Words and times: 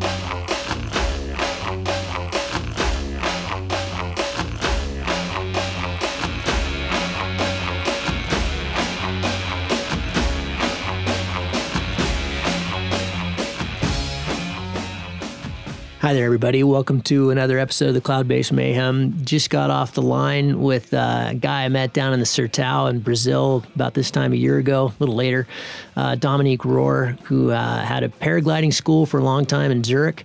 Thank 0.00 0.18
you. 0.18 0.23
Hi 16.04 16.12
there, 16.12 16.26
everybody. 16.26 16.62
Welcome 16.62 17.00
to 17.04 17.30
another 17.30 17.58
episode 17.58 17.88
of 17.88 17.94
the 17.94 18.02
Cloudbase 18.02 18.52
Mayhem. 18.52 19.24
Just 19.24 19.48
got 19.48 19.70
off 19.70 19.94
the 19.94 20.02
line 20.02 20.60
with 20.60 20.92
a 20.92 21.34
guy 21.40 21.64
I 21.64 21.68
met 21.70 21.94
down 21.94 22.12
in 22.12 22.18
the 22.18 22.26
Sertão 22.26 22.90
in 22.90 23.00
Brazil 23.00 23.64
about 23.74 23.94
this 23.94 24.10
time 24.10 24.34
a 24.34 24.36
year 24.36 24.58
ago, 24.58 24.88
a 24.88 24.94
little 24.98 25.14
later. 25.14 25.46
Uh, 25.96 26.14
Dominique 26.16 26.60
Rohr, 26.60 27.18
who 27.20 27.52
uh, 27.52 27.82
had 27.82 28.02
a 28.02 28.10
paragliding 28.10 28.74
school 28.74 29.06
for 29.06 29.18
a 29.18 29.24
long 29.24 29.46
time 29.46 29.70
in 29.70 29.82
Zurich 29.82 30.24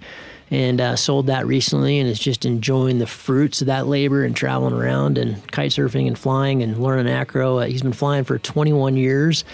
and 0.52 0.82
uh, 0.82 0.98
sold 0.98 1.28
that 1.28 1.48
recently 1.48 1.98
and 1.98 2.10
is 2.10 2.20
just 2.20 2.44
enjoying 2.44 3.00
the 3.00 3.08
fruits 3.08 3.62
of 3.62 3.68
that 3.68 3.88
labor 3.88 4.26
and 4.26 4.36
traveling 4.36 4.74
around 4.74 5.18
and 5.18 5.50
kite 5.54 5.72
surfing 5.72 6.08
and 6.08 6.20
flying 6.20 6.62
and 6.62 6.84
learning 6.84 7.08
acro. 7.08 7.60
Uh, 7.60 7.68
he's 7.68 7.84
been 7.84 7.94
flying 7.94 8.26
for 8.26 8.38
21 8.38 8.98
years. 8.98 9.46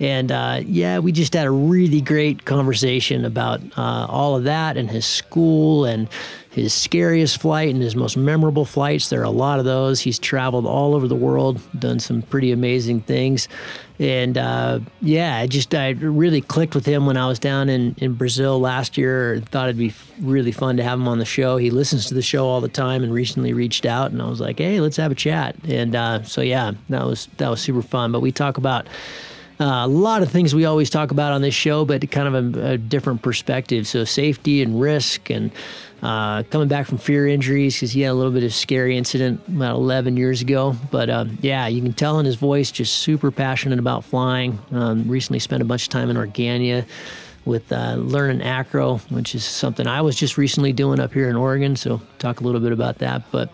And 0.00 0.32
uh, 0.32 0.62
yeah, 0.64 0.98
we 0.98 1.12
just 1.12 1.34
had 1.34 1.46
a 1.46 1.50
really 1.50 2.00
great 2.00 2.46
conversation 2.46 3.26
about 3.26 3.60
uh, 3.76 4.06
all 4.08 4.34
of 4.34 4.44
that 4.44 4.78
and 4.78 4.90
his 4.90 5.04
school 5.04 5.84
and 5.84 6.08
his 6.50 6.74
scariest 6.74 7.40
flight 7.40 7.72
and 7.72 7.82
his 7.82 7.94
most 7.94 8.16
memorable 8.16 8.64
flights. 8.64 9.10
There 9.10 9.20
are 9.20 9.24
a 9.24 9.30
lot 9.30 9.58
of 9.58 9.66
those. 9.66 10.00
He's 10.00 10.18
traveled 10.18 10.66
all 10.66 10.94
over 10.94 11.06
the 11.06 11.14
world, 11.14 11.60
done 11.78 12.00
some 12.00 12.22
pretty 12.22 12.50
amazing 12.50 13.02
things. 13.02 13.46
And 14.00 14.38
uh, 14.38 14.80
yeah, 15.02 15.36
I 15.36 15.46
just 15.46 15.74
I 15.74 15.90
really 15.90 16.40
clicked 16.40 16.74
with 16.74 16.86
him 16.86 17.04
when 17.04 17.18
I 17.18 17.28
was 17.28 17.38
down 17.38 17.68
in, 17.68 17.94
in 17.98 18.14
Brazil 18.14 18.58
last 18.58 18.96
year. 18.96 19.40
Thought 19.50 19.68
it'd 19.68 19.78
be 19.78 19.92
really 20.20 20.50
fun 20.50 20.78
to 20.78 20.82
have 20.82 20.98
him 20.98 21.06
on 21.06 21.18
the 21.18 21.26
show. 21.26 21.58
He 21.58 21.70
listens 21.70 22.06
to 22.06 22.14
the 22.14 22.22
show 22.22 22.46
all 22.46 22.62
the 22.62 22.68
time 22.68 23.04
and 23.04 23.12
recently 23.12 23.52
reached 23.52 23.84
out 23.84 24.10
and 24.10 24.22
I 24.22 24.28
was 24.28 24.40
like, 24.40 24.58
hey, 24.58 24.80
let's 24.80 24.96
have 24.96 25.12
a 25.12 25.14
chat. 25.16 25.56
And 25.68 25.94
uh, 25.94 26.22
so 26.22 26.40
yeah, 26.40 26.72
that 26.88 27.04
was 27.04 27.28
that 27.36 27.50
was 27.50 27.60
super 27.60 27.82
fun. 27.82 28.10
But 28.10 28.20
we 28.20 28.32
talk 28.32 28.56
about 28.56 28.88
uh, 29.60 29.84
a 29.84 29.88
lot 29.88 30.22
of 30.22 30.30
things 30.30 30.54
we 30.54 30.64
always 30.64 30.88
talk 30.88 31.10
about 31.10 31.32
on 31.32 31.42
this 31.42 31.54
show, 31.54 31.84
but 31.84 32.10
kind 32.10 32.34
of 32.34 32.56
a, 32.56 32.72
a 32.72 32.78
different 32.78 33.20
perspective. 33.20 33.86
So 33.86 34.04
safety 34.04 34.62
and 34.62 34.80
risk 34.80 35.28
and 35.28 35.50
uh, 36.02 36.44
coming 36.44 36.66
back 36.66 36.86
from 36.86 36.96
fear 36.96 37.26
injuries 37.26 37.74
because 37.74 37.92
he 37.92 38.00
had 38.00 38.12
a 38.12 38.14
little 38.14 38.32
bit 38.32 38.42
of 38.42 38.54
scary 38.54 38.96
incident 38.96 39.46
about 39.48 39.76
11 39.76 40.16
years 40.16 40.40
ago. 40.40 40.74
But 40.90 41.10
um, 41.10 41.36
yeah, 41.42 41.66
you 41.66 41.82
can 41.82 41.92
tell 41.92 42.18
in 42.18 42.24
his 42.24 42.36
voice, 42.36 42.70
just 42.70 43.00
super 43.00 43.30
passionate 43.30 43.78
about 43.78 44.02
flying. 44.02 44.58
Um, 44.72 45.06
recently 45.06 45.40
spent 45.40 45.60
a 45.60 45.66
bunch 45.66 45.82
of 45.82 45.88
time 45.90 46.08
in 46.08 46.16
Organyà 46.16 46.86
with 47.44 47.70
uh, 47.70 47.96
learning 47.96 48.40
acro, 48.42 48.96
which 49.10 49.34
is 49.34 49.44
something 49.44 49.86
I 49.86 50.00
was 50.00 50.16
just 50.16 50.38
recently 50.38 50.72
doing 50.72 51.00
up 51.00 51.12
here 51.12 51.28
in 51.28 51.36
Oregon. 51.36 51.76
So 51.76 52.00
talk 52.18 52.40
a 52.40 52.44
little 52.44 52.60
bit 52.60 52.72
about 52.72 52.98
that. 52.98 53.30
But 53.30 53.50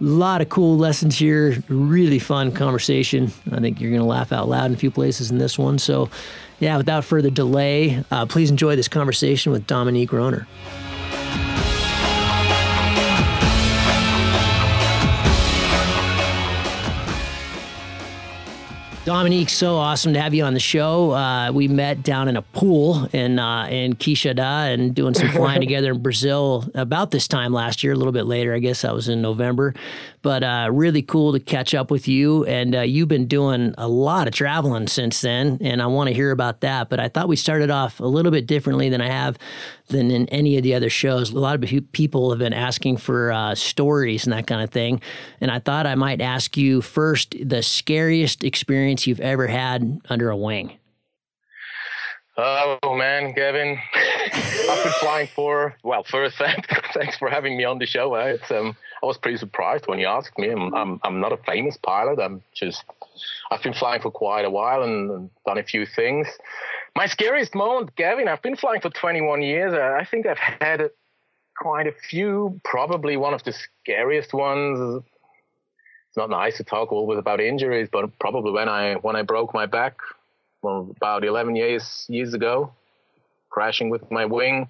a 0.00 0.04
lot 0.04 0.40
of 0.40 0.48
cool 0.48 0.78
lessons 0.78 1.18
here. 1.18 1.62
Really 1.68 2.18
fun 2.18 2.52
conversation. 2.52 3.32
I 3.52 3.60
think 3.60 3.80
you're 3.80 3.90
going 3.90 4.02
to 4.02 4.06
laugh 4.06 4.32
out 4.32 4.48
loud 4.48 4.66
in 4.66 4.74
a 4.74 4.76
few 4.76 4.90
places 4.90 5.30
in 5.30 5.38
this 5.38 5.58
one. 5.58 5.78
So, 5.78 6.08
yeah, 6.58 6.76
without 6.76 7.04
further 7.04 7.30
delay, 7.30 8.02
uh, 8.10 8.26
please 8.26 8.50
enjoy 8.50 8.76
this 8.76 8.88
conversation 8.88 9.52
with 9.52 9.66
Dominique 9.66 10.10
Rohner. 10.10 10.46
Dominique, 19.10 19.48
so 19.48 19.74
awesome 19.74 20.14
to 20.14 20.20
have 20.20 20.34
you 20.34 20.44
on 20.44 20.54
the 20.54 20.60
show. 20.60 21.10
Uh, 21.10 21.50
we 21.50 21.66
met 21.66 22.04
down 22.04 22.28
in 22.28 22.36
a 22.36 22.42
pool 22.42 23.08
in 23.12 23.40
uh, 23.40 23.66
in 23.66 23.94
Quixada 23.94 24.72
and 24.72 24.94
doing 24.94 25.14
some 25.14 25.28
flying 25.32 25.58
together 25.58 25.90
in 25.90 26.00
Brazil 26.00 26.70
about 26.76 27.10
this 27.10 27.26
time 27.26 27.52
last 27.52 27.82
year. 27.82 27.92
A 27.92 27.96
little 27.96 28.12
bit 28.12 28.26
later, 28.26 28.54
I 28.54 28.60
guess 28.60 28.82
that 28.82 28.94
was 28.94 29.08
in 29.08 29.20
November. 29.20 29.74
But 30.22 30.44
uh, 30.44 30.68
really 30.70 31.02
cool 31.02 31.32
to 31.32 31.40
catch 31.40 31.74
up 31.74 31.90
with 31.90 32.06
you. 32.06 32.44
And 32.44 32.76
uh, 32.76 32.82
you've 32.82 33.08
been 33.08 33.26
doing 33.26 33.74
a 33.78 33.88
lot 33.88 34.28
of 34.28 34.34
traveling 34.34 34.86
since 34.86 35.22
then, 35.22 35.58
and 35.60 35.82
I 35.82 35.86
want 35.86 36.06
to 36.06 36.14
hear 36.14 36.30
about 36.30 36.60
that. 36.60 36.88
But 36.88 37.00
I 37.00 37.08
thought 37.08 37.26
we 37.26 37.34
started 37.34 37.68
off 37.68 37.98
a 37.98 38.06
little 38.06 38.30
bit 38.30 38.46
differently 38.46 38.90
than 38.90 39.00
I 39.00 39.08
have 39.08 39.38
than 39.88 40.10
in 40.10 40.28
any 40.28 40.56
of 40.56 40.62
the 40.62 40.74
other 40.74 40.88
shows. 40.88 41.30
A 41.30 41.38
lot 41.38 41.62
of 41.62 41.92
people 41.92 42.30
have 42.30 42.38
been 42.38 42.52
asking 42.52 42.98
for 42.98 43.32
uh, 43.32 43.54
stories 43.54 44.24
and 44.24 44.32
that 44.32 44.46
kind 44.46 44.62
of 44.62 44.70
thing. 44.70 45.00
And 45.40 45.50
I 45.50 45.58
thought 45.58 45.86
I 45.86 45.96
might 45.96 46.20
ask 46.20 46.56
you 46.56 46.80
first 46.80 47.34
the 47.42 47.62
scariest 47.62 48.44
experience 48.44 48.99
you've 49.06 49.20
ever 49.20 49.46
had 49.46 50.00
under 50.08 50.30
a 50.30 50.36
wing. 50.36 50.78
Oh 52.36 52.78
man, 52.96 53.32
Gavin, 53.34 53.78
I've 53.94 54.84
been 54.84 54.92
flying 55.00 55.26
for 55.26 55.76
well. 55.82 56.04
First, 56.04 56.36
thanks 56.94 57.18
for 57.18 57.28
having 57.28 57.58
me 57.58 57.64
on 57.64 57.78
the 57.78 57.86
show. 57.86 58.14
Um, 58.16 58.76
I 59.02 59.06
was 59.06 59.18
pretty 59.18 59.36
surprised 59.36 59.86
when 59.86 59.98
you 59.98 60.06
asked 60.06 60.38
me. 60.38 60.48
I'm, 60.50 60.74
I'm, 60.74 61.00
I'm 61.04 61.20
not 61.20 61.32
a 61.32 61.36
famous 61.38 61.76
pilot. 61.76 62.18
I'm 62.18 62.42
just 62.54 62.84
I've 63.50 63.62
been 63.62 63.74
flying 63.74 64.00
for 64.00 64.10
quite 64.10 64.44
a 64.44 64.50
while 64.50 64.82
and 64.82 65.28
done 65.44 65.58
a 65.58 65.62
few 65.62 65.84
things. 65.84 66.28
My 66.96 67.06
scariest 67.06 67.54
moment, 67.54 67.94
Gavin, 67.96 68.28
I've 68.28 68.42
been 68.42 68.56
flying 68.56 68.80
for 68.80 68.90
21 68.90 69.42
years. 69.42 69.72
Uh, 69.72 69.96
I 70.00 70.04
think 70.04 70.26
I've 70.26 70.38
had 70.38 70.90
quite 71.58 71.86
a 71.86 71.92
few. 71.92 72.60
Probably 72.64 73.16
one 73.16 73.34
of 73.34 73.42
the 73.44 73.52
scariest 73.52 74.32
ones. 74.32 75.02
It's 76.10 76.16
not 76.16 76.28
nice 76.28 76.56
to 76.56 76.64
talk 76.64 76.90
always 76.90 77.20
about 77.20 77.40
injuries, 77.40 77.88
but 77.90 78.18
probably 78.18 78.50
when 78.50 78.68
I 78.68 78.94
when 78.94 79.14
I 79.14 79.22
broke 79.22 79.54
my 79.54 79.66
back, 79.66 79.96
well, 80.60 80.92
about 80.96 81.24
11 81.24 81.54
years 81.54 82.04
years 82.08 82.34
ago, 82.34 82.72
crashing 83.48 83.90
with 83.90 84.10
my 84.10 84.24
wing. 84.24 84.68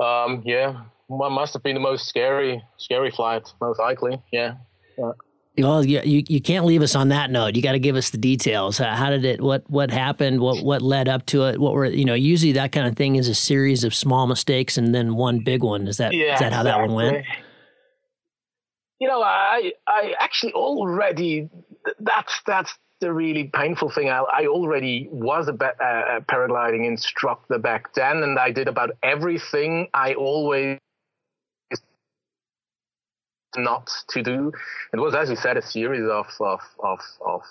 Um, 0.00 0.42
yeah, 0.44 0.82
must 1.08 1.52
have 1.52 1.62
been 1.62 1.74
the 1.74 1.80
most 1.80 2.08
scary 2.08 2.60
scary 2.76 3.12
flight, 3.12 3.52
most 3.60 3.78
likely. 3.78 4.20
Yeah. 4.32 4.54
yeah. 4.98 5.12
Well, 5.58 5.84
you, 5.84 6.00
you, 6.02 6.24
you 6.28 6.40
can't 6.40 6.64
leave 6.64 6.82
us 6.82 6.96
on 6.96 7.10
that 7.10 7.30
note. 7.30 7.54
You 7.54 7.62
got 7.62 7.72
to 7.72 7.78
give 7.78 7.94
us 7.94 8.10
the 8.10 8.18
details. 8.18 8.78
How 8.78 9.10
did 9.10 9.24
it? 9.24 9.40
What 9.40 9.62
what 9.70 9.92
happened? 9.92 10.40
What 10.40 10.64
what 10.64 10.82
led 10.82 11.08
up 11.08 11.24
to 11.26 11.44
it? 11.44 11.60
What 11.60 11.74
were 11.74 11.86
you 11.86 12.04
know? 12.04 12.14
Usually 12.14 12.50
that 12.54 12.72
kind 12.72 12.88
of 12.88 12.96
thing 12.96 13.14
is 13.14 13.28
a 13.28 13.34
series 13.36 13.84
of 13.84 13.94
small 13.94 14.26
mistakes 14.26 14.76
and 14.76 14.92
then 14.92 15.14
one 15.14 15.38
big 15.38 15.62
one. 15.62 15.86
Is 15.86 15.98
that 15.98 16.12
yeah, 16.12 16.34
is 16.34 16.40
that 16.40 16.52
how 16.52 16.62
exactly. 16.62 16.70
that 16.70 16.78
one 16.80 16.94
went? 16.94 17.26
You 19.02 19.08
know, 19.08 19.20
I 19.20 19.72
I 19.84 20.14
actually 20.20 20.52
already 20.52 21.50
that's 21.98 22.40
that's 22.46 22.72
the 23.00 23.12
really 23.12 23.50
painful 23.52 23.90
thing. 23.90 24.08
I, 24.08 24.20
I 24.20 24.46
already 24.46 25.08
was 25.10 25.48
a, 25.48 25.54
a 25.54 25.66
uh, 25.66 25.84
uh, 25.84 26.20
paragliding 26.20 26.86
instructor 26.86 27.58
back 27.58 27.92
then, 27.94 28.22
and 28.22 28.38
I 28.38 28.52
did 28.52 28.68
about 28.68 28.90
everything 29.02 29.88
I 29.92 30.14
always 30.14 30.78
not 33.56 33.90
to 34.10 34.22
do. 34.22 34.52
It 34.92 35.00
was, 35.00 35.16
as 35.16 35.30
you 35.30 35.34
said, 35.34 35.56
a 35.56 35.62
series 35.62 36.08
of 36.08 36.26
of 36.38 36.60
of, 36.78 37.00
of 37.26 37.42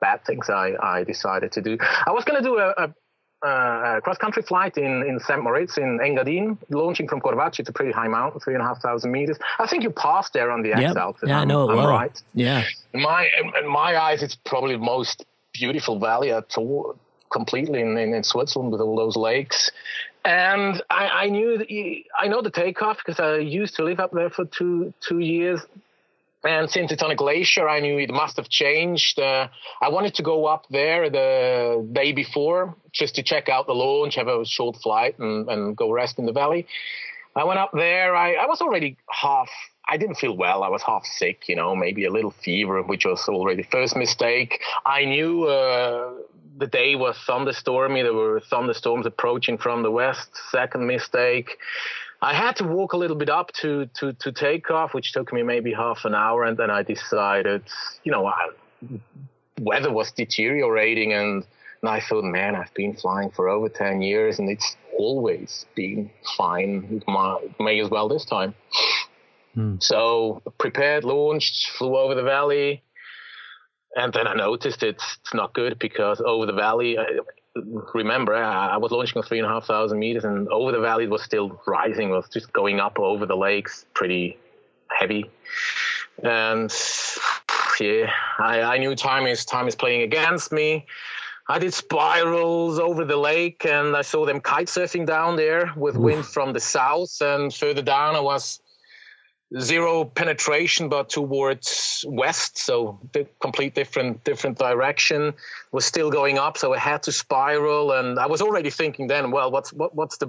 bad 0.00 0.24
things 0.24 0.50
I, 0.50 0.72
I 0.82 1.04
decided 1.04 1.52
to 1.52 1.62
do. 1.62 1.78
I 2.04 2.10
was 2.10 2.24
going 2.24 2.42
to 2.42 2.48
do 2.48 2.58
a, 2.58 2.70
a 2.70 2.94
uh, 3.42 4.00
cross 4.00 4.18
country 4.18 4.42
flight 4.42 4.76
in, 4.76 5.02
in 5.02 5.20
St. 5.20 5.42
Moritz 5.42 5.78
in 5.78 5.98
Engadine, 6.00 6.58
launching 6.70 7.08
from 7.08 7.20
Corvatsch. 7.20 7.60
It's 7.60 7.68
a 7.68 7.72
pretty 7.72 7.92
high 7.92 8.08
mountain, 8.08 8.40
three 8.40 8.54
and 8.54 8.62
a 8.62 8.66
half 8.66 8.80
thousand 8.80 9.12
meters. 9.12 9.38
I 9.58 9.66
think 9.66 9.82
you 9.82 9.90
passed 9.90 10.32
there 10.32 10.50
on 10.50 10.62
the 10.62 10.70
yep. 10.70 10.78
X 10.78 10.96
outfit. 10.96 11.28
Yeah, 11.28 11.36
I'm, 11.36 11.42
I 11.42 11.44
know 11.44 11.70
it 11.70 11.76
well. 11.76 11.88
right. 11.88 12.22
Yeah. 12.34 12.64
In 12.92 13.02
my 13.02 13.28
in 13.60 13.68
my 13.68 13.96
eyes, 13.96 14.22
it's 14.22 14.36
probably 14.44 14.74
the 14.74 14.82
most 14.82 15.24
beautiful 15.52 15.98
valley 15.98 16.32
at 16.32 16.56
all, 16.56 16.96
completely 17.30 17.80
in, 17.80 17.96
in, 17.96 18.14
in 18.14 18.24
Switzerland 18.24 18.72
with 18.72 18.80
all 18.80 18.96
those 18.96 19.16
lakes. 19.16 19.70
And 20.24 20.82
I, 20.90 21.08
I 21.08 21.28
knew 21.28 21.58
that 21.58 21.70
you, 21.70 22.02
I 22.18 22.28
know 22.28 22.42
the 22.42 22.50
takeoff 22.50 22.98
because 22.98 23.20
I 23.20 23.36
used 23.36 23.76
to 23.76 23.84
live 23.84 24.00
up 24.00 24.12
there 24.12 24.30
for 24.30 24.44
two 24.44 24.92
two 25.00 25.20
years. 25.20 25.60
And 26.48 26.70
since 26.70 26.90
it's 26.92 27.02
on 27.02 27.10
a 27.10 27.14
glacier, 27.14 27.68
I 27.68 27.80
knew 27.80 27.98
it 27.98 28.10
must 28.10 28.36
have 28.38 28.48
changed. 28.48 29.18
Uh, 29.18 29.48
I 29.82 29.90
wanted 29.90 30.14
to 30.14 30.22
go 30.22 30.46
up 30.46 30.64
there 30.70 31.10
the 31.10 31.86
day 31.92 32.12
before 32.12 32.74
just 32.90 33.16
to 33.16 33.22
check 33.22 33.50
out 33.50 33.66
the 33.66 33.74
launch, 33.74 34.14
have 34.14 34.28
a 34.28 34.46
short 34.46 34.76
flight, 34.76 35.18
and, 35.18 35.46
and 35.50 35.76
go 35.76 35.92
rest 35.92 36.18
in 36.18 36.24
the 36.24 36.32
valley. 36.32 36.66
I 37.36 37.44
went 37.44 37.58
up 37.58 37.72
there. 37.74 38.16
I, 38.16 38.32
I 38.32 38.46
was 38.46 38.62
already 38.62 38.96
half 39.10 39.50
I 39.90 39.96
didn't 39.96 40.16
feel 40.16 40.36
well. 40.36 40.62
I 40.62 40.68
was 40.68 40.82
half 40.82 41.04
sick, 41.04 41.48
you 41.48 41.56
know, 41.56 41.74
maybe 41.74 42.04
a 42.04 42.10
little 42.10 42.34
fever, 42.44 42.82
which 42.82 43.06
was 43.06 43.26
already 43.28 43.62
first 43.62 43.96
mistake. 43.96 44.60
I 44.84 45.06
knew 45.06 45.44
uh, 45.44 46.12
the 46.58 46.66
day 46.66 46.94
was 46.94 47.16
thunderstormy. 47.26 48.02
There 48.02 48.12
were 48.12 48.40
thunderstorms 48.50 49.06
approaching 49.06 49.56
from 49.56 49.82
the 49.82 49.90
west. 49.90 50.28
Second 50.50 50.86
mistake. 50.86 51.56
I 52.20 52.34
had 52.34 52.56
to 52.56 52.64
walk 52.64 52.92
a 52.92 52.96
little 52.96 53.16
bit 53.16 53.28
up 53.28 53.52
to, 53.60 53.86
to, 53.94 54.12
to 54.12 54.32
take 54.32 54.70
off, 54.70 54.92
which 54.92 55.12
took 55.12 55.32
me 55.32 55.42
maybe 55.42 55.72
half 55.72 56.04
an 56.04 56.14
hour. 56.14 56.44
And 56.44 56.56
then 56.56 56.70
I 56.70 56.82
decided, 56.82 57.62
you 58.02 58.10
know, 58.10 58.26
I, 58.26 58.48
weather 59.60 59.92
was 59.92 60.10
deteriorating. 60.10 61.12
And, 61.12 61.44
and 61.80 61.90
I 61.90 62.00
thought, 62.00 62.24
man, 62.24 62.56
I've 62.56 62.74
been 62.74 62.96
flying 62.96 63.30
for 63.30 63.48
over 63.48 63.68
10 63.68 64.02
years 64.02 64.40
and 64.40 64.50
it's 64.50 64.76
always 64.96 65.64
been 65.76 66.10
fine. 66.36 67.02
It 67.06 67.60
may 67.60 67.80
as 67.80 67.88
well 67.88 68.08
this 68.08 68.24
time. 68.24 68.54
Hmm. 69.54 69.76
So 69.80 70.42
prepared, 70.58 71.04
launched, 71.04 71.70
flew 71.78 71.96
over 71.96 72.14
the 72.14 72.22
valley, 72.22 72.82
and 73.96 74.12
then 74.12 74.26
I 74.26 74.34
noticed 74.34 74.82
it's, 74.82 75.18
it's 75.20 75.34
not 75.34 75.54
good 75.54 75.78
because 75.78 76.20
over 76.24 76.46
the 76.46 76.52
valley, 76.52 76.96
remember 77.94 78.34
I 78.34 78.76
was 78.76 78.90
launching 78.90 79.18
on 79.18 79.24
three 79.24 79.38
and 79.38 79.46
a 79.46 79.50
half 79.50 79.66
thousand 79.66 79.98
meters, 79.98 80.24
and 80.24 80.48
over 80.48 80.72
the 80.72 80.80
valley 80.80 81.04
it 81.04 81.10
was 81.10 81.22
still 81.22 81.60
rising. 81.66 82.10
It 82.10 82.12
was 82.12 82.28
just 82.28 82.52
going 82.52 82.80
up 82.80 82.98
over 82.98 83.26
the 83.26 83.36
lakes, 83.36 83.86
pretty 83.94 84.38
heavy. 84.88 85.30
And 86.22 86.72
yeah, 87.80 88.10
I, 88.38 88.60
I 88.60 88.78
knew 88.78 88.94
time 88.94 89.26
is 89.26 89.44
time 89.44 89.68
is 89.68 89.76
playing 89.76 90.02
against 90.02 90.52
me. 90.52 90.86
I 91.50 91.58
did 91.58 91.72
spirals 91.72 92.78
over 92.78 93.06
the 93.06 93.16
lake, 93.16 93.64
and 93.64 93.96
I 93.96 94.02
saw 94.02 94.26
them 94.26 94.40
kite 94.40 94.66
surfing 94.66 95.06
down 95.06 95.36
there 95.36 95.72
with 95.76 95.96
Oof. 95.96 96.02
wind 96.02 96.26
from 96.26 96.52
the 96.52 96.60
south. 96.60 97.22
And 97.22 97.54
further 97.54 97.80
down, 97.80 98.16
I 98.16 98.20
was 98.20 98.60
zero 99.56 100.04
penetration 100.04 100.90
but 100.90 101.08
towards 101.08 102.04
west 102.06 102.58
so 102.58 102.98
the 103.12 103.26
complete 103.40 103.74
different 103.74 104.22
different 104.22 104.58
direction 104.58 105.32
was 105.72 105.86
still 105.86 106.10
going 106.10 106.36
up 106.36 106.58
so 106.58 106.74
i 106.74 106.78
had 106.78 107.02
to 107.02 107.10
spiral 107.10 107.92
and 107.92 108.18
i 108.18 108.26
was 108.26 108.42
already 108.42 108.68
thinking 108.68 109.06
then 109.06 109.30
well 109.30 109.50
what's 109.50 109.72
what, 109.72 109.94
what's 109.94 110.18
the 110.18 110.28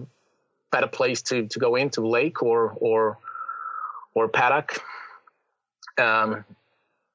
better 0.71 0.87
place 0.87 1.21
to 1.21 1.47
to 1.47 1.59
go 1.59 1.75
into 1.75 2.07
lake 2.07 2.41
or 2.41 2.75
or 2.79 3.17
or 4.13 4.27
paddock? 4.27 4.79
Um 5.97 6.45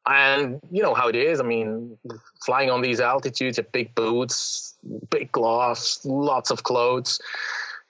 and 0.06 0.60
you 0.70 0.82
know 0.82 0.92
how 0.92 1.08
it 1.08 1.16
is 1.16 1.40
i 1.40 1.42
mean 1.42 1.96
flying 2.44 2.70
on 2.70 2.82
these 2.82 3.00
altitudes 3.00 3.58
big 3.72 3.94
boots 3.94 4.74
big 5.08 5.32
gloves 5.32 6.00
lots 6.04 6.50
of 6.50 6.62
clothes 6.62 7.18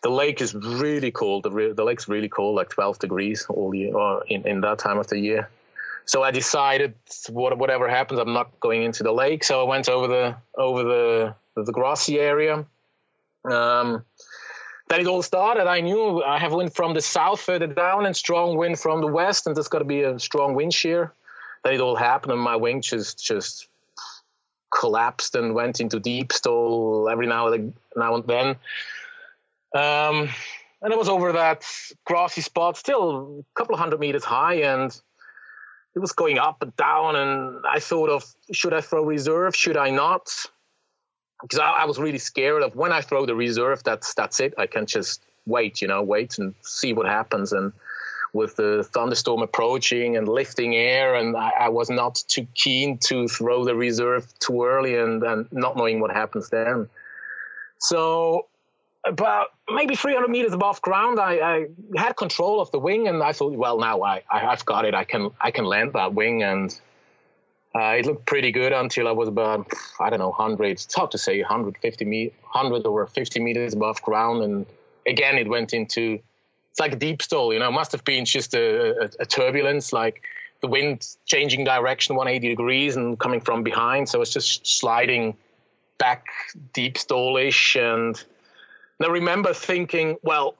the 0.05 0.11
lake 0.11 0.43
is 0.43 0.55
really 0.55 1.11
cold. 1.11 1.45
The, 1.45 1.51
re- 1.51 1.73
the 1.73 1.83
lake's 1.83 2.09
really 2.09 2.29
cold, 2.29 2.55
like 2.55 2.69
12 2.69 2.99
degrees 2.99 3.47
all 3.49 3.75
year, 3.75 3.97
or 3.97 4.23
in, 4.29 4.47
in 4.47 4.61
that 4.61 4.79
time 4.79 4.99
of 4.99 5.09
the 5.09 5.19
year. 5.19 5.49
So 6.05 6.23
I 6.23 6.31
decided, 6.31 6.95
what, 7.31 7.57
whatever 7.57 7.89
happens, 7.89 8.21
I'm 8.21 8.35
not 8.35 8.61
going 8.61 8.83
into 8.83 9.03
the 9.03 9.13
lake. 9.13 9.43
So 9.43 9.63
I 9.63 9.65
went 9.69 9.89
over 9.89 10.07
the 10.07 10.37
over 10.57 10.85
the 10.85 11.35
the 11.57 11.73
grassy 11.73 12.21
area. 12.21 12.67
Um, 13.51 14.05
then 14.91 15.01
it 15.01 15.07
all 15.07 15.23
started. 15.23 15.67
I 15.67 15.81
knew 15.81 16.23
I 16.23 16.39
have 16.39 16.53
wind 16.53 16.75
from 16.75 16.93
the 16.93 17.01
south 17.01 17.41
further 17.41 17.67
down 17.67 18.05
and 18.05 18.15
strong 18.15 18.59
wind 18.59 18.79
from 18.79 19.01
the 19.01 19.07
west, 19.07 19.47
and 19.47 19.57
there's 19.57 19.69
got 19.69 19.79
to 19.79 19.87
be 19.87 20.03
a 20.03 20.19
strong 20.19 20.55
wind 20.55 20.75
shear. 20.75 21.15
Then 21.65 21.73
it 21.73 21.81
all 21.81 21.97
happened, 21.97 22.33
and 22.33 22.43
my 22.43 22.57
wing 22.57 22.83
just 22.83 23.25
just 23.25 23.69
collapsed 24.79 25.35
and 25.35 25.55
went 25.55 25.81
into 25.81 25.99
deep 25.99 26.31
stall 26.35 27.09
every 27.11 27.27
now 27.27 27.47
and 27.49 27.73
then. 28.27 28.57
Um, 29.75 30.29
and 30.83 30.93
it 30.93 30.99
was 30.99 31.09
over 31.09 31.33
that 31.33 31.67
grassy 32.05 32.41
spot, 32.41 32.77
still 32.77 33.41
a 33.41 33.59
couple 33.59 33.75
of 33.75 33.81
hundred 33.81 34.01
meters 34.01 34.25
high, 34.25 34.55
and 34.55 34.99
it 35.95 35.99
was 35.99 36.13
going 36.13 36.39
up 36.39 36.63
and 36.63 36.77
down. 36.77 37.17
And 37.17 37.65
I 37.67 37.81
thought 37.81 38.11
of, 38.11 38.25
should 38.53 38.75
I 38.75 38.81
throw 38.81 39.05
reserve? 39.05 39.57
Should 39.57 39.77
I 39.77 39.91
not? 39.91 40.31
Because 41.43 41.59
I, 41.59 41.71
I 41.71 41.85
was 41.87 41.99
really 41.99 42.19
scared 42.19 42.63
of 42.63 42.77
when 42.77 42.93
I 42.93 43.01
throw 43.01 43.27
the 43.27 43.35
reserve, 43.35 43.83
that's 43.83 44.15
that's 44.15 44.41
it. 44.41 44.55
I 44.59 44.67
can 44.67 44.87
just 44.87 45.23
wait, 45.47 45.83
you 45.83 45.89
know, 45.89 46.03
wait 46.03 46.39
and 46.39 46.55
see 46.63 46.93
what 46.93 47.07
happens. 47.07 47.53
And 47.53 47.73
with 48.33 48.57
the 48.57 48.87
thunderstorm 48.93 49.43
approaching 49.43 50.17
and 50.17 50.29
lifting 50.29 50.75
air, 50.75 51.15
and 51.15 51.37
I, 51.37 51.51
I, 51.61 51.69
was 51.69 51.89
not 51.89 52.23
too 52.27 52.47
keen 52.55 52.99
to 52.99 53.29
throw 53.29 53.65
the 53.65 53.77
reserve 53.77 54.27
too 54.41 54.65
early 54.65 54.97
and, 54.97 55.23
and 55.23 55.47
not 55.53 55.77
knowing 55.77 56.01
what 56.01 56.11
happens 56.11 56.51
then. 56.51 56.89
So 57.79 58.47
about 59.05 59.49
maybe 59.71 59.97
300 59.97 60.29
meters 60.29 60.53
above 60.53 60.81
ground, 60.83 61.21
I, 61.21 61.35
I, 61.35 61.67
had 61.97 62.17
control 62.17 62.61
of 62.61 62.71
the 62.71 62.79
wing, 62.79 63.09
and 63.09 63.23
I 63.23 63.33
thought, 63.33 63.53
well, 63.53 63.79
now 63.79 64.03
I, 64.03 64.23
I 64.31 64.41
have 64.41 64.65
got 64.65 64.85
it. 64.85 64.95
I 64.95 65.05
can 65.05 65.31
I 65.41 65.51
can 65.51 65.65
land 65.65 65.93
that 65.93 66.15
wing, 66.15 66.43
and 66.43 66.79
uh, 67.75 67.97
it 67.99 68.07
looked 68.07 68.27
pretty 68.27 68.53
good 68.53 68.73
until 68.73 69.09
I 69.09 69.13
was 69.13 69.29
about 69.29 69.71
I 70.01 70.11
don't 70.11 70.21
know 70.21 70.31
100. 70.31 70.67
It's 70.67 70.95
hard 70.95 71.11
to 71.13 71.19
say 71.19 71.41
150 71.41 72.05
me 72.05 72.33
100 72.53 72.87
or 72.87 73.07
50 73.07 73.41
meters 73.41 73.75
above 73.75 74.01
ground, 74.03 74.43
and 74.43 74.67
again 75.07 75.37
it 75.37 75.49
went 75.49 75.75
into 75.75 76.21
it's 76.71 76.81
like 76.81 76.93
a 76.93 76.97
deep 76.97 77.23
stall. 77.23 77.53
You 77.53 77.61
know, 77.61 77.69
it 77.69 77.73
must 77.73 77.93
have 77.93 78.05
been 78.05 78.25
just 78.25 78.55
a, 78.55 79.05
a, 79.05 79.11
a 79.21 79.27
turbulence, 79.27 79.93
like 79.93 80.23
the 80.61 80.67
wind 80.67 81.07
changing 81.27 81.63
direction 81.63 82.17
180 82.17 82.49
degrees 82.49 82.97
and 82.97 83.19
coming 83.19 83.41
from 83.41 83.63
behind. 83.63 84.09
So 84.09 84.23
it's 84.23 84.33
just 84.33 84.67
sliding 84.67 85.37
back 85.99 86.27
deep 86.73 86.99
stallish 86.99 87.77
and 87.77 88.21
and 88.99 89.09
I 89.09 89.11
remember 89.11 89.53
thinking, 89.53 90.17
well, 90.23 90.57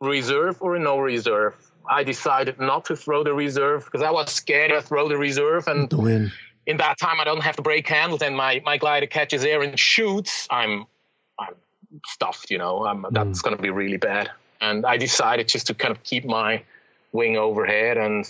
reserve 0.00 0.60
or 0.62 0.78
no 0.78 0.98
reserve? 0.98 1.54
I 1.88 2.02
decided 2.02 2.58
not 2.58 2.86
to 2.86 2.96
throw 2.96 3.24
the 3.24 3.34
reserve 3.34 3.84
because 3.84 4.02
I 4.02 4.10
was 4.10 4.32
scared 4.32 4.70
to 4.70 4.80
throw 4.80 5.08
the 5.08 5.18
reserve. 5.18 5.68
And 5.68 5.90
in 6.66 6.78
that 6.78 6.98
time, 6.98 7.20
I 7.20 7.24
don't 7.24 7.42
have 7.42 7.56
to 7.56 7.62
break 7.62 7.86
handles 7.86 8.22
and 8.22 8.36
my, 8.36 8.62
my 8.64 8.78
glider 8.78 9.06
catches 9.06 9.44
air 9.44 9.62
and 9.62 9.78
shoots. 9.78 10.48
I'm, 10.50 10.86
I'm 11.38 11.54
stuffed, 12.06 12.50
you 12.50 12.56
know, 12.56 12.86
I'm, 12.86 13.04
that's 13.10 13.40
mm. 13.40 13.42
going 13.42 13.56
to 13.56 13.62
be 13.62 13.70
really 13.70 13.98
bad. 13.98 14.30
And 14.62 14.86
I 14.86 14.96
decided 14.96 15.48
just 15.48 15.66
to 15.66 15.74
kind 15.74 15.92
of 15.92 16.02
keep 16.04 16.24
my 16.24 16.62
wing 17.12 17.36
overhead 17.36 17.98
and 17.98 18.24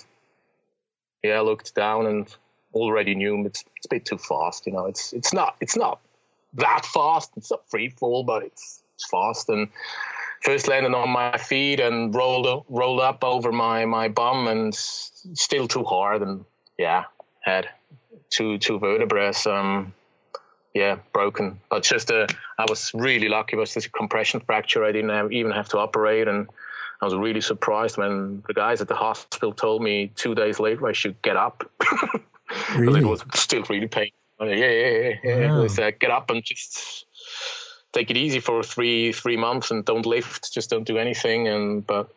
yeah, 1.23 1.39
I 1.39 1.41
looked 1.43 1.75
down 1.75 2.07
and 2.07 2.37
already 2.75 3.15
knew 3.15 3.47
it's, 3.47 3.65
it's 3.77 3.87
a 3.87 3.89
bit 3.89 4.05
too 4.05 4.19
fast. 4.19 4.67
You 4.67 4.73
know, 4.73 4.87
it's, 4.87 5.13
it's 5.13 5.33
not, 5.33 5.57
it's 5.61 5.77
not 5.77 6.01
that 6.55 6.85
fast. 6.85 7.31
It's 7.37 7.51
not 7.53 7.69
free 7.71 7.89
fall, 7.89 8.25
but 8.25 8.43
it's, 8.43 8.83
fast 9.11 9.49
and 9.49 9.69
first 10.45 10.69
landed 10.69 10.95
on 10.95 11.09
my 11.09 11.37
feet 11.39 11.81
and 11.81 12.15
rolled 12.15 12.65
rolled 12.69 13.01
up 13.01 13.25
over 13.25 13.51
my 13.51 13.85
my 13.87 14.09
bum 14.09 14.47
and 14.47 14.75
still 14.75 15.67
too 15.67 15.85
hard 15.85 16.23
and 16.23 16.45
yeah 16.79 17.05
had 17.41 17.69
two 18.31 18.59
two 18.59 18.79
vertebrae 18.79 19.33
um 19.47 19.93
yeah 20.75 20.97
broken 21.13 21.61
but 21.71 21.83
just 21.83 22.11
a 22.11 22.29
I 22.59 22.67
was 22.69 22.91
really 22.95 23.29
lucky 23.29 23.57
it 23.57 23.61
was 23.61 23.73
just 23.73 23.87
a 23.87 23.91
compression 23.91 24.41
fracture 24.41 24.85
I 24.85 24.93
didn't 24.93 25.11
have, 25.11 25.33
even 25.33 25.53
have 25.53 25.69
to 25.71 25.79
operate 25.79 26.29
and 26.29 26.49
I 27.01 27.07
was 27.07 27.15
really 27.15 27.41
surprised 27.41 27.97
when 27.97 28.43
the 28.47 28.55
guys 28.55 28.81
at 28.81 28.89
the 28.89 28.95
hospital 28.95 29.53
told 29.53 29.83
me 29.83 30.13
two 30.15 30.35
days 30.35 30.61
later 30.61 30.87
I 30.87 30.93
should 30.93 31.21
get 31.23 31.37
up 31.37 31.71
really? 32.77 33.01
it 33.01 33.07
was 33.07 33.25
still 33.35 33.63
really 33.71 33.89
painful 33.89 34.19
yeah 34.41 34.55
yeah 34.55 34.89
yeah, 34.91 35.15
yeah. 35.25 35.53
Wow. 35.53 35.63
Was 35.63 35.79
uh, 35.79 35.91
get 35.99 36.11
up 36.11 36.29
and 36.31 36.45
just 36.45 37.07
take 37.95 38.11
it 38.11 38.17
easy 38.17 38.41
for 38.41 38.63
three 38.63 39.13
three 39.13 39.37
months 39.37 39.71
and 39.71 39.85
don't 39.85 40.05
lift, 40.05 40.53
just 40.53 40.69
don't 40.69 40.85
do 40.85 40.99
anything. 40.99 41.49
And 41.49 41.87
but 41.87 42.13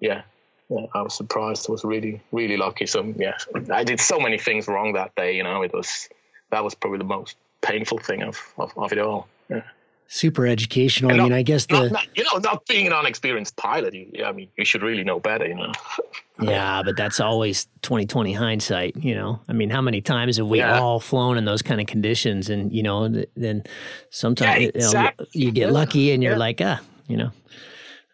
yeah, 0.00 0.22
yeah, 0.68 0.86
I 0.94 1.02
was 1.02 1.14
surprised. 1.14 1.66
I 1.68 1.72
was 1.72 1.84
really 1.84 2.20
really 2.32 2.56
lucky. 2.56 2.86
So 2.86 3.14
yeah, 3.16 3.38
I 3.72 3.84
did 3.84 4.00
so 4.00 4.20
many 4.20 4.38
things 4.38 4.68
wrong 4.68 4.92
that 4.92 5.14
day. 5.14 5.36
You 5.36 5.44
know, 5.44 5.62
it 5.62 5.72
was 5.72 6.08
that 6.50 6.62
was 6.62 6.74
probably 6.74 6.98
the 6.98 7.04
most 7.04 7.36
painful 7.62 7.98
thing 7.98 8.22
of 8.22 8.38
of, 8.58 8.76
of 8.76 8.92
it 8.92 8.98
all. 8.98 9.28
Yeah 9.48 9.62
super 10.12 10.46
educational. 10.46 11.10
I 11.10 11.16
mean, 11.16 11.32
I 11.32 11.40
guess 11.42 11.64
the 11.64 11.84
not, 11.84 11.92
not, 11.92 12.06
you 12.14 12.22
know 12.24 12.38
not 12.38 12.66
being 12.66 12.86
an 12.86 12.92
unexperienced 12.92 13.56
pilot, 13.56 13.94
you, 13.94 14.24
I 14.24 14.32
mean, 14.32 14.48
you 14.58 14.64
should 14.64 14.82
really 14.82 15.04
know 15.04 15.18
better, 15.18 15.46
you 15.46 15.54
know. 15.54 15.72
yeah, 16.42 16.82
but 16.84 16.98
that's 16.98 17.18
always 17.18 17.64
2020 17.80 18.34
hindsight, 18.34 18.96
you 18.96 19.14
know. 19.14 19.40
I 19.48 19.54
mean, 19.54 19.70
how 19.70 19.80
many 19.80 20.02
times 20.02 20.36
have 20.36 20.46
we 20.46 20.58
yeah. 20.58 20.78
all 20.78 21.00
flown 21.00 21.38
in 21.38 21.46
those 21.46 21.62
kind 21.62 21.80
of 21.80 21.86
conditions 21.86 22.50
and, 22.50 22.70
you 22.72 22.82
know, 22.82 23.08
then 23.36 23.64
sometimes 24.10 24.60
yeah, 24.60 24.70
exactly. 24.74 25.26
you, 25.32 25.46
know, 25.46 25.46
you, 25.46 25.52
get 25.52 25.66
yeah. 25.68 25.72
lucky 25.72 26.12
and 26.12 26.22
you're 26.22 26.36
like, 26.36 26.60
ah, 26.62 26.80
you 27.08 27.16
know, 27.16 27.30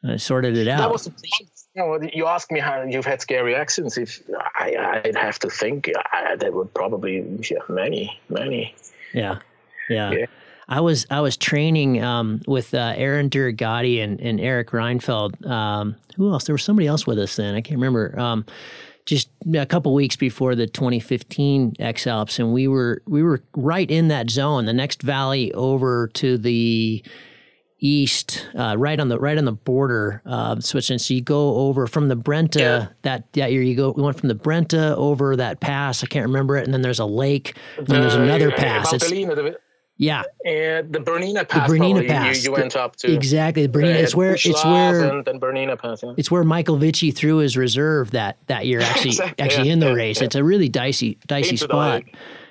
I 0.04 0.16
sorted 0.16 0.56
it 0.56 0.68
out. 0.68 0.78
That 0.78 0.92
was 0.92 1.10
you 1.74 1.82
know, 1.82 1.98
you 2.12 2.26
ask 2.26 2.52
me 2.52 2.60
how 2.60 2.82
you've 2.82 3.06
had 3.06 3.20
scary 3.20 3.56
accidents. 3.56 3.98
If 3.98 4.22
I, 4.54 5.02
I'd 5.04 5.16
have 5.16 5.40
to 5.40 5.50
think, 5.50 5.90
I, 6.12 6.36
there 6.36 6.52
would 6.52 6.72
probably 6.74 7.24
many, 7.68 8.20
many. 8.28 8.74
Yeah, 9.12 9.40
yeah. 9.88 10.26
I 10.68 10.80
was 10.80 11.06
I 11.10 11.20
was 11.20 11.36
training 11.36 12.02
um, 12.02 12.42
with 12.46 12.74
uh, 12.74 12.92
Aaron 12.96 13.30
Durogati 13.30 14.02
and, 14.02 14.20
and 14.20 14.38
Eric 14.38 14.70
Reinfeld. 14.70 15.46
Um, 15.46 15.96
who 16.16 16.30
else? 16.30 16.44
There 16.44 16.54
was 16.54 16.62
somebody 16.62 16.86
else 16.86 17.06
with 17.06 17.18
us 17.18 17.36
then. 17.36 17.54
I 17.54 17.60
can't 17.60 17.78
remember. 17.78 18.18
Um, 18.18 18.44
just 19.06 19.30
a 19.54 19.64
couple 19.64 19.94
weeks 19.94 20.16
before 20.16 20.54
the 20.54 20.66
2015 20.66 21.76
X 21.78 22.06
Alps, 22.06 22.38
and 22.38 22.52
we 22.52 22.68
were 22.68 23.02
we 23.06 23.22
were 23.22 23.42
right 23.56 23.90
in 23.90 24.08
that 24.08 24.28
zone. 24.28 24.66
The 24.66 24.74
next 24.74 25.02
valley 25.02 25.50
over 25.54 26.08
to 26.14 26.36
the 26.36 27.02
east, 27.80 28.46
uh, 28.54 28.74
right 28.76 29.00
on 29.00 29.08
the 29.08 29.18
right 29.18 29.38
on 29.38 29.46
the 29.46 29.52
border 29.52 30.20
uh, 30.26 30.60
switching. 30.60 30.98
So 30.98 31.14
you 31.14 31.22
go 31.22 31.54
over 31.54 31.86
from 31.86 32.08
the 32.08 32.16
Brenta 32.16 32.60
yeah. 32.60 32.86
that 33.02 33.32
that 33.32 33.52
year. 33.52 33.62
You 33.62 33.74
go 33.74 33.92
we 33.92 34.02
went 34.02 34.20
from 34.20 34.28
the 34.28 34.34
Brenta 34.34 34.94
over 34.96 35.36
that 35.36 35.60
pass. 35.60 36.04
I 36.04 36.06
can't 36.06 36.26
remember 36.26 36.58
it, 36.58 36.64
and 36.64 36.74
then 36.74 36.82
there's 36.82 36.98
a 36.98 37.06
lake, 37.06 37.56
and 37.78 37.86
then 37.86 38.02
there's 38.02 38.14
another 38.14 38.50
pass. 38.50 38.92
Yeah, 40.00 40.22
and 40.44 40.92
the 40.92 41.00
Bernina 41.00 41.46
Pass. 41.46 41.68
The 41.68 41.76
Bernina 41.76 42.06
Pass. 42.06 42.38
You, 42.38 42.50
you, 42.50 42.52
went 42.52 42.76
up 42.76 42.94
to 42.96 43.12
exactly 43.12 43.66
the 43.66 43.78
Bernina. 43.78 43.96
It's 43.96 44.14
where 44.14 44.34
it's 44.34 44.64
where 44.64 45.10
and 45.10 45.24
then 45.24 45.40
Bernina 45.40 45.76
Pass. 45.76 46.04
Yeah. 46.04 46.14
It's 46.16 46.30
where 46.30 46.44
Michael 46.44 46.78
Witschi 46.78 47.14
threw 47.14 47.38
his 47.38 47.56
reserve 47.56 48.12
that 48.12 48.38
that 48.46 48.66
year. 48.66 48.80
Actually, 48.82 49.10
exactly, 49.10 49.44
actually 49.44 49.66
yeah, 49.66 49.72
in 49.72 49.78
the 49.80 49.86
yeah, 49.86 49.94
race, 49.94 50.22
it's 50.22 50.36
a 50.36 50.44
really 50.44 50.68
dicey 50.68 51.18
dicey 51.26 51.56
spot. 51.56 52.04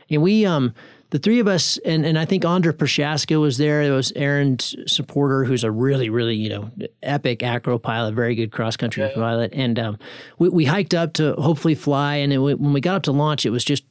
And 0.10 0.22
we 0.22 0.46
um 0.46 0.74
the 1.10 1.20
three 1.20 1.40
of 1.40 1.48
us 1.48 1.78
and 1.86 2.06
and 2.06 2.20
I 2.20 2.26
think 2.26 2.44
Andre 2.44 2.74
Prochaska 2.74 3.40
was 3.40 3.58
there. 3.58 3.86
There 3.86 3.94
was 3.94 4.12
Aaron's 4.18 4.76
supporter, 4.86 5.46
who's 5.46 5.64
a 5.64 5.72
really 5.72 6.10
really 6.10 6.36
you 6.36 6.50
know 6.50 6.70
epic 7.02 7.44
acro 7.44 7.78
pilot, 7.78 8.14
very 8.14 8.36
good 8.36 8.52
cross 8.52 8.76
country 8.76 9.10
pilot. 9.16 9.54
And 9.54 9.80
um, 9.80 10.00
we 10.38 10.50
we 10.50 10.66
hiked 10.66 10.94
up 10.94 11.14
to 11.14 11.34
hopefully 11.36 11.76
fly. 11.76 12.16
And 12.16 12.34
it, 12.34 12.40
when 12.40 12.74
we 12.74 12.82
got 12.82 12.96
up 12.96 13.04
to 13.04 13.14
launch, 13.14 13.46
it 13.46 13.52
was 13.52 13.64
just 13.64 13.86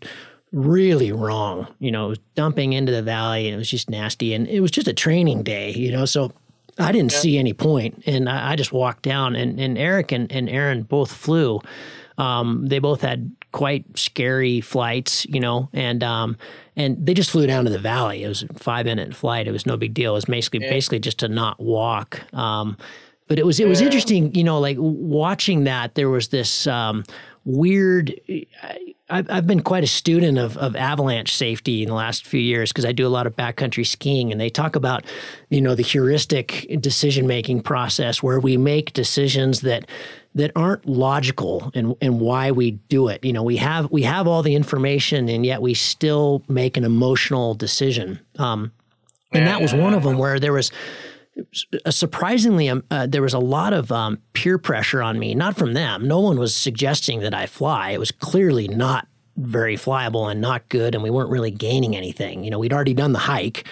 really 0.57 1.13
wrong. 1.13 1.69
You 1.79 1.91
know, 1.91 2.07
it 2.07 2.09
was 2.09 2.19
dumping 2.35 2.73
into 2.73 2.91
the 2.91 3.03
valley 3.03 3.47
and 3.47 3.55
it 3.55 3.59
was 3.59 3.71
just 3.71 3.91
nasty. 3.91 4.33
And 4.35 4.49
it 4.49 4.61
was 4.61 4.71
just 4.71 4.89
a 4.89 4.95
training 4.95 5.43
day, 5.43 5.71
you 5.73 5.93
know, 5.93 6.07
so 6.07 6.33
I 6.79 6.93
didn't 6.93 7.13
yeah. 7.13 7.19
see 7.19 7.39
any 7.39 7.55
point, 7.55 8.03
and 8.07 8.29
I, 8.29 8.53
I, 8.53 8.57
just 8.57 8.71
walked 8.71 9.03
down. 9.03 9.35
And, 9.35 9.59
and 9.59 9.79
Eric 9.79 10.13
and, 10.13 10.31
and 10.31 10.49
Aaron 10.49 10.83
both 10.83 11.11
flew. 11.11 11.61
Um, 12.19 12.67
they 12.67 12.81
both 12.81 13.01
had 13.01 13.35
quite 13.53 13.99
scary 13.99 14.61
flights, 14.61 15.25
you 15.27 15.41
know, 15.41 15.69
and 15.73 16.03
um, 16.03 16.37
and 16.75 17.05
they 17.05 17.15
just 17.15 17.31
flew 17.31 17.47
down 17.47 17.65
to 17.65 17.71
the 17.71 17.79
valley. 17.79 18.23
It 18.23 18.29
was 18.29 18.43
a 18.43 18.53
five 18.55 18.87
minute 18.87 19.15
flight. 19.15 19.49
It 19.49 19.53
was 19.53 19.67
no 19.67 19.77
big 19.77 19.95
deal. 19.95 20.13
It 20.13 20.17
was 20.17 20.25
basically 20.27 20.61
yeah. 20.63 20.71
basically 20.71 20.99
just 20.99 21.19
to 21.21 21.29
not 21.29 21.61
walk. 21.61 22.23
Um, 22.35 22.77
but 23.29 23.39
it 23.39 23.47
was 23.47 23.59
it 23.61 23.69
was 23.69 23.81
yeah. 23.81 23.87
interesting, 23.87 24.35
you 24.35 24.45
know, 24.45 24.61
like 24.61 24.77
watching 24.79 25.65
that. 25.65 25.95
There 25.95 26.09
was 26.09 26.29
this 26.29 26.67
um, 26.67 27.05
weird. 27.47 28.12
I've, 29.09 29.31
I've 29.31 29.47
been 29.47 29.62
quite 29.62 29.85
a 29.85 29.87
student 29.87 30.37
of, 30.37 30.59
of 30.59 30.75
avalanche 30.75 31.35
safety 31.35 31.83
in 31.83 31.88
the 31.88 31.95
last 31.95 32.26
few 32.26 32.41
years 32.41 32.73
because 32.73 32.85
I 32.85 32.93
do 32.93 33.07
a 33.07 33.09
lot 33.09 33.26
of 33.26 33.37
backcountry 33.37 33.87
skiing, 33.87 34.33
and 34.33 34.41
they 34.41 34.50
talk 34.50 34.76
about, 34.76 35.05
you 35.49 35.61
know, 35.61 35.75
the 35.75 35.83
heuristic 35.83 36.67
decision 36.81 37.26
making 37.26 37.62
process 37.62 38.23
where 38.23 38.41
we 38.41 38.57
make 38.57 38.93
decisions 38.93 39.61
that 39.62 39.88
that 40.35 40.50
aren't 40.55 40.87
logical 40.87 41.71
and 41.75 41.95
and 42.03 42.21
why 42.21 42.50
we 42.50 42.73
do 42.73 43.09
it. 43.09 43.25
You 43.25 43.33
know, 43.33 43.43
we 43.43 43.57
have 43.57 43.91
we 43.91 44.03
have 44.03 44.26
all 44.26 44.43
the 44.43 44.55
information, 44.55 45.29
and 45.29 45.47
yet 45.47 45.62
we 45.62 45.73
still 45.73 46.43
make 46.49 46.76
an 46.76 46.85
emotional 46.85 47.55
decision. 47.55 48.21
Um, 48.38 48.73
and 49.33 49.47
that 49.47 49.61
was 49.61 49.75
one 49.75 49.95
of 49.95 50.03
them 50.03 50.19
where 50.19 50.41
there 50.41 50.53
was 50.53 50.71
surprisingly, 51.90 52.69
um, 52.69 52.83
uh, 52.90 53.07
there 53.07 53.23
was 53.23 53.35
a 53.35 53.38
lot 53.38 53.73
of 53.73 53.93
um, 53.93 54.19
peer 54.33 54.59
pressure 54.59 55.02
on 55.02 55.19
me. 55.19 55.35
Not 55.35 55.57
from 55.57 55.75
them. 55.75 56.07
No 56.07 56.21
one 56.21 56.38
was 56.38 56.55
suggesting 56.55 57.21
that 57.21 57.35
I 57.35 57.47
fly. 57.47 57.90
It 57.90 57.99
was 57.99 58.11
clearly 58.11 58.69
not 58.69 59.07
very 59.37 59.76
flyable 59.76 60.31
and 60.31 60.40
not 60.40 60.69
good, 60.69 60.95
and 60.95 61.05
we 61.05 61.11
weren't 61.11 61.31
really 61.31 61.50
gaining 61.50 61.95
anything. 61.95 62.43
You 62.43 62.50
know, 62.50 62.59
we'd 62.59 62.73
already 62.73 62.95
done 62.95 63.12
the 63.12 63.19
hike, 63.19 63.66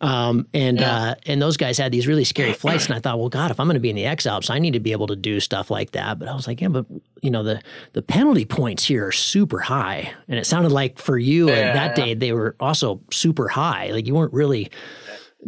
um, 0.00 0.48
and 0.52 0.80
yeah. 0.80 0.96
uh, 0.96 1.14
and 1.26 1.40
those 1.40 1.56
guys 1.56 1.78
had 1.78 1.92
these 1.92 2.06
really 2.06 2.24
scary 2.24 2.52
flights. 2.52 2.86
And 2.86 2.94
I 2.94 2.98
thought, 2.98 3.18
well, 3.18 3.28
God, 3.28 3.50
if 3.50 3.60
I'm 3.60 3.66
going 3.66 3.74
to 3.74 3.80
be 3.80 3.90
in 3.90 3.96
the 3.96 4.06
X 4.06 4.26
Alps, 4.26 4.50
I 4.50 4.58
need 4.58 4.72
to 4.72 4.80
be 4.80 4.92
able 4.92 5.06
to 5.06 5.16
do 5.16 5.38
stuff 5.40 5.70
like 5.70 5.92
that. 5.92 6.18
But 6.18 6.28
I 6.28 6.34
was 6.34 6.46
like, 6.46 6.60
yeah, 6.60 6.68
but 6.68 6.86
you 7.22 7.30
know, 7.30 7.42
the 7.42 7.62
the 7.92 8.02
penalty 8.02 8.44
points 8.44 8.84
here 8.84 9.06
are 9.06 9.12
super 9.12 9.60
high, 9.60 10.12
and 10.28 10.38
it 10.38 10.46
sounded 10.46 10.72
like 10.72 10.98
for 10.98 11.16
you 11.16 11.48
yeah. 11.48 11.72
that 11.72 11.94
day 11.94 12.14
they 12.14 12.32
were 12.32 12.56
also 12.58 13.00
super 13.12 13.48
high. 13.48 13.90
Like 13.92 14.06
you 14.06 14.14
weren't 14.14 14.32
really 14.32 14.70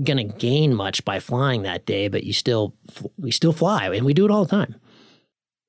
going 0.03 0.19
to 0.19 0.37
gain 0.39 0.75
much 0.75 1.05
by 1.05 1.21
flying 1.21 1.63
that 1.63 1.87
day, 1.87 2.09
but 2.09 2.25
you 2.25 2.33
still 2.33 2.75
we 3.19 3.31
still 3.31 3.53
fly, 3.53 3.89
and 3.95 4.05
we 4.05 4.15
do 4.15 4.25
it 4.25 4.31
all 4.31 4.45
the 4.45 4.51
time. 4.51 4.75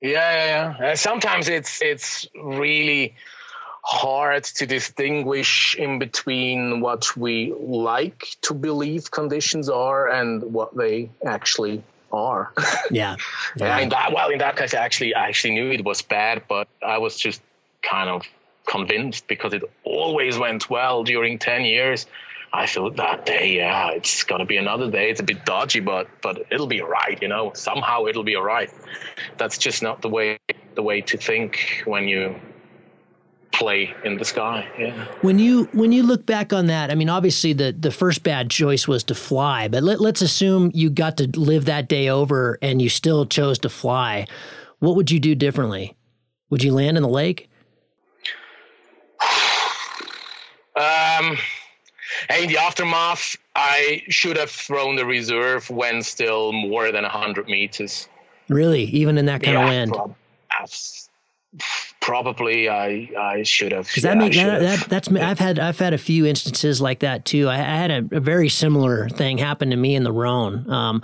Yeah, 0.02 0.10
yeah, 0.10 0.78
yeah. 0.80 0.88
Uh, 0.92 0.96
sometimes 0.96 1.50
it's 1.50 1.82
it's 1.82 2.28
really 2.36 3.16
hard 3.84 4.44
to 4.44 4.66
distinguish 4.66 5.76
in 5.80 5.98
between 5.98 6.82
what 6.82 7.16
we 7.16 7.54
like 7.58 8.28
to 8.42 8.54
believe 8.54 9.10
conditions 9.10 9.70
are 9.70 10.10
and 10.10 10.44
what 10.44 10.76
they 10.76 11.10
actually 11.26 11.82
are. 12.12 12.52
Yeah. 12.92 13.16
yeah. 13.58 13.80
in 13.80 13.90
that, 13.90 14.14
well, 14.14 14.30
in 14.30 14.40
that 14.40 14.56
case, 14.56 14.74
I 14.74 14.80
actually 14.80 15.16
I 15.16 15.28
actually 15.28 15.56
knew 15.56 15.72
it 15.72 15.84
was 15.84 16.02
bad, 16.02 16.44
but 16.48 16.68
I 16.86 17.00
was 17.00 17.18
just 17.18 17.42
kind 17.82 18.10
of 18.10 18.24
convinced 18.66 19.28
because 19.28 19.54
it 19.54 19.64
always 19.84 20.38
went 20.38 20.70
well 20.70 21.04
during 21.04 21.40
ten 21.40 21.64
years 21.66 22.06
I 22.58 22.66
thought 22.66 22.96
that 22.96 23.28
day, 23.28 23.58
yeah, 23.58 23.92
it's 23.92 24.24
gonna 24.24 24.48
be 24.48 24.58
another 24.58 24.90
day. 24.90 25.12
It's 25.12 25.20
a 25.20 25.24
bit 25.24 25.46
dodgy, 25.46 25.80
but 25.80 26.08
but 26.24 26.48
it'll 26.52 26.66
be 26.66 26.82
alright, 26.82 27.22
you 27.22 27.28
know. 27.28 27.52
Somehow 27.54 28.08
it'll 28.08 28.24
be 28.24 28.36
alright. 28.36 28.72
That's 29.38 29.60
just 29.60 29.84
not 29.84 30.02
the 30.02 30.10
way 30.10 30.40
the 30.74 30.82
way 30.82 31.02
to 31.02 31.18
think 31.18 31.84
when 31.86 32.08
you 32.08 32.36
play 33.54 33.94
in 34.04 34.18
the 34.18 34.26
sky. 34.26 34.68
Yeah. 34.80 35.06
When 35.22 35.38
you 35.38 35.66
when 35.74 35.92
you 35.92 36.02
look 36.02 36.26
back 36.26 36.52
on 36.52 36.66
that, 36.66 36.90
I 36.90 36.96
mean, 36.96 37.10
obviously 37.10 37.54
the 37.54 37.76
the 37.78 37.92
first 37.92 38.24
bad 38.24 38.50
choice 38.50 38.88
was 38.88 39.04
to 39.04 39.14
fly, 39.14 39.68
but 39.68 39.84
let, 39.84 40.02
let's 40.02 40.24
assume 40.24 40.72
you 40.74 40.90
got 40.90 41.18
to 41.18 41.28
live 41.40 41.66
that 41.66 41.88
day 41.88 42.10
over 42.10 42.58
and 42.64 42.82
you 42.82 42.90
still 42.90 43.28
chose 43.28 43.60
to 43.60 43.70
fly. 43.70 44.26
What 44.80 44.96
would 44.96 45.12
you 45.12 45.20
do 45.20 45.36
differently? 45.36 45.96
Would 46.50 46.64
you 46.64 46.74
land 46.74 46.98
in 46.98 47.04
the 47.04 47.10
lake? 47.10 47.52
um 50.76 51.38
and 52.30 52.44
in 52.44 52.50
the 52.50 52.58
aftermath, 52.58 53.36
I 53.56 54.04
should 54.10 54.38
have 54.38 54.52
thrown 54.52 54.96
the 54.96 55.06
reserve 55.06 55.70
when 55.70 56.02
still 56.04 56.52
more 56.52 56.92
than 56.92 57.04
100 57.04 57.48
meters. 57.48 58.08
Really? 58.50 58.84
Even 58.84 59.18
in 59.18 59.26
that 59.26 59.44
kind 59.44 59.56
yeah, 59.56 59.64
of 59.64 59.70
wind? 59.70 59.92
Prob- 59.92 60.16
probably 62.02 62.70
I 62.70 63.10
I 63.20 63.44
should 63.44 63.74
have. 63.74 63.88
Because 63.88 64.04
that, 64.04 64.18
that, 64.20 64.60
that, 64.60 64.90
that's 64.90 65.08
I've 65.10 65.40
had 65.40 65.60
I've 65.60 65.78
had 65.78 65.94
a 65.94 65.98
few 65.98 66.26
instances 66.26 66.80
like 66.82 67.00
that 67.00 67.26
too. 67.26 67.50
I, 67.50 67.56
I 67.56 67.58
had 67.58 67.92
a, 67.92 68.18
a, 68.18 68.20
very 68.20 68.48
similar 68.48 69.10
thing 69.10 69.38
happen 69.38 69.70
to 69.72 69.76
me 69.76 69.96
in 69.96 70.04
the 70.04 70.12
Rhone. 70.12 70.70
Um, 70.70 71.02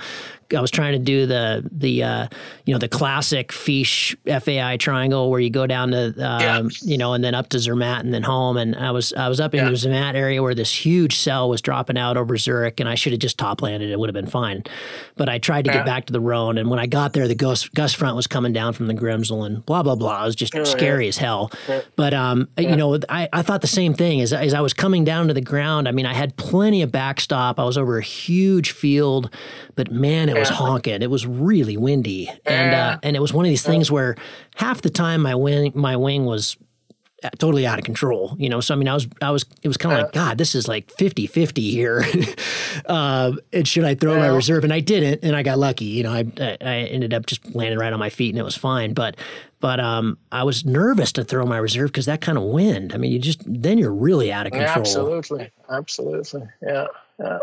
I 0.56 0.62
was 0.62 0.72
trying 0.72 0.94
to 0.94 1.00
do 1.00 1.26
the 1.26 1.68
the 1.72 2.04
uh, 2.04 2.28
you 2.66 2.74
know 2.74 2.80
the 2.80 2.88
classic 2.88 3.50
Fiesch 3.50 4.16
FAI 4.26 4.78
triangle 4.78 5.30
where 5.30 5.40
you 5.40 5.50
go 5.50 5.68
down 5.68 5.92
to 5.92 6.08
um, 6.08 6.14
yeah. 6.42 6.62
you 6.82 6.98
know 6.98 7.14
and 7.14 7.24
then 7.24 7.36
up 7.36 7.50
to 7.50 7.60
Zermatt 7.60 8.04
and 8.04 8.14
then 8.14 8.24
home. 8.24 8.58
And 8.58 8.76
I 8.76 8.92
was 8.92 9.14
I 9.14 9.28
was 9.30 9.40
up 9.40 9.54
in 9.54 9.64
yeah. 9.64 9.70
the 9.70 9.76
Zermatt 9.76 10.16
area 10.16 10.42
where 10.42 10.56
this 10.56 10.74
huge 10.74 11.18
cell 11.18 11.50
was 11.50 11.62
dropping 11.62 11.98
out 11.98 12.18
over 12.18 12.38
Zurich, 12.38 12.80
and 12.80 12.90
I 12.90 12.96
should 12.96 13.14
have 13.14 13.20
just 13.20 13.38
top 13.38 13.62
landed. 13.62 13.90
It 13.90 14.00
would 14.00 14.10
have 14.10 14.14
been 14.14 14.28
fine. 14.28 14.64
But 15.16 15.30
I 15.30 15.38
tried 15.38 15.66
to 15.66 15.72
yeah. 15.72 15.78
get 15.78 15.86
back 15.86 16.06
to 16.06 16.14
the 16.14 16.20
Rhone, 16.20 16.58
and 16.58 16.70
when 16.70 16.80
I 16.80 16.86
got 16.86 17.14
there, 17.14 17.28
the 17.28 17.36
gust, 17.36 17.74
gust 17.74 17.96
front 17.96 18.16
was 18.16 18.28
coming 18.28 18.54
down 18.54 18.74
from 18.74 18.88
the 18.88 18.94
Grimsel 18.94 19.44
and 19.44 19.66
blah 19.66 19.84
blah 19.84 19.96
blah. 19.96 20.24
It 20.24 20.26
was 20.26 20.36
just 20.36 20.56
oh, 20.56 20.64
scary 20.64 21.08
as 21.08 21.18
hell. 21.18 21.52
But 21.96 22.14
um, 22.14 22.50
you 22.58 22.76
know, 22.76 23.00
I, 23.10 23.30
I 23.32 23.42
thought 23.42 23.62
the 23.62 23.68
same 23.68 23.94
thing 23.94 24.22
as 24.22 24.34
as 24.34 24.54
I 24.54 24.62
was 24.62 24.74
coming 24.74 25.04
down 25.04 25.28
to 25.28 25.34
the 25.34 25.42
ground. 25.42 25.88
I 25.88 25.92
mean, 25.92 26.06
I 26.06 26.14
had 26.14 26.36
plenty 26.38 26.82
of 26.82 26.92
backstop. 26.92 27.60
I 27.60 27.64
was 27.64 27.78
over 27.78 27.98
a 27.98 28.04
huge 28.04 28.72
field, 28.72 29.30
but 29.76 29.92
man, 29.92 30.30
it 30.36 30.40
was 30.40 30.50
honking. 30.50 31.02
It 31.02 31.10
was 31.10 31.26
really 31.26 31.78
windy, 31.78 32.30
and 32.46 32.74
uh, 32.74 33.00
and 33.04 33.16
it 33.16 33.20
was 33.20 33.34
one 33.34 33.46
of 33.46 33.50
these 33.50 33.64
things 33.64 33.92
where 33.92 34.16
half 34.56 34.82
the 34.82 34.90
time 34.90 35.22
my 35.22 35.36
wing 35.36 35.72
my 35.76 35.96
wing 35.96 36.26
was 36.26 36.58
totally 37.38 37.66
out 37.66 37.80
of 37.80 37.86
control 37.86 38.36
you 38.38 38.50
know? 38.50 38.60
So 38.60 38.74
i 38.74 38.78
mean 38.78 38.88
i 38.88 38.94
was 38.94 39.08
i 39.22 39.32
was 39.32 39.46
it 39.62 39.68
was 39.68 39.78
kind 39.78 39.96
of 39.96 40.04
like 40.04 40.14
god 40.14 40.38
this 40.38 40.56
is 40.56 40.68
like 40.68 40.92
50 40.92 41.28
50 41.28 41.72
here. 41.72 42.06
Uh, 42.86 43.34
and 43.54 43.68
should 43.68 43.84
i 43.84 43.96
throw 43.96 44.18
my 44.18 44.28
reserve? 44.28 44.64
And 44.64 44.74
i 44.74 44.80
didn't 44.80 45.24
and 45.24 45.36
i 45.36 45.44
got 45.44 45.58
lucky 45.58 45.86
you 45.86 46.04
know? 46.04 46.12
I, 46.12 46.26
I 46.40 46.76
ended 46.92 47.14
up 47.14 47.26
just 47.26 47.56
landing 47.56 47.80
right 47.80 47.94
on 47.94 48.00
my 48.00 48.10
feet 48.10 48.30
and 48.30 48.40
it 48.40 48.44
was 48.44 48.58
fine. 48.58 48.94
But 48.94 49.16
but 49.60 49.80
um, 49.80 50.18
i 50.32 50.44
was 50.44 50.66
nervous 50.66 51.12
to 51.14 51.24
throw 51.24 51.46
my 51.46 51.58
reserve 51.58 51.92
because 51.92 52.06
that 52.08 52.22
kind 52.22 52.38
of 52.38 52.44
wind. 52.44 52.94
I 52.94 52.98
mean 52.98 53.12
you 53.12 53.20
just 53.20 53.42
then 53.46 53.78
you're 53.78 53.94
really 53.94 54.32
out 54.32 54.46
of 54.46 54.52
control. 54.52 54.80
absolutely. 54.80 55.52
Absolutely. 55.70 56.44
Yeah 56.62 56.88
yeah 57.20 57.40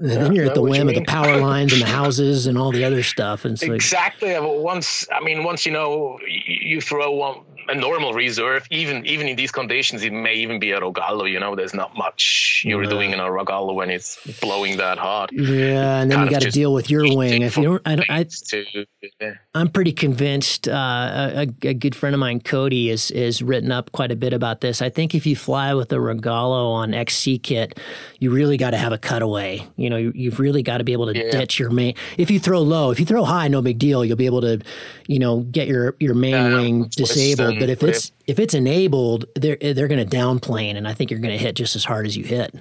and 0.00 0.10
then 0.10 0.34
you're 0.34 0.46
at 0.46 0.54
the 0.54 0.62
whim 0.62 0.88
of 0.88 0.94
the 0.94 1.04
power 1.04 1.36
lines 1.40 1.72
and 1.74 1.82
the 1.82 1.86
houses 1.86 2.46
and 2.46 2.56
all 2.56 2.72
the 2.72 2.84
other 2.84 3.02
stuff. 3.02 3.44
And 3.44 3.62
exactly. 3.62 4.32
Like, 4.32 4.42
once, 4.42 5.06
I 5.12 5.20
mean, 5.20 5.44
once 5.44 5.66
you 5.66 5.72
know, 5.72 6.18
you 6.26 6.80
throw 6.80 7.10
one 7.10 7.42
a 7.70 7.74
normal 7.74 8.12
reserve, 8.12 8.66
even 8.70 9.06
even 9.06 9.28
in 9.28 9.36
these 9.36 9.52
conditions, 9.52 10.02
it 10.02 10.12
may 10.12 10.34
even 10.34 10.58
be 10.58 10.72
a 10.72 10.80
Rogallo. 10.80 11.30
You 11.30 11.38
know, 11.38 11.54
there's 11.54 11.74
not 11.74 11.96
much 11.96 12.62
you're 12.66 12.82
yeah. 12.82 12.90
doing 12.90 13.10
in 13.12 13.20
a 13.20 13.24
Rogallo 13.24 13.74
when 13.74 13.90
it's 13.90 14.18
blowing 14.40 14.76
that 14.78 14.98
hard. 14.98 15.30
Yeah, 15.32 16.00
and 16.00 16.10
then 16.10 16.24
you 16.24 16.30
got 16.30 16.42
to 16.42 16.50
deal 16.50 16.74
with 16.74 16.90
your 16.90 17.16
wing. 17.16 17.42
If 17.42 17.56
you 17.56 17.80
I, 17.86 18.04
I, 18.08 18.24
to, 18.24 18.86
yeah. 19.20 19.34
I'm 19.54 19.68
pretty 19.68 19.92
convinced. 19.92 20.68
Uh, 20.68 21.30
a, 21.34 21.68
a, 21.68 21.74
good 21.74 21.94
friend 21.94 22.14
of 22.14 22.20
mine, 22.20 22.40
Cody, 22.40 22.90
is 22.90 23.10
is 23.12 23.40
written 23.40 23.70
up 23.70 23.92
quite 23.92 24.10
a 24.10 24.16
bit 24.16 24.32
about 24.32 24.60
this. 24.60 24.82
I 24.82 24.90
think 24.90 25.14
if 25.14 25.24
you 25.24 25.36
fly 25.36 25.72
with 25.74 25.92
a 25.92 25.96
Rogallo 25.96 26.72
on 26.72 26.92
XC 26.92 27.38
kit, 27.38 27.78
you 28.18 28.30
really 28.32 28.56
got 28.56 28.70
to 28.70 28.78
have 28.78 28.92
a 28.92 28.98
cutaway. 28.98 29.66
You 29.76 29.90
know, 29.90 29.96
you, 29.96 30.12
you've 30.14 30.40
really 30.40 30.62
got 30.62 30.78
to 30.78 30.84
be 30.84 30.92
able 30.92 31.06
to 31.06 31.16
yeah. 31.16 31.30
ditch 31.30 31.58
your 31.58 31.70
main. 31.70 31.94
If 32.18 32.30
you 32.30 32.40
throw 32.40 32.62
low, 32.62 32.90
if 32.90 32.98
you 32.98 33.06
throw 33.06 33.24
high, 33.24 33.48
no 33.48 33.62
big 33.62 33.78
deal. 33.78 34.04
You'll 34.04 34.16
be 34.16 34.26
able 34.26 34.40
to, 34.40 34.60
you 35.06 35.20
know, 35.20 35.40
get 35.40 35.68
your 35.68 35.94
your 36.00 36.14
main 36.14 36.52
wing 36.52 36.84
disabled 36.88 37.59
but 37.60 37.70
if 37.70 37.82
it's 37.82 38.12
if 38.26 38.38
it's 38.38 38.54
enabled, 38.54 39.26
they're 39.36 39.56
they're 39.56 39.88
going 39.88 40.06
to 40.06 40.16
downplane, 40.16 40.76
and 40.76 40.88
I 40.88 40.94
think 40.94 41.10
you're 41.10 41.20
going 41.20 41.36
to 41.36 41.42
hit 41.42 41.54
just 41.54 41.76
as 41.76 41.84
hard 41.84 42.06
as 42.06 42.16
you 42.16 42.24
hit. 42.24 42.54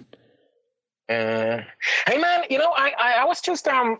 Uh, 1.09 1.61
hey 2.07 2.17
man, 2.19 2.43
you 2.49 2.59
know 2.59 2.71
I, 2.75 2.93
I, 2.97 3.13
I 3.21 3.25
was 3.25 3.41
just 3.41 3.67
um 3.67 3.97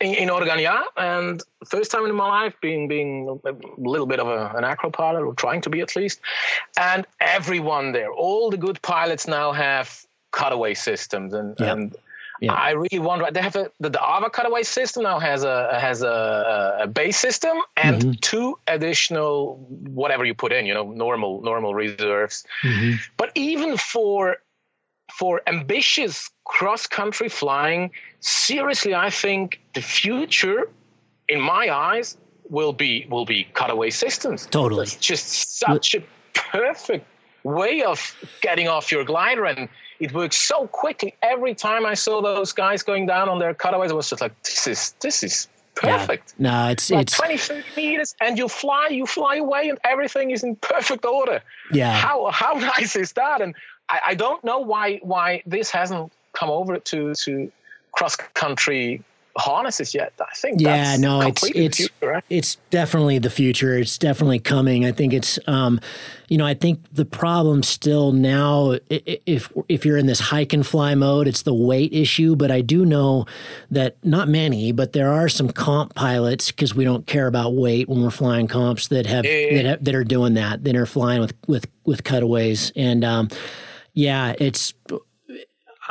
in, 0.00 0.14
in 0.14 0.30
Oregon, 0.30 0.58
yeah, 0.58 0.82
and 0.96 1.42
first 1.66 1.90
time 1.90 2.06
in 2.06 2.14
my 2.14 2.28
life 2.28 2.54
being 2.60 2.88
being 2.88 3.40
a 3.44 3.52
little 3.78 4.06
bit 4.06 4.20
of 4.20 4.28
a, 4.28 4.56
an 4.56 4.64
acro 4.64 4.90
pilot 4.90 5.22
or 5.22 5.34
trying 5.34 5.60
to 5.62 5.70
be 5.70 5.80
at 5.80 5.96
least, 5.96 6.20
and 6.78 7.06
everyone 7.20 7.92
there, 7.92 8.12
all 8.12 8.50
the 8.50 8.56
good 8.56 8.80
pilots 8.82 9.26
now 9.26 9.52
have 9.52 10.04
cutaway 10.32 10.74
systems 10.74 11.32
and 11.32 11.58
yep. 11.58 11.76
and 11.76 11.96
yeah. 12.40 12.52
I 12.52 12.70
really 12.70 12.98
wonder. 12.98 13.28
They 13.30 13.42
have 13.42 13.56
a, 13.56 13.70
the, 13.80 13.90
the 13.90 14.00
Ava 14.00 14.30
cutaway 14.30 14.62
system 14.62 15.02
now 15.02 15.18
has 15.18 15.44
a 15.44 15.78
has 15.80 16.02
a, 16.02 16.78
a 16.82 16.86
base 16.86 17.18
system 17.18 17.56
and 17.76 18.02
mm-hmm. 18.02 18.12
two 18.20 18.58
additional 18.66 19.56
whatever 19.68 20.24
you 20.24 20.34
put 20.34 20.52
in, 20.52 20.66
you 20.66 20.74
know, 20.74 20.90
normal 20.90 21.42
normal 21.42 21.74
reserves. 21.74 22.44
Mm-hmm. 22.62 22.96
But 23.16 23.32
even 23.34 23.76
for 23.76 24.36
for 25.12 25.42
ambitious 25.46 26.30
cross 26.44 26.86
country 26.86 27.28
flying, 27.28 27.90
seriously, 28.20 28.94
I 28.94 29.10
think 29.10 29.60
the 29.74 29.82
future, 29.82 30.68
in 31.28 31.40
my 31.40 31.74
eyes, 31.74 32.16
will 32.48 32.72
be 32.72 33.06
will 33.10 33.26
be 33.26 33.44
cutaway 33.54 33.90
systems. 33.90 34.46
Totally, 34.46 34.84
it's 34.84 34.96
just 34.96 35.58
such 35.58 35.94
a 35.94 36.02
perfect 36.34 37.06
way 37.42 37.82
of 37.82 38.14
getting 38.40 38.68
off 38.68 38.92
your 38.92 39.04
glider 39.04 39.44
and 39.44 39.68
it 40.00 40.12
works 40.12 40.36
so 40.36 40.66
quickly. 40.66 41.14
Every 41.22 41.54
time 41.54 41.84
I 41.84 41.94
saw 41.94 42.22
those 42.22 42.52
guys 42.52 42.82
going 42.82 43.06
down 43.06 43.28
on 43.28 43.38
their 43.38 43.54
cutaways, 43.54 43.90
I 43.90 43.94
was 43.94 44.08
just 44.08 44.22
like, 44.22 44.40
this 44.42 44.66
is 44.66 44.94
this 45.00 45.22
is 45.22 45.48
perfect. 45.74 46.34
Yeah. 46.38 46.50
No, 46.50 46.68
it's 46.70 46.90
like 46.90 47.02
it's 47.02 47.16
20, 47.16 47.36
30 47.36 47.64
meters, 47.76 48.14
and 48.20 48.38
you 48.38 48.48
fly, 48.48 48.88
you 48.90 49.06
fly 49.06 49.36
away, 49.36 49.68
and 49.68 49.78
everything 49.84 50.30
is 50.30 50.42
in 50.42 50.56
perfect 50.56 51.04
order. 51.04 51.42
Yeah. 51.72 51.92
How 51.92 52.30
how 52.30 52.52
nice 52.76 52.96
is 52.96 53.12
that? 53.12 53.40
And 53.40 53.54
I, 53.88 54.00
I 54.08 54.14
don't 54.14 54.42
know 54.44 54.60
why 54.60 54.98
why 55.02 55.42
this 55.46 55.70
hasn't 55.70 56.12
come 56.32 56.50
over 56.50 56.78
to 56.78 57.14
to 57.14 57.52
cross 57.92 58.16
country 58.16 59.02
harnesses 59.38 59.94
yet. 59.94 60.12
I 60.20 60.34
think 60.34 60.60
yeah, 60.60 60.96
no, 60.96 61.22
it's 61.22 61.44
it's 61.44 61.76
future, 61.76 62.22
it's 62.28 62.56
definitely 62.70 63.18
the 63.18 63.30
future. 63.30 63.76
It's 63.78 63.98
definitely 63.98 64.38
coming. 64.38 64.84
I 64.84 64.92
think 64.92 65.12
it's 65.12 65.38
um, 65.46 65.80
you 66.28 66.36
know, 66.38 66.46
I 66.46 66.54
think 66.54 66.82
the 66.92 67.04
problem 67.04 67.62
still 67.62 68.12
now 68.12 68.78
if 68.90 69.52
if 69.68 69.86
you're 69.86 69.96
in 69.96 70.06
this 70.06 70.20
hike 70.20 70.52
and 70.52 70.66
fly 70.66 70.94
mode, 70.94 71.28
it's 71.28 71.42
the 71.42 71.54
weight 71.54 71.92
issue. 71.92 72.36
But 72.36 72.50
I 72.50 72.60
do 72.60 72.84
know 72.84 73.26
that 73.70 73.96
not 74.04 74.28
many, 74.28 74.72
but 74.72 74.92
there 74.92 75.12
are 75.12 75.28
some 75.28 75.50
comp 75.50 75.94
pilots 75.94 76.50
because 76.50 76.74
we 76.74 76.84
don't 76.84 77.06
care 77.06 77.26
about 77.26 77.54
weight 77.54 77.88
when 77.88 78.02
we're 78.02 78.10
flying 78.10 78.48
comps 78.48 78.88
that 78.88 79.06
have, 79.06 79.24
yeah. 79.24 79.54
that, 79.54 79.64
have 79.64 79.84
that 79.84 79.94
are 79.94 80.04
doing 80.04 80.34
that 80.34 80.64
that 80.64 80.76
are 80.76 80.86
flying 80.86 81.20
with 81.20 81.34
with 81.46 81.66
with 81.84 82.04
cutaways 82.04 82.72
and 82.76 83.04
um, 83.04 83.28
yeah, 83.98 84.34
it's 84.38 84.74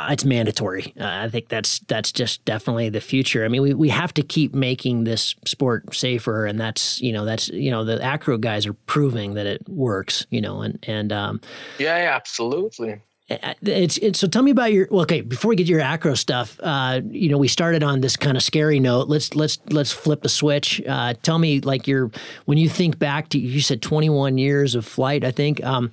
it's 0.00 0.24
mandatory. 0.24 0.92
Uh, 0.98 1.06
I 1.06 1.28
think 1.28 1.48
that's 1.48 1.80
that's 1.80 2.12
just 2.12 2.44
definitely 2.44 2.88
the 2.88 3.00
future. 3.00 3.44
I 3.44 3.48
mean, 3.48 3.62
we, 3.62 3.74
we 3.74 3.88
have 3.88 4.14
to 4.14 4.22
keep 4.22 4.54
making 4.54 5.04
this 5.04 5.34
sport 5.44 5.94
safer, 5.94 6.46
and 6.46 6.60
that's 6.60 7.00
you 7.00 7.12
know 7.12 7.24
that's 7.24 7.48
you 7.48 7.70
know 7.70 7.84
the 7.84 8.02
acro 8.02 8.38
guys 8.38 8.66
are 8.66 8.74
proving 8.74 9.34
that 9.34 9.46
it 9.46 9.68
works. 9.68 10.26
You 10.30 10.40
know, 10.40 10.62
and 10.62 10.78
and 10.84 11.12
um, 11.12 11.40
yeah, 11.78 11.98
yeah, 11.98 12.14
absolutely. 12.14 13.00
Uh, 13.30 13.52
it's, 13.60 13.98
it's 13.98 14.18
so 14.18 14.26
tell 14.26 14.42
me 14.42 14.50
about 14.50 14.72
your 14.72 14.88
well, 14.90 15.02
okay 15.02 15.20
before 15.20 15.50
we 15.50 15.56
get 15.56 15.64
to 15.64 15.70
your 15.70 15.82
acro 15.82 16.14
stuff 16.14 16.58
uh, 16.62 17.02
you 17.10 17.28
know 17.28 17.36
we 17.36 17.46
started 17.46 17.82
on 17.82 18.00
this 18.00 18.16
kind 18.16 18.38
of 18.38 18.42
scary 18.42 18.80
note 18.80 19.06
let's 19.08 19.34
let's 19.34 19.58
let's 19.68 19.92
flip 19.92 20.22
the 20.22 20.30
switch 20.30 20.80
uh, 20.88 21.12
tell 21.22 21.38
me 21.38 21.60
like 21.60 21.86
your 21.86 22.10
when 22.46 22.56
you 22.56 22.70
think 22.70 22.98
back 22.98 23.28
to 23.28 23.38
you 23.38 23.60
said 23.60 23.82
21 23.82 24.38
years 24.38 24.74
of 24.74 24.86
flight 24.86 25.26
i 25.26 25.30
think 25.30 25.62
um, 25.62 25.90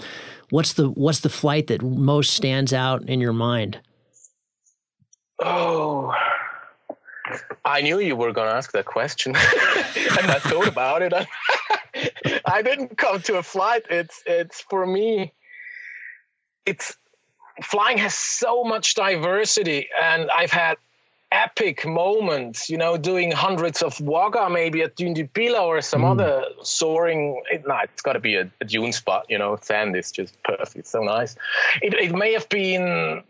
what's 0.50 0.74
the 0.74 0.90
what's 0.92 1.20
the 1.20 1.30
flight 1.30 1.68
that 1.68 1.82
most 1.82 2.32
stands 2.32 2.72
out 2.72 3.04
in 3.10 3.20
your 3.20 3.34
mind 3.34 3.82
Oh, 5.40 6.14
I 7.64 7.82
knew 7.82 8.00
you 8.00 8.16
were 8.16 8.32
going 8.32 8.50
to 8.50 8.56
ask 8.56 8.72
that 8.74 8.86
question, 8.86 9.36
and 9.36 10.32
I 10.32 10.40
thought 10.40 10.68
about 10.68 11.02
it. 11.02 11.14
I 12.46 12.62
didn't 12.62 12.98
come 12.98 13.22
to 13.24 13.38
a 13.38 13.44
flight. 13.44 13.86
It's 13.90 14.22
it's 14.26 14.62
for 14.62 14.86
me. 14.86 15.34
It's 16.66 16.96
flying 17.64 17.98
has 17.98 18.16
so 18.16 18.64
much 18.64 18.96
diversity, 18.96 19.88
and 20.02 20.30
I've 20.30 20.52
had 20.52 20.78
epic 21.32 21.86
moments. 21.86 22.70
You 22.70 22.78
know, 22.78 22.98
doing 22.98 23.32
hundreds 23.32 23.82
of 23.82 24.00
waga 24.00 24.50
maybe 24.50 24.84
at 24.84 24.96
Dune 24.96 25.14
du 25.14 25.28
Pilat 25.28 25.62
or 25.62 25.82
some 25.82 26.02
mm. 26.02 26.12
other 26.12 26.46
soaring. 26.64 27.42
It, 27.52 27.68
nah, 27.68 27.82
it's 27.84 28.02
got 28.02 28.14
to 28.14 28.20
be 28.20 28.36
a, 28.36 28.52
a, 28.62 28.66
dune 28.66 28.94
spot. 28.94 29.26
You 29.30 29.38
know, 29.38 29.58
sand 29.62 29.96
is 29.96 30.12
just 30.12 30.42
perfect. 30.44 30.76
It's 30.76 30.92
so 30.92 31.02
nice. 31.02 31.36
It 31.82 31.94
it 31.94 32.14
may 32.14 32.34
have 32.34 32.48
been 32.50 33.24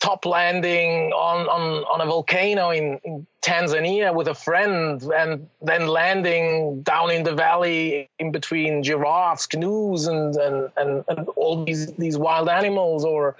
top 0.00 0.24
landing 0.24 1.12
on, 1.12 1.46
on, 1.46 1.84
on 1.84 2.00
a 2.00 2.06
volcano 2.06 2.70
in, 2.70 2.98
in, 3.04 3.26
Tanzania 3.42 4.14
with 4.14 4.28
a 4.28 4.34
friend 4.34 5.02
and 5.02 5.48
then 5.62 5.86
landing 5.86 6.82
down 6.82 7.10
in 7.10 7.22
the 7.22 7.34
valley 7.34 8.10
in 8.18 8.32
between 8.32 8.82
giraffes, 8.82 9.46
canoes 9.46 10.06
and, 10.06 10.36
and, 10.36 10.70
and, 10.76 11.04
and 11.08 11.28
all 11.36 11.64
these, 11.64 11.86
these 11.94 12.18
wild 12.18 12.50
animals 12.50 13.02
or 13.02 13.36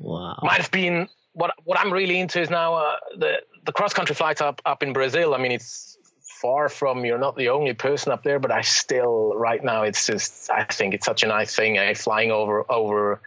wow. 0.00 0.38
might 0.40 0.60
have 0.60 0.70
been 0.70 1.08
what, 1.32 1.52
what 1.64 1.80
I'm 1.80 1.92
really 1.92 2.20
into 2.20 2.40
is 2.40 2.48
now 2.48 2.74
uh, 2.74 2.96
the, 3.18 3.38
the 3.64 3.72
cross 3.72 3.92
country 3.92 4.14
flights 4.14 4.40
up, 4.40 4.62
up 4.64 4.84
in 4.84 4.92
Brazil. 4.92 5.34
I 5.34 5.38
mean, 5.38 5.50
it's 5.50 5.98
far 6.44 6.68
from 6.68 7.04
you're 7.04 7.18
not 7.18 7.36
the 7.36 7.48
only 7.48 7.72
person 7.72 8.12
up 8.12 8.22
there, 8.22 8.38
but 8.38 8.52
I 8.52 8.60
still 8.60 9.32
right 9.34 9.64
now 9.64 9.82
it's 9.82 10.06
just 10.06 10.50
I 10.50 10.64
think 10.64 10.94
it's 10.94 11.06
such 11.06 11.22
a 11.22 11.26
nice 11.26 11.56
thing. 11.56 11.78
Eh? 11.78 11.94
Flying 11.94 12.30
over 12.30 12.70
over 12.70 13.20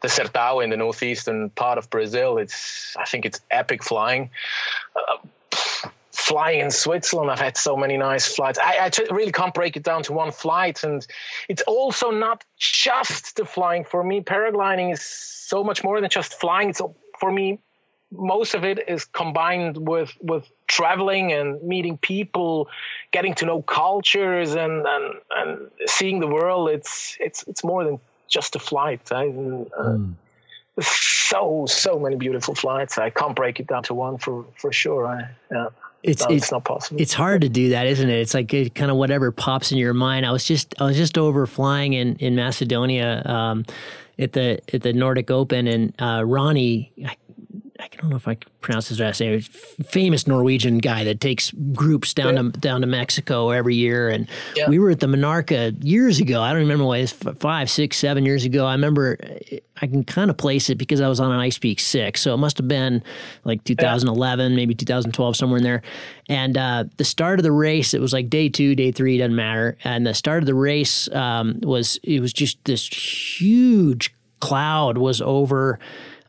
the 0.00 0.08
Sertão 0.08 0.62
in 0.62 0.70
the 0.70 0.76
northeastern 0.76 1.50
part 1.50 1.78
of 1.78 1.90
Brazil. 1.90 2.38
It's 2.38 2.96
I 2.98 3.04
think 3.04 3.24
it's 3.26 3.40
epic 3.50 3.82
flying. 3.82 4.30
Uh, 4.94 5.88
flying 6.12 6.60
in 6.60 6.70
Switzerland, 6.70 7.30
I've 7.30 7.40
had 7.40 7.56
so 7.56 7.76
many 7.76 7.96
nice 7.96 8.34
flights. 8.34 8.58
I, 8.62 8.90
really 9.10 9.32
can't 9.32 9.54
break 9.54 9.76
it 9.76 9.82
down 9.82 10.02
to 10.04 10.12
one 10.12 10.30
flight, 10.30 10.84
and 10.84 11.04
it's 11.48 11.62
also 11.62 12.10
not 12.10 12.44
just 12.56 13.36
the 13.36 13.44
flying. 13.44 13.84
For 13.84 14.02
me, 14.02 14.20
paragliding 14.20 14.92
is 14.92 15.02
so 15.02 15.64
much 15.64 15.82
more 15.82 16.00
than 16.00 16.10
just 16.10 16.34
flying. 16.34 16.70
It's 16.70 16.80
for 17.18 17.32
me 17.32 17.58
most 18.12 18.54
of 18.54 18.64
it 18.64 18.88
is 18.88 19.04
combined 19.04 19.76
with 19.76 20.12
with 20.20 20.48
traveling 20.66 21.32
and 21.32 21.62
meeting 21.62 21.96
people 21.96 22.68
getting 23.12 23.34
to 23.34 23.46
know 23.46 23.62
cultures 23.62 24.54
and 24.54 24.84
and, 24.86 25.14
and 25.30 25.70
seeing 25.86 26.20
the 26.20 26.26
world 26.26 26.70
it's 26.70 27.16
it's 27.20 27.44
it's 27.46 27.62
more 27.62 27.84
than 27.84 28.00
just 28.30 28.56
a 28.56 28.58
flight. 28.58 29.00
I, 29.12 29.26
uh, 29.26 29.28
mm. 29.28 30.14
So 30.80 31.66
so 31.66 31.98
many 31.98 32.16
beautiful 32.16 32.54
flights. 32.54 32.96
I 32.96 33.10
can't 33.10 33.36
break 33.36 33.60
it 33.60 33.66
down 33.66 33.82
to 33.84 33.94
one 33.94 34.16
for 34.16 34.46
for 34.56 34.72
sure. 34.72 35.06
I, 35.06 35.28
yeah. 35.52 35.68
It's, 36.02 36.22
no, 36.22 36.34
it's, 36.34 36.44
it's 36.44 36.52
not 36.52 36.64
possible. 36.64 36.98
It's 36.98 37.12
hard 37.12 37.42
to 37.42 37.50
do 37.50 37.68
that, 37.70 37.86
isn't 37.86 38.08
it? 38.08 38.18
It's 38.20 38.32
like 38.32 38.54
it, 38.54 38.74
kind 38.74 38.90
of 38.90 38.96
whatever 38.96 39.30
pops 39.30 39.70
in 39.70 39.76
your 39.76 39.92
mind. 39.92 40.24
I 40.24 40.32
was 40.32 40.44
just 40.44 40.74
I 40.80 40.84
was 40.84 40.96
just 40.96 41.18
over 41.18 41.46
flying 41.46 41.92
in 41.92 42.16
in 42.16 42.34
Macedonia 42.34 43.22
um, 43.26 43.66
at 44.18 44.32
the 44.32 44.60
at 44.72 44.80
the 44.80 44.94
Nordic 44.94 45.30
Open, 45.30 45.66
and 45.66 45.92
uh, 46.00 46.22
Ronnie, 46.24 46.90
I 47.04 47.16
I 47.92 47.96
don't 47.96 48.10
know 48.10 48.16
if 48.16 48.28
I 48.28 48.36
can 48.36 48.50
pronounce 48.60 48.88
his 48.88 49.00
last 49.00 49.20
name. 49.20 49.40
Famous 49.40 50.26
Norwegian 50.26 50.78
guy 50.78 51.02
that 51.04 51.20
takes 51.20 51.50
groups 51.72 52.14
down 52.14 52.36
yeah. 52.36 52.42
to 52.42 52.48
down 52.50 52.80
to 52.82 52.86
Mexico 52.86 53.50
every 53.50 53.74
year, 53.74 54.08
and 54.08 54.28
yeah. 54.54 54.68
we 54.68 54.78
were 54.78 54.90
at 54.90 55.00
the 55.00 55.08
Monarca 55.08 55.76
years 55.82 56.20
ago. 56.20 56.40
I 56.40 56.52
don't 56.52 56.60
remember 56.60 56.84
what 56.84 57.00
it 57.00 57.02
was 57.02 57.36
five, 57.38 57.68
six, 57.68 57.96
seven 57.96 58.24
years 58.24 58.44
ago. 58.44 58.64
I 58.64 58.72
remember 58.72 59.18
I 59.82 59.86
can 59.86 60.04
kind 60.04 60.30
of 60.30 60.36
place 60.36 60.70
it 60.70 60.76
because 60.76 61.00
I 61.00 61.08
was 61.08 61.18
on 61.18 61.32
an 61.32 61.40
Ice 61.40 61.58
Peak 61.58 61.80
six, 61.80 62.20
so 62.20 62.32
it 62.32 62.36
must 62.36 62.58
have 62.58 62.68
been 62.68 63.02
like 63.44 63.64
2011, 63.64 64.52
yeah. 64.52 64.56
maybe 64.56 64.74
2012, 64.74 65.36
somewhere 65.36 65.58
in 65.58 65.64
there. 65.64 65.82
And 66.28 66.56
uh, 66.56 66.84
the 66.96 67.04
start 67.04 67.40
of 67.40 67.42
the 67.42 67.52
race, 67.52 67.92
it 67.92 68.00
was 68.00 68.12
like 68.12 68.30
day 68.30 68.48
two, 68.48 68.76
day 68.76 68.92
three, 68.92 69.18
doesn't 69.18 69.34
matter. 69.34 69.76
And 69.82 70.06
the 70.06 70.14
start 70.14 70.44
of 70.44 70.46
the 70.46 70.54
race 70.54 71.08
um, 71.12 71.58
was 71.62 71.98
it 72.04 72.20
was 72.20 72.32
just 72.32 72.64
this 72.64 72.86
huge 72.86 74.14
cloud 74.40 74.96
was 74.96 75.20
over 75.20 75.78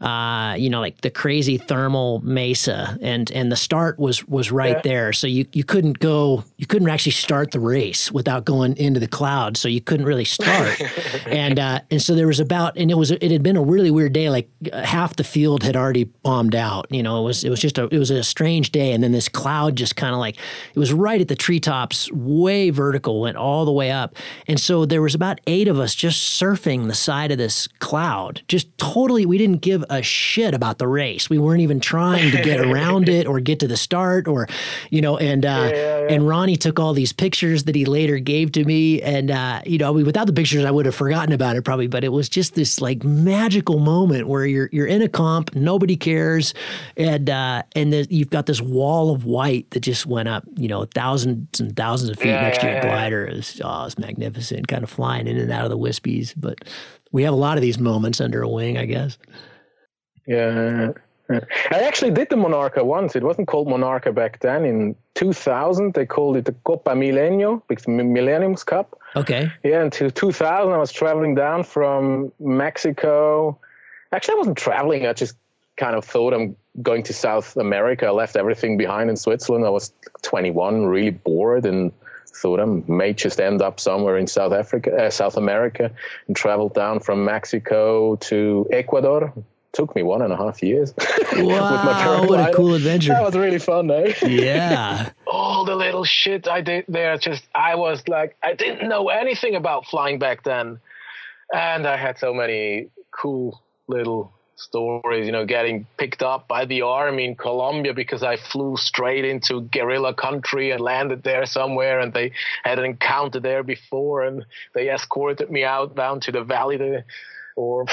uh, 0.01 0.55
you 0.57 0.69
know, 0.69 0.79
like 0.79 1.01
the 1.01 1.11
crazy 1.11 1.57
thermal 1.57 2.21
mesa, 2.23 2.97
and 3.01 3.29
and 3.31 3.51
the 3.51 3.55
start 3.55 3.99
was 3.99 4.27
was 4.27 4.51
right 4.51 4.77
yeah. 4.77 4.81
there. 4.83 5.13
So 5.13 5.27
you 5.27 5.45
you 5.53 5.63
couldn't 5.63 5.99
go, 5.99 6.43
you 6.57 6.65
couldn't 6.65 6.89
actually 6.89 7.11
start 7.11 7.51
the 7.51 7.59
race 7.59 8.11
without 8.11 8.43
going 8.43 8.75
into 8.77 8.99
the 8.99 9.07
cloud. 9.07 9.57
So 9.57 9.67
you 9.67 9.79
couldn't 9.79 10.07
really 10.07 10.25
start, 10.25 10.81
and 11.27 11.59
uh, 11.59 11.81
and 11.91 12.01
so 12.01 12.15
there 12.15 12.25
was 12.25 12.39
about, 12.39 12.77
and 12.77 12.89
it 12.89 12.95
was 12.95 13.11
it 13.11 13.29
had 13.29 13.43
been 13.43 13.57
a 13.57 13.61
really 13.61 13.91
weird 13.91 14.13
day. 14.13 14.31
Like 14.31 14.49
half 14.73 15.15
the 15.17 15.23
field 15.23 15.61
had 15.61 15.75
already 15.75 16.05
bombed 16.05 16.55
out. 16.55 16.87
You 16.89 17.03
know, 17.03 17.19
it 17.19 17.23
was 17.23 17.43
it 17.43 17.51
was 17.51 17.59
just 17.59 17.77
a 17.77 17.83
it 17.91 17.99
was 17.99 18.09
a 18.09 18.23
strange 18.23 18.71
day, 18.71 18.93
and 18.93 19.03
then 19.03 19.11
this 19.11 19.29
cloud 19.29 19.75
just 19.75 19.95
kind 19.95 20.13
of 20.13 20.19
like 20.19 20.37
it 20.73 20.79
was 20.79 20.91
right 20.93 21.21
at 21.21 21.27
the 21.27 21.35
treetops, 21.35 22.11
way 22.11 22.71
vertical, 22.71 23.21
went 23.21 23.37
all 23.37 23.65
the 23.65 23.71
way 23.71 23.91
up, 23.91 24.15
and 24.47 24.59
so 24.59 24.83
there 24.83 25.01
was 25.03 25.13
about 25.13 25.39
eight 25.45 25.67
of 25.67 25.79
us 25.79 25.93
just 25.93 26.41
surfing 26.41 26.87
the 26.87 26.95
side 26.95 27.31
of 27.31 27.37
this 27.37 27.67
cloud, 27.77 28.41
just 28.47 28.75
totally. 28.79 29.27
We 29.27 29.37
didn't 29.37 29.61
give 29.61 29.85
a 29.91 30.01
shit 30.01 30.53
about 30.53 30.77
the 30.77 30.87
race. 30.87 31.29
We 31.29 31.37
weren't 31.37 31.61
even 31.61 31.79
trying 31.79 32.31
to 32.31 32.41
get 32.41 32.59
around 32.59 33.09
it 33.09 33.27
or 33.27 33.39
get 33.41 33.59
to 33.59 33.67
the 33.67 33.77
start 33.77 34.27
or, 34.27 34.47
you 34.89 35.01
know, 35.01 35.17
and, 35.17 35.45
uh, 35.45 35.49
yeah, 35.49 35.69
yeah, 35.69 35.99
yeah. 35.99 36.07
and 36.13 36.27
Ronnie 36.27 36.55
took 36.55 36.79
all 36.79 36.93
these 36.93 37.11
pictures 37.11 37.65
that 37.65 37.75
he 37.75 37.85
later 37.85 38.17
gave 38.17 38.53
to 38.53 38.63
me. 38.63 39.01
And, 39.01 39.29
uh, 39.29 39.61
you 39.65 39.77
know, 39.77 39.91
without 39.91 40.27
the 40.27 40.33
pictures, 40.33 40.63
I 40.63 40.71
would 40.71 40.85
have 40.85 40.95
forgotten 40.95 41.33
about 41.33 41.57
it 41.57 41.63
probably, 41.63 41.87
but 41.87 42.03
it 42.03 42.09
was 42.09 42.29
just 42.29 42.55
this 42.55 42.79
like 42.79 43.03
magical 43.03 43.79
moment 43.79 44.27
where 44.27 44.45
you're, 44.45 44.69
you're 44.71 44.87
in 44.87 45.01
a 45.01 45.09
comp, 45.09 45.53
nobody 45.53 45.97
cares. 45.97 46.53
And, 46.95 47.29
uh, 47.29 47.63
and 47.75 47.91
the, 47.91 48.07
you've 48.09 48.29
got 48.29 48.45
this 48.45 48.61
wall 48.61 49.13
of 49.13 49.25
white 49.25 49.69
that 49.71 49.81
just 49.81 50.05
went 50.05 50.29
up, 50.29 50.45
you 50.55 50.69
know, 50.69 50.85
thousands 50.85 51.59
and 51.59 51.75
thousands 51.75 52.11
of 52.11 52.17
feet 52.17 52.31
next 52.31 52.61
to 52.61 52.71
your 52.71 52.81
glider. 52.81 53.27
It 53.27 53.35
was, 53.35 53.61
oh, 53.63 53.81
it 53.81 53.83
was 53.83 53.99
magnificent, 53.99 54.69
kind 54.69 54.83
of 54.83 54.89
flying 54.89 55.27
in 55.27 55.37
and 55.37 55.51
out 55.51 55.65
of 55.65 55.69
the 55.69 55.77
wispies. 55.77 56.33
But 56.37 56.59
we 57.11 57.23
have 57.23 57.33
a 57.33 57.37
lot 57.37 57.57
of 57.57 57.61
these 57.61 57.77
moments 57.77 58.21
under 58.21 58.41
a 58.41 58.47
wing, 58.47 58.77
I 58.77 58.85
guess. 58.85 59.17
Yeah. 60.25 60.93
I 61.29 61.79
actually 61.83 62.11
did 62.11 62.29
the 62.29 62.35
Monarca 62.35 62.83
once. 62.83 63.15
It 63.15 63.23
wasn't 63.23 63.47
called 63.47 63.67
Monarca 63.67 64.13
back 64.13 64.39
then. 64.41 64.65
In 64.65 64.95
2000, 65.15 65.93
they 65.93 66.05
called 66.05 66.37
it 66.37 66.45
the 66.45 66.51
Copa 66.51 66.91
Milenio, 66.91 67.61
the 67.67 68.03
Millennium's 68.03 68.63
Cup. 68.63 68.99
Okay. 69.15 69.51
Yeah, 69.63 69.81
until 69.81 70.11
2000, 70.11 70.73
I 70.73 70.77
was 70.77 70.91
traveling 70.91 71.35
down 71.35 71.63
from 71.63 72.31
Mexico. 72.39 73.57
Actually, 74.11 74.33
I 74.33 74.37
wasn't 74.37 74.57
traveling. 74.57 75.05
I 75.05 75.13
just 75.13 75.35
kind 75.77 75.95
of 75.95 76.03
thought 76.05 76.33
I'm 76.33 76.55
going 76.81 77.03
to 77.03 77.13
South 77.13 77.55
America. 77.57 78.07
I 78.07 78.11
left 78.11 78.35
everything 78.35 78.77
behind 78.77 79.09
in 79.09 79.15
Switzerland. 79.15 79.65
I 79.65 79.69
was 79.69 79.93
21, 80.21 80.85
really 80.85 81.11
bored, 81.11 81.65
and 81.65 81.91
thought 82.27 82.59
I 82.59 82.65
may 82.65 83.13
just 83.13 83.39
end 83.39 83.61
up 83.61 83.79
somewhere 83.79 84.17
in 84.17 84.27
South 84.27 84.53
Africa, 84.53 85.05
uh, 85.05 85.09
South 85.09 85.37
America, 85.37 85.91
and 86.27 86.35
traveled 86.35 86.73
down 86.73 86.99
from 86.99 87.25
Mexico 87.25 88.15
to 88.17 88.67
Ecuador. 88.71 89.33
Took 89.73 89.95
me 89.95 90.03
one 90.03 90.21
and 90.21 90.33
a 90.33 90.37
half 90.37 90.61
years. 90.61 90.93
Wow, 91.33 92.27
what 92.27 92.49
a 92.49 92.53
cool 92.53 92.75
adventure! 92.75 93.13
That 93.13 93.23
was 93.23 93.35
really 93.35 93.57
fun, 93.57 93.87
though. 93.87 94.11
Yeah. 94.21 95.11
All 95.27 95.63
the 95.63 95.75
little 95.75 96.03
shit 96.03 96.45
I 96.45 96.59
did 96.59 96.85
there, 96.89 97.17
just 97.17 97.47
I 97.55 97.75
was 97.75 98.05
like, 98.09 98.35
I 98.43 98.53
didn't 98.53 98.89
know 98.89 99.07
anything 99.07 99.55
about 99.55 99.85
flying 99.85 100.19
back 100.19 100.43
then, 100.43 100.79
and 101.53 101.87
I 101.87 101.95
had 101.95 102.19
so 102.19 102.33
many 102.33 102.89
cool 103.11 103.61
little 103.87 104.33
stories, 104.61 105.25
you 105.25 105.31
know, 105.31 105.45
getting 105.45 105.85
picked 105.97 106.21
up 106.21 106.47
by 106.47 106.65
the 106.65 106.83
army 106.83 107.25
in 107.25 107.35
Colombia 107.35 107.93
because 107.93 108.23
I 108.23 108.37
flew 108.37 108.77
straight 108.77 109.25
into 109.25 109.61
guerrilla 109.61 110.13
country 110.13 110.71
and 110.71 110.81
landed 110.81 111.23
there 111.23 111.45
somewhere 111.45 111.99
and 111.99 112.13
they 112.13 112.33
had 112.63 112.79
an 112.79 112.85
encounter 112.85 113.39
there 113.39 113.63
before 113.63 114.23
and 114.23 114.45
they 114.73 114.89
escorted 114.89 115.49
me 115.49 115.63
out 115.63 115.95
down 115.95 116.19
to 116.21 116.31
the 116.31 116.43
valley 116.43 116.77
there 116.77 117.05
or 117.55 117.85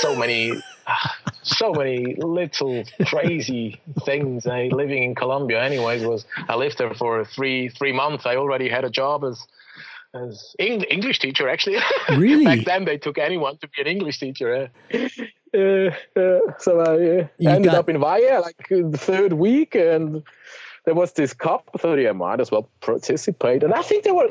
so 0.00 0.16
many 0.16 0.52
so 1.42 1.72
many 1.72 2.14
little 2.16 2.84
crazy 3.06 3.80
things 4.04 4.46
I 4.46 4.64
living 4.68 5.02
in 5.02 5.14
Colombia 5.14 5.62
anyways 5.62 6.04
was 6.04 6.24
I 6.48 6.56
lived 6.56 6.78
there 6.78 6.94
for 6.94 7.24
three 7.24 7.68
three 7.68 7.92
months. 7.92 8.26
I 8.26 8.36
already 8.36 8.68
had 8.68 8.84
a 8.84 8.90
job 8.90 9.24
as 9.24 9.46
as 10.14 10.54
English 10.58 11.20
teacher 11.20 11.48
actually. 11.48 11.78
Really? 12.10 12.44
Back 12.44 12.64
then 12.64 12.84
they 12.84 12.98
took 12.98 13.18
anyone 13.18 13.56
to 13.58 13.68
be 13.68 13.80
an 13.80 13.86
English 13.86 14.18
teacher 14.18 14.70
uh, 15.54 15.90
uh, 16.16 16.40
so 16.58 16.80
I 16.80 17.46
uh, 17.46 17.50
ended 17.50 17.72
got... 17.72 17.74
up 17.74 17.88
in 17.88 18.00
Valle 18.00 18.40
like 18.40 18.68
the 18.68 18.98
third 18.98 19.34
week, 19.34 19.74
and 19.74 20.22
there 20.84 20.94
was 20.94 21.12
this 21.12 21.34
cup. 21.34 21.68
I 21.74 21.78
thought, 21.78 21.96
yeah, 21.96 22.10
I 22.10 22.12
might 22.12 22.40
as 22.40 22.50
well 22.50 22.68
participate. 22.80 23.62
And 23.62 23.74
I 23.74 23.82
think 23.82 24.04
there 24.04 24.14
were, 24.14 24.30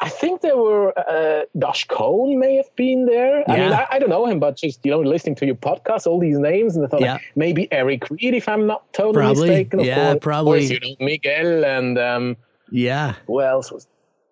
I 0.00 0.08
think 0.08 0.40
there 0.40 0.56
were 0.56 0.92
uh, 0.98 1.44
Josh 1.58 1.86
Cohn 1.86 2.38
may 2.38 2.56
have 2.56 2.74
been 2.76 3.06
there. 3.06 3.40
Yeah. 3.40 3.44
I 3.48 3.58
mean, 3.58 3.72
I, 3.72 3.86
I, 3.92 3.98
don't 3.98 4.10
know 4.10 4.26
him, 4.26 4.40
but 4.40 4.56
just 4.56 4.84
you 4.84 4.90
know, 4.90 5.00
listening 5.00 5.36
to 5.36 5.46
your 5.46 5.54
podcast, 5.54 6.06
all 6.06 6.18
these 6.18 6.38
names, 6.38 6.76
and 6.76 6.84
I 6.84 6.88
thought 6.88 7.00
yeah. 7.00 7.12
like, 7.14 7.22
maybe 7.36 7.68
Eric 7.72 8.10
Reed, 8.10 8.34
if 8.34 8.48
I'm 8.48 8.66
not 8.66 8.92
totally 8.92 9.24
probably. 9.24 9.48
mistaken. 9.48 9.80
Yeah, 9.80 10.12
course, 10.12 10.18
probably. 10.20 10.68
Course, 10.68 10.70
you 10.70 10.80
know, 10.80 10.96
Miguel 11.04 11.64
and 11.64 11.98
um, 11.98 12.36
yeah. 12.70 13.14
Who 13.26 13.40
else 13.40 13.70
was? 13.70 13.86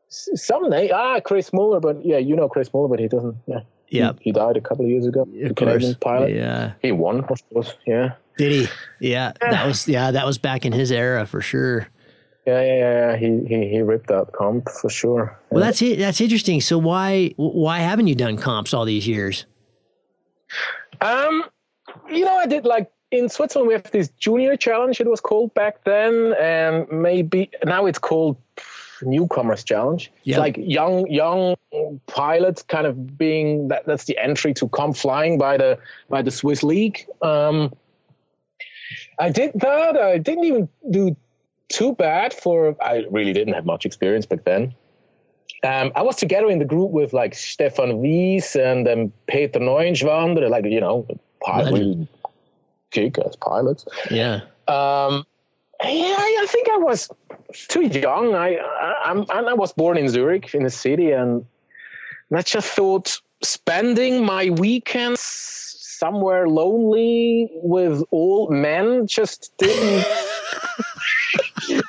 Some 0.08 0.68
name. 0.70 0.90
Ah, 0.92 1.20
Chris 1.20 1.52
Muller, 1.52 1.78
but 1.78 2.04
yeah, 2.04 2.18
you 2.18 2.34
know 2.34 2.48
Chris 2.48 2.72
Muller, 2.74 2.88
but 2.88 2.98
he 2.98 3.08
doesn't. 3.08 3.36
Yeah. 3.46 3.60
Yeah, 3.88 4.12
he, 4.20 4.26
he, 4.26 4.32
died 4.32 4.56
a 4.56 4.60
couple 4.60 4.84
of 4.84 4.90
years 4.90 5.04
ago. 5.04 5.26
Of 5.42 5.56
Canadian 5.56 5.96
pilot. 5.96 6.32
Yeah, 6.32 6.74
he 6.80 6.92
won, 6.92 7.24
of 7.28 7.42
course. 7.52 7.74
Yeah. 7.86 8.12
Did 8.38 8.52
he? 8.52 8.68
Yeah, 9.00 9.32
that 9.40 9.66
was 9.66 9.88
yeah, 9.88 10.12
that 10.12 10.24
was 10.24 10.38
back 10.38 10.64
in 10.64 10.72
his 10.72 10.92
era 10.92 11.26
for 11.26 11.40
sure. 11.40 11.88
Yeah, 12.46 12.62
yeah, 12.62 12.76
yeah. 12.76 13.16
He 13.16 13.44
he 13.46 13.68
he 13.68 13.82
ripped 13.82 14.08
that 14.08 14.32
comp 14.32 14.68
for 14.68 14.88
sure. 14.88 15.38
Well, 15.50 15.62
that's 15.62 15.82
it. 15.82 15.98
That's 15.98 16.20
interesting. 16.20 16.60
So 16.60 16.78
why 16.78 17.34
why 17.36 17.78
haven't 17.78 18.06
you 18.06 18.14
done 18.14 18.36
comps 18.36 18.72
all 18.72 18.84
these 18.84 19.06
years? 19.06 19.46
Um, 21.00 21.44
you 22.08 22.24
know, 22.24 22.36
I 22.36 22.46
did 22.46 22.64
like 22.64 22.90
in 23.10 23.28
Switzerland 23.28 23.68
we 23.68 23.74
have 23.74 23.90
this 23.90 24.08
junior 24.18 24.56
challenge. 24.56 25.00
It 25.00 25.08
was 25.08 25.20
called 25.20 25.52
back 25.54 25.84
then, 25.84 26.34
and 26.40 26.90
maybe 26.90 27.50
now 27.64 27.86
it's 27.86 27.98
called 27.98 28.36
newcomers 29.02 29.64
challenge. 29.64 30.12
Yep. 30.24 30.34
It's 30.34 30.38
like 30.38 30.56
young 30.58 31.10
young 31.10 31.56
pilots 32.06 32.62
kind 32.62 32.86
of 32.86 33.18
being 33.18 33.68
that 33.68 33.86
that's 33.86 34.04
the 34.04 34.18
entry 34.18 34.54
to 34.54 34.68
come 34.68 34.92
flying 34.92 35.38
by 35.38 35.56
the 35.56 35.78
by 36.08 36.22
the 36.22 36.30
Swiss 36.30 36.62
league. 36.62 37.06
Um, 37.22 37.72
I 39.18 39.28
did 39.30 39.52
that. 39.56 39.96
I 39.96 40.18
didn't 40.18 40.44
even 40.44 40.68
do 40.90 41.16
too 41.70 41.94
bad 41.94 42.34
for. 42.34 42.76
I 42.82 43.04
really 43.10 43.32
didn't 43.32 43.54
have 43.54 43.64
much 43.64 43.86
experience 43.86 44.26
back 44.26 44.44
then. 44.44 44.74
Um, 45.62 45.92
I 45.94 46.02
was 46.02 46.16
together 46.16 46.48
in 46.48 46.58
the 46.58 46.64
group 46.64 46.90
with 46.90 47.12
like 47.12 47.34
Stefan 47.34 47.98
Wyss 47.98 48.56
and 48.56 48.88
um, 48.88 49.12
Peter 49.26 49.60
Neuenschwander, 49.60 50.48
like 50.48 50.64
you 50.64 50.80
know, 50.80 51.06
pilot, 51.42 52.08
kick 52.90 53.18
as 53.18 53.36
pilots. 53.36 53.86
Yeah. 54.10 54.40
Um, 54.68 55.24
yeah, 55.82 56.16
I 56.18 56.46
think 56.48 56.68
I 56.68 56.76
was 56.76 57.08
too 57.52 57.82
young. 57.82 58.34
I, 58.34 58.56
I, 58.56 59.24
I 59.28 59.54
was 59.54 59.72
born 59.72 59.96
in 59.96 60.08
Zurich, 60.08 60.54
in 60.54 60.64
the 60.64 60.70
city, 60.70 61.10
and 61.10 61.44
I 62.32 62.42
just 62.42 62.68
thought 62.68 63.20
spending 63.42 64.24
my 64.24 64.50
weekends 64.50 65.20
somewhere 65.20 66.48
lonely 66.48 67.50
with 67.54 68.02
old 68.12 68.50
men 68.50 69.06
just 69.06 69.52
didn't 69.58 70.06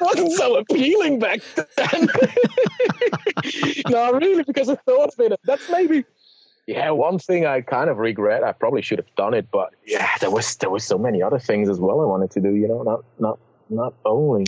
wasn't 0.01 0.31
so 0.33 0.57
appealing 0.57 1.19
back 1.19 1.39
then. 1.55 2.09
no, 3.89 4.11
really, 4.13 4.43
because 4.43 4.69
I 4.69 4.75
thought 4.75 5.13
of 5.13 5.19
it. 5.19 5.39
That's 5.45 5.69
maybe 5.69 6.03
yeah, 6.67 6.91
one 6.91 7.19
thing 7.19 7.45
I 7.45 7.61
kind 7.61 7.89
of 7.89 7.97
regret. 7.97 8.43
I 8.43 8.51
probably 8.51 8.81
should 8.81 8.99
have 8.99 9.13
done 9.15 9.33
it, 9.33 9.49
but 9.51 9.73
yeah, 9.85 10.17
there 10.19 10.31
was 10.31 10.55
there 10.57 10.69
was 10.69 10.83
so 10.83 10.97
many 10.97 11.21
other 11.21 11.39
things 11.39 11.69
as 11.69 11.79
well 11.79 12.01
I 12.01 12.05
wanted 12.05 12.31
to 12.31 12.41
do. 12.41 12.53
You 12.55 12.67
know, 12.67 12.83
not 12.83 13.03
not 13.19 13.39
not 13.69 13.93
only 14.05 14.45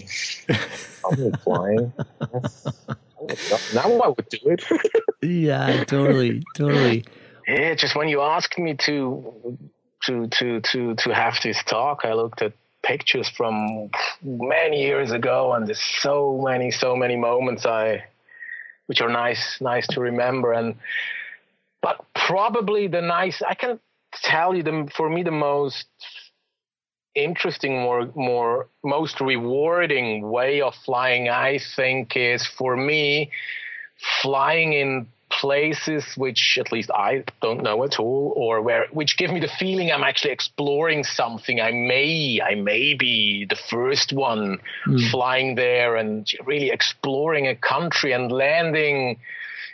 only 1.03 1.31
flying. 1.43 1.93
now 3.73 3.99
I 4.01 4.07
would 4.07 4.29
do 4.29 4.39
it. 4.45 4.63
yeah, 5.21 5.83
totally, 5.85 6.43
totally. 6.55 7.05
Yeah, 7.47 7.73
just 7.75 7.95
when 7.95 8.07
you 8.07 8.21
asked 8.21 8.57
me 8.57 8.75
to 8.75 9.57
to 10.05 10.27
to 10.27 10.61
to 10.61 10.95
to 10.95 11.13
have 11.13 11.39
this 11.43 11.61
talk, 11.63 12.01
I 12.03 12.13
looked 12.13 12.41
at 12.41 12.53
pictures 12.83 13.29
from 13.29 13.89
many 14.21 14.83
years 14.83 15.11
ago, 15.11 15.53
and 15.53 15.67
there's 15.67 15.81
so 16.01 16.41
many, 16.43 16.69
so 16.69 16.95
many 16.95 17.15
moments 17.15 17.65
I, 17.65 18.03
which 18.87 19.01
are 19.01 19.09
nice, 19.09 19.57
nice 19.61 19.87
to 19.87 20.01
remember. 20.01 20.53
And 20.53 20.75
but 21.81 22.05
probably 22.13 22.87
the 22.87 23.01
nice, 23.01 23.41
I 23.41 23.55
can 23.55 23.79
tell 24.13 24.55
you 24.55 24.63
the 24.63 24.89
for 24.95 25.09
me 25.09 25.23
the 25.23 25.31
most 25.31 25.87
interesting, 27.15 27.73
more 27.81 28.11
more 28.15 28.67
most 28.83 29.21
rewarding 29.21 30.29
way 30.29 30.61
of 30.61 30.75
flying, 30.85 31.29
I 31.29 31.59
think, 31.75 32.15
is 32.15 32.45
for 32.45 32.75
me 32.75 33.31
flying 34.21 34.73
in 34.73 35.07
places 35.39 36.05
which 36.15 36.57
at 36.59 36.71
least 36.71 36.91
I 36.91 37.23
don't 37.41 37.63
know 37.63 37.83
at 37.83 37.99
all, 37.99 38.33
or 38.35 38.61
where 38.61 38.87
which 38.91 39.17
give 39.17 39.31
me 39.31 39.39
the 39.39 39.51
feeling 39.59 39.91
I'm 39.91 40.03
actually 40.03 40.31
exploring 40.31 41.03
something. 41.03 41.59
I 41.59 41.71
may 41.71 42.41
I 42.41 42.55
may 42.55 42.93
be 42.93 43.45
the 43.49 43.57
first 43.69 44.13
one 44.13 44.59
mm. 44.87 45.11
flying 45.11 45.55
there 45.55 45.95
and 45.95 46.27
really 46.45 46.69
exploring 46.69 47.47
a 47.47 47.55
country 47.55 48.11
and 48.11 48.31
landing 48.31 49.19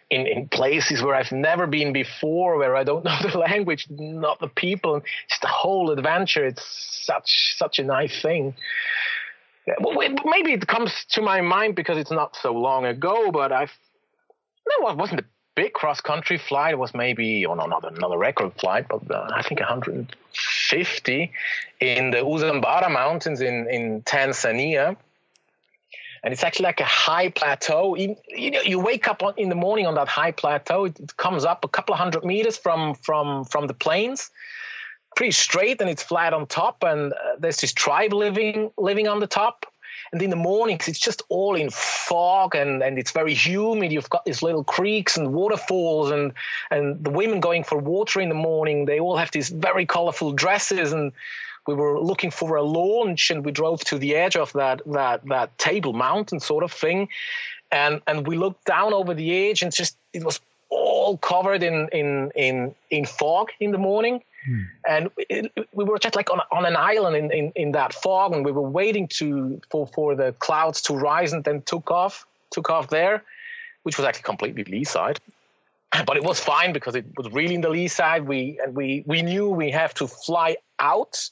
in, 0.10 0.26
in 0.26 0.48
places 0.48 1.04
where 1.04 1.16
I've 1.16 1.32
never 1.32 1.68
been 1.68 1.94
before, 1.94 2.58
where 2.58 2.76
I 2.76 2.84
don't 2.84 3.06
know 3.10 3.18
the 3.22 3.38
language, 3.38 3.88
not 3.90 4.40
the 4.40 4.48
people, 4.48 5.02
just 5.30 5.42
the 5.42 5.48
whole 5.48 5.92
adventure. 5.92 6.46
It's 6.46 6.64
such 7.06 7.56
such 7.58 7.80
a 7.80 7.84
nice 7.84 8.22
thing. 8.22 8.56
Well, 9.82 9.96
Maybe 10.26 10.54
it 10.54 10.68
comes 10.68 10.92
to 11.12 11.22
my 11.22 11.42
mind 11.42 11.76
because 11.76 11.98
it's 11.98 12.12
not 12.12 12.36
so 12.42 12.54
long 12.54 12.86
ago, 12.86 13.32
but 13.32 13.52
I've 13.52 13.72
no, 14.80 14.90
it 14.90 14.98
wasn't 14.98 15.22
a 15.22 15.26
big 15.62 15.74
cross 15.74 16.00
country 16.02 16.38
flight. 16.38 16.78
Was 16.78 16.94
maybe 16.94 17.46
on 17.46 17.60
oh, 17.60 17.66
another 17.66 17.90
another 17.90 18.18
record 18.18 18.54
flight, 18.62 18.86
but 18.88 19.02
uh, 19.12 19.28
I 19.40 19.42
think 19.42 19.60
150 19.60 21.32
in 21.82 22.12
the 22.12 22.18
Usambara 22.18 22.90
Mountains 22.92 23.42
in 23.42 23.68
in 23.70 24.02
Tanzania 24.04 24.96
and 26.24 26.34
it's 26.34 26.44
actually 26.44 26.66
like 26.66 26.82
a 26.82 26.92
high 27.08 27.30
plateau. 27.30 27.96
You, 27.96 28.18
you, 28.28 28.52
know, 28.52 28.62
you 28.62 28.80
wake 28.80 29.08
up 29.08 29.24
on, 29.24 29.34
in 29.38 29.50
the 29.50 29.56
morning 29.56 29.88
on 29.88 29.96
that 29.96 30.08
high 30.08 30.32
plateau. 30.32 30.86
It, 30.86 31.00
it, 31.00 31.18
comes 31.18 31.46
up 31.46 31.64
a 31.64 31.68
couple 31.68 31.94
of 31.94 32.00
hundred 32.00 32.24
meters 32.26 32.58
from 32.58 32.96
from 32.96 33.46
from 33.46 33.68
the 33.68 33.74
plains, 33.74 34.30
pretty 35.16 35.32
straight, 35.32 35.82
and 35.82 35.90
it's 35.90 36.04
flat 36.04 36.34
on 36.34 36.46
top. 36.48 36.84
And 36.84 37.14
uh, 37.14 37.16
there's 37.40 37.58
this 37.58 37.74
tribe 37.74 38.14
living 38.14 38.72
living 38.78 39.08
on 39.08 39.20
the 39.20 39.28
top. 39.28 39.66
And 40.12 40.22
in 40.22 40.30
the 40.30 40.36
mornings, 40.36 40.88
it's 40.88 41.00
just 41.00 41.22
all 41.30 41.56
in 41.56 41.70
fog 41.70 42.56
and, 42.56 42.82
and 42.82 42.98
it's 42.98 43.12
very 43.12 43.34
humid. 43.34 43.92
You've 43.92 44.10
got 44.10 44.26
these 44.26 44.42
little 44.42 44.64
creeks 44.64 45.18
and 45.18 45.34
waterfalls, 45.34 46.12
and, 46.12 46.34
and 46.72 47.04
the 47.04 47.12
women 47.12 47.40
going 47.40 47.64
for 47.64 47.78
water 47.78 48.20
in 48.20 48.30
the 48.30 48.36
morning, 48.36 48.86
they 48.86 49.00
all 49.00 49.18
have 49.18 49.32
these 49.32 49.50
very 49.50 49.86
colorful 49.86 50.32
dresses. 50.32 50.94
And 50.94 51.12
we 51.68 51.76
were 51.76 52.00
looking 52.00 52.32
for 52.32 52.56
a 52.56 52.64
launch 52.64 53.30
and 53.30 53.46
we 53.46 53.52
drove 53.52 53.82
to 53.86 53.98
the 54.00 54.16
edge 54.16 54.36
of 54.36 54.52
that 54.54 54.82
that 54.88 55.24
that 55.26 55.56
table 55.58 55.94
mountain 55.94 56.40
sort 56.40 56.64
of 56.64 56.72
thing 56.72 57.10
and 57.72 58.02
and 58.08 58.26
we 58.26 58.38
looked 58.38 58.66
down 58.66 58.94
over 58.94 59.14
the 59.14 59.50
edge 59.50 59.62
and 59.62 59.72
just 59.72 59.96
it 60.14 60.24
was 60.24 60.40
all 60.70 61.18
covered 61.18 61.62
in 61.64 61.88
in 61.90 62.32
in 62.36 62.76
in 62.90 63.06
fog 63.06 63.50
in 63.60 63.72
the 63.72 63.78
morning 63.78 64.24
hmm. 64.46 64.62
and 64.88 65.10
it, 65.18 65.52
we 65.74 65.84
were 65.84 66.00
just 66.00 66.16
like 66.16 66.30
on, 66.32 66.42
on 66.52 66.66
an 66.66 66.76
island 66.76 67.16
in, 67.16 67.32
in 67.32 67.52
in 67.56 67.72
that 67.72 67.94
fog 67.94 68.34
and 68.34 68.46
we 68.46 68.52
were 68.52 68.70
waiting 68.70 69.08
to 69.08 69.62
for 69.70 69.88
for 69.88 70.16
the 70.16 70.34
clouds 70.34 70.82
to 70.82 70.94
rise 70.94 71.34
and 71.34 71.44
then 71.44 71.62
took 71.64 71.92
off 71.92 72.26
took 72.52 72.70
off 72.70 72.90
there 72.90 73.24
which 73.84 73.98
was 73.98 74.06
actually 74.06 74.24
completely 74.24 74.64
lee 74.66 74.84
side 74.84 75.20
but 76.06 76.18
it 76.18 76.24
was 76.24 76.40
fine 76.40 76.74
because 76.74 76.96
it 76.96 77.06
was 77.18 77.32
really 77.32 77.56
in 77.56 77.62
the 77.62 77.70
lee 77.70 77.88
side 77.88 78.28
we 78.28 78.60
and 78.64 78.76
we 78.76 79.04
we 79.06 79.22
knew 79.22 79.50
we 79.50 79.72
have 79.72 79.94
to 79.94 80.08
fly 80.08 80.56
out 80.80 81.30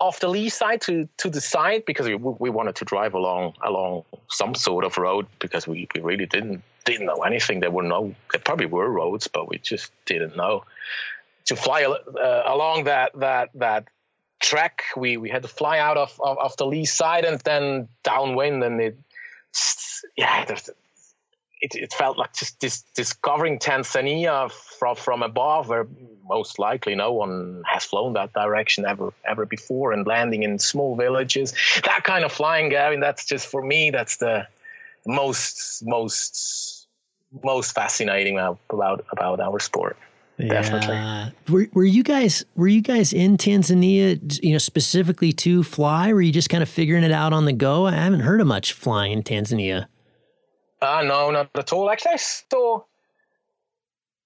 off 0.00 0.18
the 0.20 0.28
lee 0.28 0.48
side 0.48 0.80
to 0.80 1.08
to 1.18 1.28
the 1.28 1.40
side 1.40 1.84
because 1.84 2.08
we, 2.08 2.14
we 2.14 2.50
wanted 2.50 2.74
to 2.74 2.84
drive 2.84 3.14
along 3.14 3.52
along 3.62 4.02
some 4.28 4.54
sort 4.54 4.84
of 4.84 4.96
road 4.96 5.26
because 5.38 5.68
we, 5.68 5.86
we 5.94 6.00
really 6.00 6.26
didn't 6.26 6.62
didn't 6.84 7.06
know 7.06 7.22
anything. 7.22 7.60
There 7.60 7.70
were 7.70 7.82
no 7.82 8.14
there 8.32 8.40
probably 8.40 8.66
were 8.66 8.88
roads, 8.88 9.28
but 9.28 9.48
we 9.48 9.58
just 9.58 9.92
didn't 10.06 10.36
know 10.36 10.64
to 11.46 11.56
fly 11.56 11.84
uh, 11.84 12.42
along 12.46 12.84
that 12.84 13.12
that 13.20 13.50
that 13.54 13.88
track. 14.40 14.82
We 14.96 15.16
we 15.16 15.28
had 15.30 15.42
to 15.42 15.48
fly 15.48 15.78
out 15.78 15.96
of, 15.96 16.20
of, 16.22 16.38
of 16.38 16.56
the 16.56 16.66
lee 16.66 16.86
side 16.86 17.24
and 17.24 17.40
then 17.40 17.88
downwind, 18.02 18.62
and 18.64 18.80
it 18.80 18.98
yeah 20.16 20.44
it, 21.60 21.74
it 21.74 21.92
felt 21.92 22.16
like 22.16 22.32
just 22.32 22.58
this, 22.60 22.82
discovering 22.94 23.58
Tanzania 23.58 24.50
from 24.50 24.96
from 24.96 25.22
above, 25.22 25.68
where 25.68 25.86
most 26.26 26.58
likely 26.58 26.94
no 26.94 27.12
one 27.12 27.62
has 27.66 27.84
flown 27.84 28.14
that 28.14 28.32
direction 28.32 28.84
ever 28.86 29.12
ever 29.24 29.46
before, 29.46 29.92
and 29.92 30.06
landing 30.06 30.42
in 30.42 30.58
small 30.58 30.96
villages. 30.96 31.54
That 31.84 32.04
kind 32.04 32.24
of 32.24 32.32
flying, 32.32 32.70
Gavin. 32.70 33.00
That's 33.00 33.26
just 33.26 33.46
for 33.46 33.62
me. 33.62 33.90
That's 33.90 34.16
the 34.16 34.46
most 35.06 35.82
most 35.84 36.86
most 37.42 37.74
fascinating 37.74 38.38
about 38.38 39.04
about 39.12 39.40
our 39.40 39.60
sport. 39.60 39.96
Definitely. 40.48 40.94
Yeah. 40.94 41.30
Were, 41.48 41.68
were 41.72 41.84
you 41.84 42.02
guys 42.02 42.44
were 42.56 42.68
you 42.68 42.80
guys 42.80 43.12
in 43.12 43.36
Tanzania, 43.36 44.42
you 44.42 44.52
know, 44.52 44.58
specifically 44.58 45.32
to 45.34 45.62
fly? 45.62 46.12
Were 46.12 46.22
you 46.22 46.32
just 46.32 46.48
kind 46.48 46.62
of 46.62 46.68
figuring 46.68 47.04
it 47.04 47.12
out 47.12 47.32
on 47.32 47.44
the 47.44 47.52
go? 47.52 47.86
I 47.86 47.92
haven't 47.92 48.20
heard 48.20 48.40
of 48.40 48.46
much 48.46 48.72
flying 48.72 49.12
in 49.12 49.22
Tanzania. 49.22 49.86
Uh, 50.80 51.02
no, 51.02 51.30
not 51.30 51.50
at 51.54 51.72
all. 51.72 51.90
Actually, 51.90 52.14
I 52.14 52.16
saw. 52.16 52.82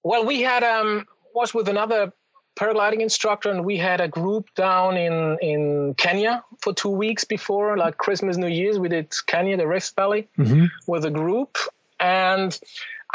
Well, 0.03 0.25
we 0.25 0.41
had 0.41 0.63
um 0.63 1.05
was 1.33 1.53
with 1.53 1.67
another 1.67 2.13
paragliding 2.55 3.01
instructor, 3.01 3.51
and 3.51 3.65
we 3.65 3.77
had 3.77 3.99
a 3.99 4.07
group 4.07 4.53
down 4.55 4.95
in 4.97 5.37
in 5.41 5.95
Kenya 5.95 6.43
for 6.61 6.73
two 6.73 6.89
weeks 6.89 7.23
before, 7.23 7.77
like 7.77 7.97
Christmas, 7.97 8.37
New 8.37 8.47
Year's. 8.47 8.79
We 8.79 8.89
did 8.89 9.13
Kenya, 9.27 9.57
the 9.57 9.67
Rift 9.67 9.95
Valley, 9.95 10.29
mm-hmm. 10.37 10.65
with 10.87 11.05
a 11.05 11.11
group, 11.11 11.57
and 11.99 12.57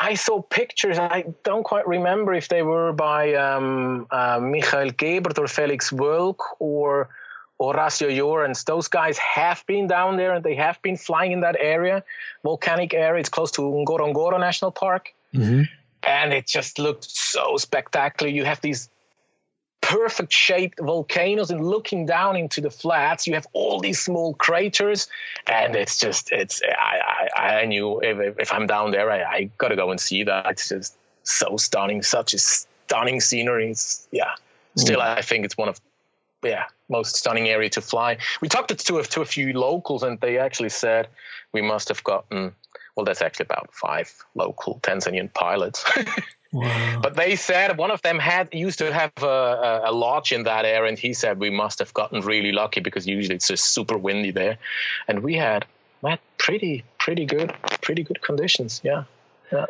I 0.01 0.15
saw 0.15 0.41
pictures. 0.41 0.99
I 0.99 1.27
don't 1.45 1.63
quite 1.63 1.87
remember 1.87 2.33
if 2.33 2.49
they 2.49 2.63
were 2.63 2.93
by 2.93 3.35
um, 3.35 4.07
uh, 4.11 4.41
Michael 4.41 4.91
Gebert 4.93 5.39
or 5.39 5.47
Felix 5.47 5.91
Wölk 5.91 6.37
or 6.59 7.11
Horacio 7.61 8.09
Llorens. 8.09 8.65
Those 8.65 8.89
guys 8.89 9.19
have 9.19 9.63
been 9.67 9.87
down 9.87 10.17
there 10.17 10.33
and 10.33 10.43
they 10.43 10.55
have 10.55 10.81
been 10.81 10.97
flying 10.97 11.33
in 11.33 11.41
that 11.41 11.57
area, 11.61 12.03
volcanic 12.43 12.95
area. 12.95 13.21
It's 13.21 13.29
close 13.29 13.51
to 13.53 13.61
Ngorongoro 13.61 14.41
National 14.41 14.71
Park. 14.71 15.13
Mm-hmm. 15.35 15.65
And 16.03 16.33
it 16.33 16.47
just 16.47 16.79
looked 16.79 17.05
so 17.05 17.59
spectacular. 17.59 18.33
You 18.33 18.47
have 18.47 18.63
these 18.63 18.89
perfect 19.91 20.33
shaped 20.33 20.79
volcanoes 20.81 21.51
and 21.51 21.67
looking 21.67 22.07
down 22.07 22.37
into 22.37 22.61
the 22.61 22.71
flats 22.71 23.27
you 23.27 23.35
have 23.35 23.47
all 23.53 23.81
these 23.81 24.01
small 24.01 24.35
craters 24.35 25.09
and 25.47 25.75
it's 25.75 25.99
just 25.99 26.31
it's 26.33 26.63
i 26.79 27.29
i, 27.37 27.61
I 27.61 27.65
knew 27.67 28.01
if, 28.01 28.39
if 28.39 28.53
i'm 28.53 28.67
down 28.67 28.91
there 28.93 29.11
I, 29.11 29.23
I 29.23 29.51
gotta 29.59 29.77
go 29.77 29.91
and 29.91 30.01
see 30.01 30.25
that 30.25 30.47
it's 30.47 30.69
just 30.69 30.97
so 31.25 31.57
stunning 31.57 32.03
such 32.03 32.35
a 32.35 32.39
stunning 32.39 33.21
scenery 33.21 33.71
it's, 33.71 34.07
yeah 34.13 34.35
still 34.77 35.01
mm. 35.01 35.19
i 35.19 35.23
think 35.23 35.45
it's 35.45 35.57
one 35.57 35.69
of 35.69 35.81
yeah 36.45 36.65
most 36.91 37.17
stunning 37.17 37.49
area 37.49 37.71
to 37.71 37.81
fly. 37.81 38.19
We 38.43 38.49
talked 38.49 38.77
to 38.77 38.99
a, 38.99 39.05
to 39.05 39.23
a 39.23 39.25
few 39.25 39.53
locals, 39.59 40.03
and 40.03 40.21
they 40.21 40.39
actually 40.39 40.69
said 40.69 41.09
we 41.53 41.63
must 41.63 41.89
have 41.89 42.05
gotten 42.05 42.53
well. 42.97 43.05
That's 43.07 43.23
actually 43.23 43.47
about 43.47 43.73
five 43.73 44.13
local 44.35 44.81
Tanzanian 44.83 45.33
pilots. 45.33 45.85
Wow. 46.53 47.01
But 47.01 47.15
they 47.15 47.37
said 47.37 47.79
one 47.79 47.93
of 47.93 48.03
them 48.03 48.19
had 48.19 48.49
used 48.53 48.79
to 48.81 48.93
have 48.93 49.13
a, 49.23 49.83
a, 49.85 49.93
lodge 49.93 50.33
in 50.33 50.43
that 50.45 50.65
area, 50.65 50.89
and 50.89 50.99
he 50.99 51.13
said 51.13 51.39
we 51.39 51.51
must 51.51 51.79
have 51.79 51.95
gotten 51.95 52.23
really 52.23 52.51
lucky 52.51 52.81
because 52.81 53.07
usually 53.07 53.37
it's 53.37 53.47
just 53.47 53.73
super 53.73 53.97
windy 53.97 54.33
there, 54.33 54.59
and 55.07 55.23
we 55.23 55.35
had 55.35 55.65
had 56.05 56.19
pretty 56.39 56.85
pretty 56.99 57.25
good 57.25 57.55
pretty 57.83 58.03
good 58.03 58.21
conditions. 58.23 58.81
Yeah, 58.83 59.05
yeah. 59.53 59.67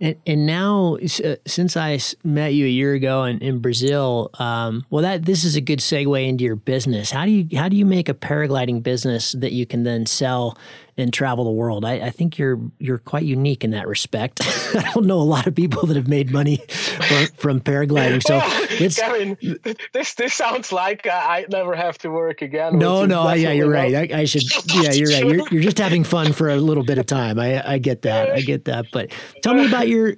And, 0.00 0.16
and 0.26 0.46
now, 0.46 0.96
uh, 0.96 1.36
since 1.46 1.76
I 1.76 2.00
met 2.24 2.54
you 2.54 2.66
a 2.66 2.68
year 2.68 2.94
ago 2.94 3.22
in, 3.22 3.38
in 3.38 3.60
Brazil, 3.60 4.30
um, 4.34 4.84
well, 4.90 5.02
that 5.02 5.26
this 5.26 5.44
is 5.44 5.54
a 5.54 5.60
good 5.60 5.78
segue 5.78 6.28
into 6.28 6.42
your 6.42 6.56
business. 6.56 7.12
How 7.12 7.24
do 7.24 7.30
you 7.30 7.56
how 7.56 7.68
do 7.68 7.76
you 7.76 7.86
make 7.86 8.08
a 8.08 8.14
paragliding 8.14 8.82
business 8.82 9.32
that 9.32 9.52
you 9.52 9.64
can 9.64 9.84
then 9.84 10.06
sell 10.06 10.58
and 10.98 11.12
travel 11.12 11.44
the 11.44 11.50
world. 11.50 11.84
I, 11.84 11.94
I, 11.94 12.10
think 12.10 12.38
you're 12.38 12.60
you're 12.78 12.98
quite 12.98 13.24
unique 13.24 13.64
in 13.64 13.70
that 13.70 13.88
respect. 13.88 14.40
I 14.74 14.92
don't 14.94 15.06
know 15.06 15.20
a 15.20 15.22
lot 15.22 15.46
of 15.46 15.54
people 15.54 15.86
that 15.86 15.96
have 15.96 16.08
made 16.08 16.30
money 16.30 16.58
from, 16.68 17.26
from 17.36 17.60
paragliding. 17.60 18.22
So 18.22 18.40
it's 18.82 18.96
Gavin, 18.96 19.38
this 19.92 20.14
this 20.14 20.34
sounds 20.34 20.70
like 20.70 21.06
uh, 21.06 21.10
I 21.12 21.46
never 21.48 21.74
have 21.74 21.96
to 21.98 22.10
work 22.10 22.42
again. 22.42 22.78
No, 22.78 23.06
no, 23.06 23.32
yeah, 23.32 23.52
you're 23.52 23.70
right. 23.70 24.12
I, 24.12 24.20
I, 24.20 24.24
should. 24.24 24.42
Yeah, 24.74 24.92
you're 24.92 25.08
right. 25.08 25.24
You're, 25.24 25.48
you're 25.50 25.62
just 25.62 25.78
having 25.78 26.04
fun 26.04 26.32
for 26.32 26.50
a 26.50 26.56
little 26.56 26.84
bit 26.84 26.98
of 26.98 27.06
time. 27.12 27.38
I 27.38 27.72
I 27.72 27.78
get 27.78 28.02
that. 28.02 28.30
I 28.30 28.40
get 28.40 28.66
that. 28.66 28.86
But 28.92 29.12
tell 29.42 29.54
me 29.54 29.66
about 29.66 29.88
your. 29.88 30.14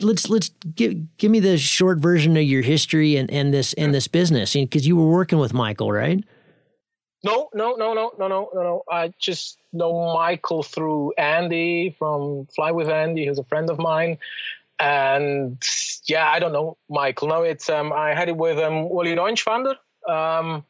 Let's 0.00 0.28
let's 0.28 0.50
give 0.74 1.16
give 1.18 1.30
me 1.30 1.38
the 1.40 1.58
short 1.58 1.98
version 1.98 2.36
of 2.36 2.42
your 2.42 2.62
history 2.62 3.16
and 3.16 3.30
and 3.30 3.54
this 3.54 3.72
and 3.74 3.94
this 3.94 4.08
business 4.08 4.54
because 4.54 4.86
you 4.86 4.96
were 4.96 5.08
working 5.08 5.38
with 5.38 5.54
Michael, 5.54 5.92
right? 5.92 6.24
No, 7.24 7.48
no, 7.52 7.74
no, 7.74 7.94
no, 7.94 8.12
no, 8.18 8.28
no, 8.28 8.50
no, 8.54 8.62
no. 8.62 8.82
I 8.90 9.12
just 9.18 9.58
know 9.72 10.14
Michael 10.14 10.62
through 10.62 11.14
Andy 11.18 11.94
from 11.98 12.46
Fly 12.54 12.70
with 12.70 12.88
Andy, 12.88 13.26
who's 13.26 13.38
a 13.38 13.44
friend 13.44 13.70
of 13.70 13.78
mine. 13.78 14.18
And 14.78 15.60
yeah, 16.06 16.28
I 16.28 16.38
don't 16.38 16.52
know 16.52 16.76
Michael. 16.88 17.28
No, 17.28 17.42
it's 17.42 17.68
um, 17.68 17.92
I 17.92 18.14
had 18.14 18.28
it 18.28 18.36
with 18.36 18.58
um, 18.58 18.88
Wally 18.88 19.14
Neuenschwander. 19.16 19.74
Um, 20.08 20.64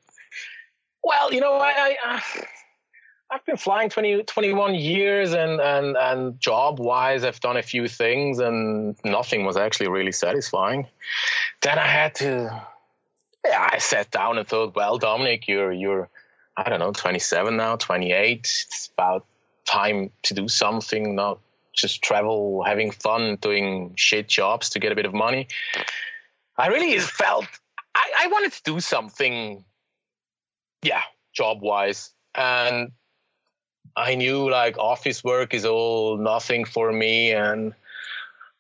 well, 1.04 1.32
you 1.32 1.40
know, 1.40 1.54
I, 1.54 1.96
I 2.02 2.22
I've 3.30 3.44
been 3.44 3.58
flying 3.58 3.90
20, 3.90 4.22
21 4.22 4.74
years, 4.74 5.34
and 5.34 5.60
and 5.60 5.96
and 5.96 6.40
job 6.40 6.78
wise, 6.78 7.24
I've 7.24 7.40
done 7.40 7.58
a 7.58 7.62
few 7.62 7.86
things, 7.86 8.38
and 8.38 8.96
nothing 9.04 9.44
was 9.44 9.58
actually 9.58 9.88
really 9.88 10.12
satisfying. 10.12 10.86
Then 11.60 11.78
I 11.78 11.86
had 11.86 12.14
to, 12.16 12.62
yeah, 13.44 13.68
I 13.70 13.78
sat 13.78 14.10
down 14.10 14.38
and 14.38 14.48
thought, 14.48 14.74
well, 14.74 14.96
Dominique, 14.96 15.46
you're 15.46 15.72
you're 15.72 16.08
I 16.58 16.68
don't 16.68 16.80
know, 16.80 16.90
27 16.90 17.56
now, 17.56 17.76
28. 17.76 18.40
It's 18.40 18.90
about 18.92 19.24
time 19.64 20.10
to 20.24 20.34
do 20.34 20.48
something, 20.48 21.14
not 21.14 21.38
just 21.72 22.02
travel, 22.02 22.64
having 22.64 22.90
fun, 22.90 23.36
doing 23.36 23.92
shit 23.96 24.26
jobs 24.26 24.70
to 24.70 24.80
get 24.80 24.90
a 24.90 24.96
bit 24.96 25.06
of 25.06 25.14
money. 25.14 25.46
I 26.56 26.66
really 26.66 26.98
felt 26.98 27.46
I, 27.94 28.24
I 28.24 28.26
wanted 28.26 28.52
to 28.54 28.62
do 28.64 28.80
something, 28.80 29.64
yeah, 30.82 31.02
job 31.32 31.62
wise. 31.62 32.10
And 32.34 32.90
I 33.96 34.16
knew 34.16 34.50
like 34.50 34.78
office 34.78 35.22
work 35.22 35.54
is 35.54 35.64
all 35.64 36.18
nothing 36.18 36.64
for 36.64 36.90
me. 36.90 37.30
And 37.30 37.72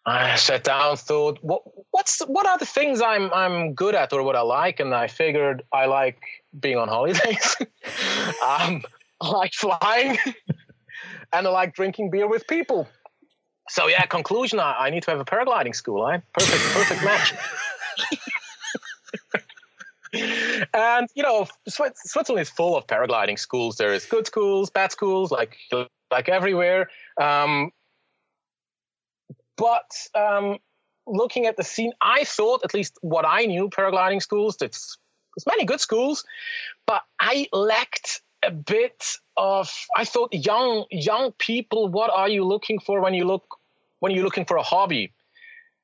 I 0.06 0.36
sat 0.36 0.64
down, 0.64 0.96
thought, 0.96 1.38
what 1.42 1.62
what's 1.90 2.20
what 2.20 2.46
are 2.46 2.58
the 2.58 2.66
things 2.66 3.02
I'm 3.02 3.32
I'm 3.32 3.74
good 3.74 3.94
at 3.94 4.12
or 4.12 4.22
what 4.22 4.36
I 4.36 4.40
like, 4.40 4.80
and 4.80 4.94
I 4.94 5.06
figured 5.06 5.62
I 5.72 5.86
like 5.86 6.18
being 6.58 6.78
on 6.78 6.88
holidays. 6.88 7.56
um, 8.42 8.82
I 9.20 9.28
like 9.30 9.52
flying, 9.52 10.18
and 11.32 11.46
I 11.46 11.50
like 11.50 11.74
drinking 11.74 12.10
beer 12.10 12.26
with 12.26 12.46
people. 12.46 12.88
So 13.68 13.86
yeah, 13.86 14.06
conclusion: 14.06 14.60
I, 14.60 14.86
I 14.86 14.90
need 14.90 15.02
to 15.02 15.10
have 15.10 15.20
a 15.20 15.24
paragliding 15.24 15.74
school. 15.74 16.02
Right? 16.02 16.22
Perfect, 16.32 16.62
perfect 16.74 17.04
match. 17.04 17.34
and 20.74 21.08
you 21.14 21.22
know, 21.22 21.46
Switzerland 21.68 22.40
is 22.40 22.48
full 22.48 22.76
of 22.76 22.86
paragliding 22.86 23.38
schools. 23.38 23.76
There 23.76 23.92
is 23.92 24.06
good 24.06 24.26
schools, 24.26 24.70
bad 24.70 24.90
schools, 24.92 25.30
like 25.30 25.56
like 26.10 26.28
everywhere. 26.28 26.88
Um, 27.20 27.72
but 29.58 29.90
um, 30.14 30.58
looking 31.06 31.46
at 31.46 31.56
the 31.56 31.64
scene, 31.64 31.92
I 32.00 32.24
thought, 32.24 32.62
at 32.64 32.72
least 32.72 32.96
what 33.02 33.26
I 33.26 33.44
knew, 33.44 33.68
paragliding 33.68 34.22
schools, 34.22 34.56
there's, 34.56 34.96
there's 35.36 35.46
many 35.46 35.64
good 35.64 35.80
schools, 35.80 36.24
but 36.86 37.02
I 37.20 37.48
lacked 37.52 38.22
a 38.42 38.50
bit 38.52 39.04
of. 39.36 39.70
I 39.96 40.04
thought 40.04 40.32
young 40.32 40.84
young 40.90 41.32
people, 41.32 41.88
what 41.88 42.10
are 42.10 42.28
you 42.28 42.44
looking 42.44 42.78
for 42.78 43.00
when 43.00 43.14
you 43.14 43.24
look 43.24 43.58
when 43.98 44.12
you're 44.12 44.24
looking 44.24 44.44
for 44.44 44.56
a 44.56 44.62
hobby? 44.62 45.12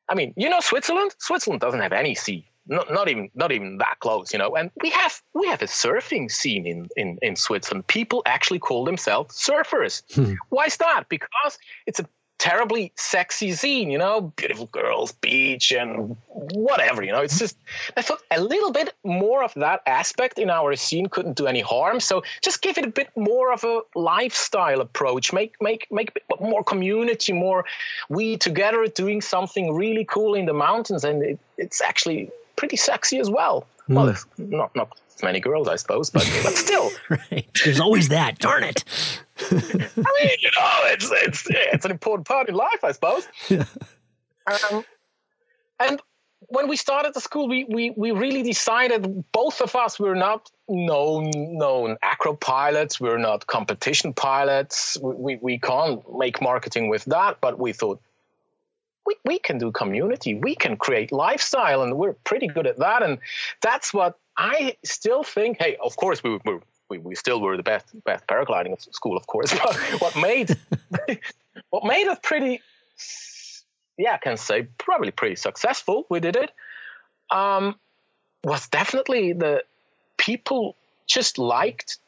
I 0.08 0.14
mean, 0.14 0.34
you 0.36 0.48
know, 0.48 0.60
Switzerland. 0.60 1.14
Switzerland 1.18 1.60
doesn't 1.60 1.80
have 1.80 1.92
any 1.92 2.14
sea. 2.14 2.46
Not, 2.66 2.92
not 2.92 3.08
even 3.08 3.30
not 3.34 3.52
even 3.52 3.78
that 3.78 3.96
close, 4.00 4.32
you 4.32 4.38
know. 4.38 4.54
And 4.56 4.70
we 4.80 4.90
have 4.90 5.20
we 5.34 5.48
have 5.48 5.62
a 5.62 5.66
surfing 5.66 6.30
scene 6.30 6.66
in 6.66 6.88
in 6.96 7.18
in 7.20 7.36
Switzerland. 7.36 7.86
People 7.88 8.22
actually 8.24 8.60
call 8.60 8.84
themselves 8.84 9.36
surfers. 9.36 10.02
Hmm. 10.14 10.34
Why 10.48 10.66
is 10.66 10.76
that? 10.78 11.04
Because 11.08 11.58
it's 11.86 12.00
a 12.00 12.06
terribly 12.44 12.92
sexy 12.94 13.52
scene, 13.52 13.90
you 13.90 13.96
know, 13.96 14.20
beautiful 14.20 14.66
girls, 14.66 15.12
beach, 15.12 15.72
and 15.72 16.14
whatever, 16.26 17.02
you 17.02 17.10
know. 17.10 17.22
It's 17.22 17.38
just, 17.38 17.56
I 17.96 18.02
thought 18.02 18.20
a 18.30 18.38
little 18.38 18.70
bit 18.70 18.92
more 19.02 19.42
of 19.42 19.54
that 19.54 19.80
aspect 19.86 20.38
in 20.38 20.50
our 20.50 20.76
scene 20.76 21.06
couldn't 21.06 21.38
do 21.38 21.46
any 21.46 21.62
harm. 21.62 22.00
So 22.00 22.22
just 22.42 22.60
give 22.60 22.76
it 22.76 22.84
a 22.84 22.90
bit 22.90 23.08
more 23.16 23.50
of 23.50 23.64
a 23.64 23.80
lifestyle 23.94 24.82
approach. 24.82 25.32
Make 25.32 25.54
make 25.62 25.86
make 25.90 26.10
more 26.38 26.62
community, 26.62 27.32
more 27.32 27.64
we 28.10 28.36
together 28.36 28.86
doing 28.88 29.22
something 29.22 29.74
really 29.74 30.04
cool 30.04 30.34
in 30.34 30.44
the 30.44 30.52
mountains, 30.52 31.02
and 31.02 31.22
it, 31.22 31.38
it's 31.56 31.80
actually 31.80 32.30
pretty 32.56 32.76
sexy 32.76 33.18
as 33.20 33.30
well. 33.30 33.66
Mm. 33.88 33.94
Well, 33.94 34.14
not 34.36 34.76
not 34.76 34.88
many 35.22 35.40
girls, 35.40 35.66
I 35.66 35.76
suppose, 35.76 36.10
but 36.10 36.28
but 36.42 36.52
still, 36.52 36.90
right? 37.08 37.48
There's 37.64 37.80
always 37.80 38.10
that. 38.10 38.38
Darn 38.38 38.64
it. 38.64 38.84
I 39.50 39.54
mean, 39.54 40.36
you 40.40 40.50
know, 40.56 40.78
it's 40.84 41.10
it's 41.10 41.46
it's 41.48 41.84
an 41.84 41.90
important 41.90 42.26
part 42.26 42.48
in 42.48 42.54
life, 42.54 42.84
I 42.84 42.92
suppose. 42.92 43.26
Yeah. 43.48 43.64
Um, 44.46 44.84
and 45.80 46.00
when 46.48 46.68
we 46.68 46.76
started 46.76 47.14
the 47.14 47.20
school, 47.20 47.48
we, 47.48 47.64
we, 47.64 47.90
we 47.90 48.10
really 48.10 48.42
decided 48.42 49.24
both 49.32 49.60
of 49.60 49.74
us 49.74 49.98
were 49.98 50.14
not 50.14 50.50
known 50.68 51.30
known 51.34 51.96
acro 52.02 52.34
pilots, 52.34 53.00
we're 53.00 53.18
not 53.18 53.46
competition 53.46 54.12
pilots. 54.12 54.98
We, 55.02 55.14
we, 55.14 55.38
we 55.40 55.58
can't 55.58 56.02
make 56.16 56.40
marketing 56.40 56.88
with 56.88 57.04
that, 57.06 57.40
but 57.40 57.58
we 57.58 57.72
thought 57.72 58.00
we, 59.06 59.16
we 59.24 59.38
can 59.38 59.58
do 59.58 59.70
community, 59.70 60.34
we 60.34 60.54
can 60.54 60.76
create 60.76 61.12
lifestyle, 61.12 61.82
and 61.82 61.96
we're 61.96 62.14
pretty 62.24 62.46
good 62.46 62.66
at 62.66 62.78
that. 62.78 63.02
And 63.02 63.18
that's 63.62 63.92
what 63.92 64.18
I 64.36 64.76
still 64.84 65.22
think. 65.22 65.58
Hey, 65.60 65.76
of 65.82 65.96
course 65.96 66.22
we 66.22 66.30
were 66.30 66.60
we, 66.98 67.10
we 67.10 67.14
still 67.14 67.40
were 67.40 67.56
the 67.56 67.62
best 67.62 67.86
best 68.04 68.26
paragliding 68.26 68.80
school, 68.92 69.16
of 69.16 69.26
course. 69.26 69.52
But 69.64 69.76
what 70.00 70.16
made 70.16 70.56
what 71.70 71.84
made 71.84 72.06
us 72.08 72.18
pretty 72.22 72.60
yeah, 73.96 74.14
I 74.14 74.18
can 74.18 74.36
say 74.36 74.66
probably 74.78 75.10
pretty 75.10 75.36
successful. 75.36 76.06
We 76.08 76.20
did 76.20 76.36
it. 76.36 76.50
Um, 77.30 77.76
was 78.42 78.68
definitely 78.68 79.32
the 79.32 79.64
people 80.16 80.76
just 81.06 81.38
liked 81.38 81.98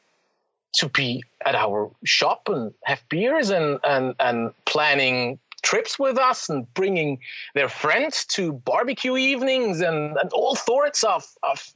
to 0.75 0.89
be 0.89 1.25
at 1.45 1.55
our 1.55 1.91
shop 2.05 2.49
and 2.49 2.75
have 2.85 3.03
beers 3.09 3.51
and 3.51 3.79
and 3.85 4.15
and 4.19 4.53
planning 4.65 5.39
trips 5.63 5.99
with 5.99 6.19
us 6.19 6.49
and 6.49 6.73
bringing 6.75 7.19
their 7.55 7.69
friends 7.69 8.25
to 8.25 8.53
barbecue 8.53 9.17
evenings 9.17 9.81
and, 9.81 10.17
and 10.17 10.31
all 10.33 10.55
sorts 10.55 11.03
of, 11.03 11.27
of 11.43 11.73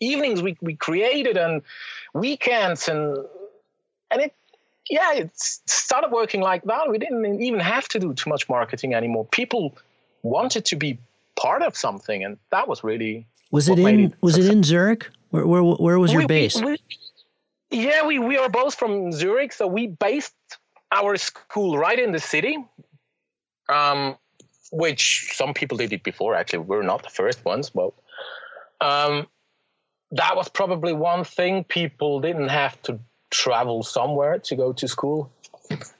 evenings 0.00 0.42
we, 0.42 0.56
we 0.60 0.74
created 0.74 1.36
and 1.36 1.62
weekends 2.14 2.88
and 2.88 3.18
and 4.10 4.22
it 4.22 4.34
yeah, 4.88 5.14
it 5.14 5.30
started 5.34 6.12
working 6.12 6.40
like 6.40 6.62
that. 6.64 6.88
We 6.88 6.98
didn't 6.98 7.42
even 7.42 7.60
have 7.60 7.88
to 7.88 7.98
do 7.98 8.14
too 8.14 8.30
much 8.30 8.48
marketing 8.48 8.94
anymore. 8.94 9.24
People 9.24 9.76
wanted 10.22 10.64
to 10.66 10.76
be 10.76 10.98
part 11.34 11.62
of 11.62 11.76
something, 11.76 12.22
and 12.24 12.38
that 12.50 12.68
was 12.68 12.84
really 12.84 13.26
was 13.50 13.68
it 13.68 13.78
in 13.78 14.00
it 14.00 14.12
was 14.20 14.38
it 14.38 14.46
in 14.46 14.62
Zurich? 14.62 15.10
Where 15.30 15.46
where 15.46 15.62
where 15.62 15.98
was 15.98 16.12
your 16.12 16.26
base? 16.26 16.56
We, 16.56 16.64
we, 16.64 16.78
yeah, 17.70 18.06
we 18.06 18.18
we 18.18 18.38
are 18.38 18.48
both 18.48 18.76
from 18.76 19.12
Zurich, 19.12 19.52
so 19.52 19.66
we 19.66 19.88
based 19.88 20.34
our 20.92 21.16
school 21.16 21.78
right 21.78 21.98
in 21.98 22.12
the 22.12 22.20
city. 22.20 22.56
Um, 23.68 24.16
which 24.70 25.32
some 25.34 25.54
people 25.54 25.76
did 25.78 25.92
it 25.92 26.02
before. 26.02 26.34
Actually, 26.34 26.60
we're 26.60 26.82
not 26.82 27.02
the 27.02 27.10
first 27.10 27.44
ones, 27.44 27.70
but 27.70 27.92
um, 28.80 29.26
that 30.16 30.36
was 30.36 30.48
probably 30.48 30.92
one 30.92 31.24
thing 31.24 31.64
people 31.64 32.20
didn't 32.20 32.48
have 32.48 32.80
to 32.82 32.98
travel 33.30 33.82
somewhere 33.82 34.38
to 34.38 34.56
go 34.56 34.72
to 34.72 34.88
school 34.88 35.30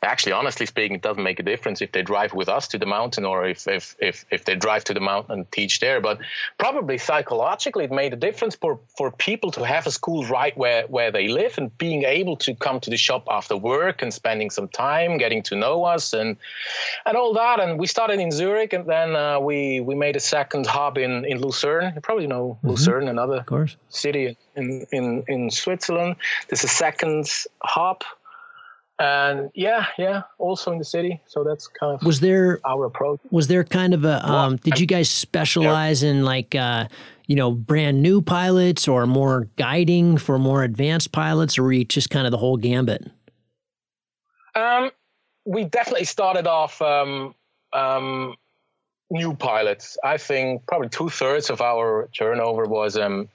actually 0.02 0.32
honestly 0.32 0.66
speaking 0.66 0.96
it 0.96 1.02
doesn't 1.02 1.22
make 1.22 1.40
a 1.40 1.42
difference 1.42 1.82
if 1.82 1.92
they 1.92 2.02
drive 2.02 2.32
with 2.32 2.48
us 2.48 2.68
to 2.68 2.78
the 2.78 2.86
mountain 2.86 3.24
or 3.24 3.46
if 3.46 3.66
if 3.68 3.96
if, 3.98 4.24
if 4.30 4.44
they 4.44 4.54
drive 4.54 4.84
to 4.84 4.94
the 4.94 5.00
mountain 5.00 5.32
and 5.32 5.52
teach 5.52 5.80
there. 5.80 6.00
But 6.00 6.18
probably 6.58 6.98
psychologically 6.98 7.84
it 7.84 7.92
made 7.92 8.12
a 8.12 8.16
difference 8.16 8.54
for 8.54 8.80
for 8.96 9.10
people 9.10 9.50
to 9.52 9.64
have 9.64 9.86
a 9.86 9.90
school 9.90 10.24
right 10.26 10.56
where 10.56 10.86
where 10.86 11.10
they 11.10 11.28
live 11.28 11.58
and 11.58 11.76
being 11.78 12.04
able 12.04 12.36
to 12.38 12.54
come 12.54 12.80
to 12.80 12.90
the 12.90 12.96
shop 12.96 13.26
after 13.30 13.56
work 13.56 14.02
and 14.02 14.12
spending 14.12 14.50
some 14.50 14.68
time 14.68 15.18
getting 15.18 15.42
to 15.44 15.56
know 15.56 15.84
us 15.84 16.12
and 16.12 16.36
and 17.04 17.16
all 17.16 17.34
that. 17.34 17.60
And 17.60 17.78
we 17.78 17.86
started 17.86 18.20
in 18.20 18.30
Zurich 18.30 18.72
and 18.72 18.86
then 18.86 19.16
uh, 19.16 19.40
we 19.40 19.80
we 19.80 19.94
made 19.94 20.16
a 20.16 20.20
second 20.20 20.66
hub 20.66 20.98
in 20.98 21.24
in 21.24 21.40
Lucerne. 21.40 21.92
You 21.94 22.00
probably 22.00 22.26
know 22.26 22.58
mm-hmm. 22.58 22.68
Lucerne 22.68 23.08
another 23.08 23.44
city 23.88 24.36
in 24.54 24.86
in 24.92 25.24
in 25.28 25.50
Switzerland. 25.50 26.16
There's 26.48 26.64
a 26.64 26.68
second 26.68 27.26
hub 27.62 28.02
and 28.98 29.50
yeah 29.54 29.86
yeah 29.98 30.22
also 30.38 30.72
in 30.72 30.78
the 30.78 30.84
city. 30.84 31.20
So 31.26 31.44
that's 31.44 31.66
kind 31.66 31.94
of 31.94 32.06
was 32.06 32.20
there 32.20 32.60
our 32.66 32.86
approach. 32.86 33.20
was 33.30 33.48
there 33.48 33.64
kind 33.64 33.94
of 33.94 34.04
a 34.04 34.24
um, 34.28 34.56
did 34.56 34.78
you 34.80 34.86
guys 34.86 35.10
specialize 35.10 36.02
yeah. 36.02 36.10
in 36.10 36.24
like 36.24 36.54
uh, 36.54 36.88
you 37.26 37.36
know 37.36 37.50
brand 37.50 38.02
new 38.02 38.22
pilots 38.22 38.88
or 38.88 39.06
more 39.06 39.48
guiding 39.56 40.16
for 40.16 40.38
more 40.38 40.62
advanced 40.62 41.12
pilots 41.12 41.58
or 41.58 41.64
were 41.64 41.72
you 41.72 41.84
just 41.84 42.10
kind 42.10 42.26
of 42.26 42.30
the 42.30 42.38
whole 42.38 42.56
gambit? 42.56 43.10
Um, 44.54 44.90
we 45.44 45.64
definitely 45.64 46.06
started 46.06 46.46
off 46.46 46.80
um, 46.80 47.34
um, 47.74 48.34
new 49.10 49.34
pilots. 49.34 49.98
I 50.02 50.16
think 50.16 50.66
probably 50.66 50.88
two-thirds 50.88 51.50
of 51.50 51.60
our 51.60 52.08
turnover 52.16 52.64
was 52.64 52.96
um, 52.96 53.28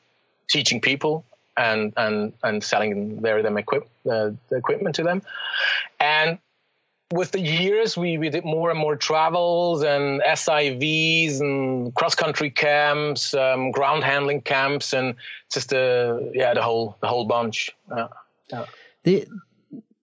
teaching 0.49 0.81
people 0.81 1.25
and 1.61 1.93
and 1.97 2.33
and 2.43 2.63
selling 2.63 3.21
their 3.21 3.41
them 3.41 3.57
equip 3.57 3.83
uh, 4.09 4.31
the 4.49 4.57
equipment 4.57 4.95
to 4.95 5.03
them, 5.03 5.21
and 5.99 6.39
with 7.13 7.31
the 7.31 7.41
years 7.41 7.97
we, 7.97 8.17
we 8.17 8.29
did 8.29 8.45
more 8.45 8.69
and 8.69 8.79
more 8.79 8.95
travels 8.95 9.83
and 9.83 10.21
SIVs 10.21 11.41
and 11.41 11.93
cross 11.93 12.15
country 12.15 12.49
camps, 12.49 13.33
um, 13.33 13.71
ground 13.71 14.03
handling 14.03 14.41
camps, 14.41 14.93
and 14.93 15.15
just 15.51 15.73
uh, 15.73 16.19
yeah 16.33 16.53
the 16.53 16.61
whole 16.61 16.97
the 17.01 17.07
whole 17.07 17.25
bunch. 17.25 17.71
Uh. 17.89 18.07
The, 19.03 19.25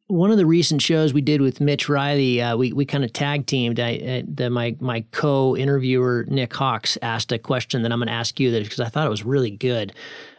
one 0.09 0.31
of 0.31 0.39
the 0.39 0.47
recent 0.47 0.81
shows 0.81 1.13
we 1.13 1.21
did 1.21 1.43
with 1.43 1.61
Mitch 1.61 1.89
Riley, 1.89 2.41
uh, 2.41 2.57
we 2.57 2.73
we 2.73 2.85
kind 2.85 3.05
of 3.05 3.13
tag 3.13 3.47
teamed. 3.47 3.79
I, 3.79 3.97
uh, 3.97 4.23
the, 4.27 4.51
my 4.51 4.75
my 4.81 5.05
co 5.11 5.57
interviewer 5.57 6.25
Nick 6.29 6.55
Hawks 6.55 6.97
asked 7.03 7.31
a 7.31 7.39
question 7.39 7.83
that 7.83 7.93
I'm 7.93 7.99
going 7.99 8.09
to 8.09 8.13
ask 8.13 8.41
you 8.41 8.51
that 8.53 8.63
because 8.63 8.81
I 8.81 8.89
thought 8.89 9.07
it 9.07 9.11
was 9.11 9.25
really 9.25 9.51
good. 9.51 9.93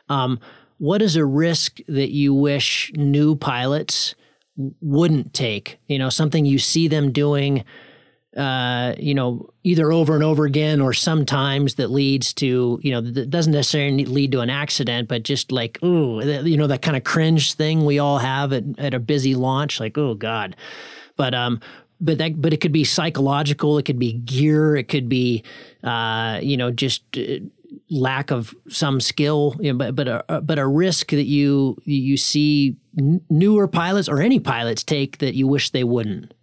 Um, 0.09 0.39
what 0.79 1.01
is 1.01 1.15
a 1.15 1.25
risk 1.25 1.79
that 1.87 2.09
you 2.09 2.33
wish 2.33 2.91
new 2.95 3.35
pilots 3.35 4.15
wouldn't 4.81 5.33
take? 5.33 5.77
You 5.87 5.99
know, 5.99 6.09
something 6.09 6.45
you 6.45 6.57
see 6.57 6.87
them 6.87 7.11
doing, 7.11 7.65
uh, 8.35 8.95
you 8.97 9.13
know, 9.13 9.49
either 9.63 9.91
over 9.91 10.15
and 10.15 10.23
over 10.23 10.45
again 10.45 10.81
or 10.81 10.93
sometimes 10.93 11.75
that 11.75 11.91
leads 11.91 12.33
to, 12.35 12.79
you 12.81 12.91
know, 12.91 13.01
that 13.01 13.29
doesn't 13.29 13.53
necessarily 13.53 14.05
lead 14.05 14.31
to 14.31 14.39
an 14.39 14.49
accident, 14.49 15.09
but 15.09 15.23
just 15.23 15.51
like, 15.51 15.83
ooh, 15.83 16.21
you 16.43 16.57
know, 16.57 16.67
that 16.67 16.81
kind 16.81 16.97
of 16.97 17.03
cringe 17.03 17.53
thing 17.53 17.85
we 17.85 17.99
all 17.99 18.17
have 18.17 18.53
at, 18.53 18.63
at 18.77 18.93
a 18.93 18.99
busy 18.99 19.35
launch, 19.35 19.79
like, 19.79 19.97
oh 19.97 20.15
God. 20.15 20.55
But 21.17 21.35
um, 21.35 21.59
but 22.01 22.17
that 22.17 22.41
but 22.41 22.53
it 22.53 22.61
could 22.61 22.71
be 22.71 22.83
psychological 22.83 23.77
it 23.77 23.83
could 23.83 23.99
be 23.99 24.13
gear 24.13 24.75
it 24.75 24.87
could 24.87 25.09
be 25.09 25.43
uh, 25.83 26.39
you 26.41 26.55
know 26.55 26.71
just 26.71 27.03
uh, 27.17 27.39
lack 27.89 28.31
of 28.31 28.53
some 28.67 28.99
skill, 28.99 29.55
you 29.59 29.73
know, 29.73 29.77
but 29.77 29.95
but 29.95 30.07
a, 30.07 30.41
but 30.41 30.59
a 30.59 30.67
risk 30.67 31.09
that 31.11 31.25
you 31.25 31.77
you 31.85 32.17
see 32.17 32.77
newer 33.29 33.67
pilots 33.67 34.09
or 34.09 34.21
any 34.21 34.39
pilots 34.39 34.83
take 34.83 35.19
that 35.19 35.35
you 35.35 35.47
wish 35.47 35.71
they 35.71 35.83
wouldn't. 35.83 36.33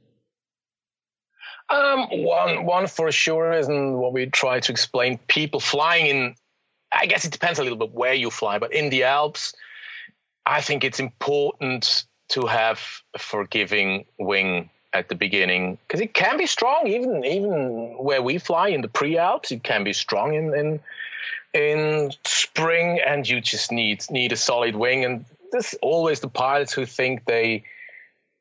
Um, 1.68 2.06
one 2.10 2.64
one 2.64 2.86
for 2.86 3.10
sure 3.10 3.52
isn't 3.52 3.92
what 3.92 4.12
we 4.12 4.26
try 4.26 4.60
to 4.60 4.72
explain. 4.72 5.18
People 5.28 5.60
flying 5.60 6.06
in, 6.06 6.34
I 6.92 7.06
guess 7.06 7.24
it 7.24 7.32
depends 7.32 7.58
a 7.58 7.62
little 7.62 7.78
bit 7.78 7.92
where 7.92 8.14
you 8.14 8.30
fly, 8.30 8.58
but 8.58 8.72
in 8.72 8.90
the 8.90 9.04
Alps, 9.04 9.54
I 10.44 10.60
think 10.60 10.84
it's 10.84 11.00
important 11.00 12.04
to 12.28 12.46
have 12.46 12.80
a 13.14 13.18
forgiving 13.18 14.04
wing 14.18 14.70
at 14.92 15.08
the 15.08 15.14
beginning 15.14 15.78
because 15.86 16.00
it 16.00 16.14
can 16.14 16.38
be 16.38 16.46
strong 16.46 16.86
even 16.86 17.24
even 17.24 17.96
where 17.98 18.22
we 18.22 18.38
fly 18.38 18.68
in 18.68 18.80
the 18.80 18.88
pre-alps 18.88 19.52
it 19.52 19.62
can 19.62 19.84
be 19.84 19.92
strong 19.92 20.34
in, 20.34 20.54
in 20.54 20.80
in 21.56 22.12
spring 22.24 23.00
and 23.04 23.28
you 23.28 23.40
just 23.40 23.72
need 23.72 24.04
need 24.10 24.32
a 24.32 24.36
solid 24.36 24.76
wing. 24.76 25.04
And 25.04 25.24
there's 25.50 25.74
always 25.82 26.20
the 26.20 26.28
pilots 26.28 26.72
who 26.72 26.86
think 26.86 27.24
they 27.24 27.64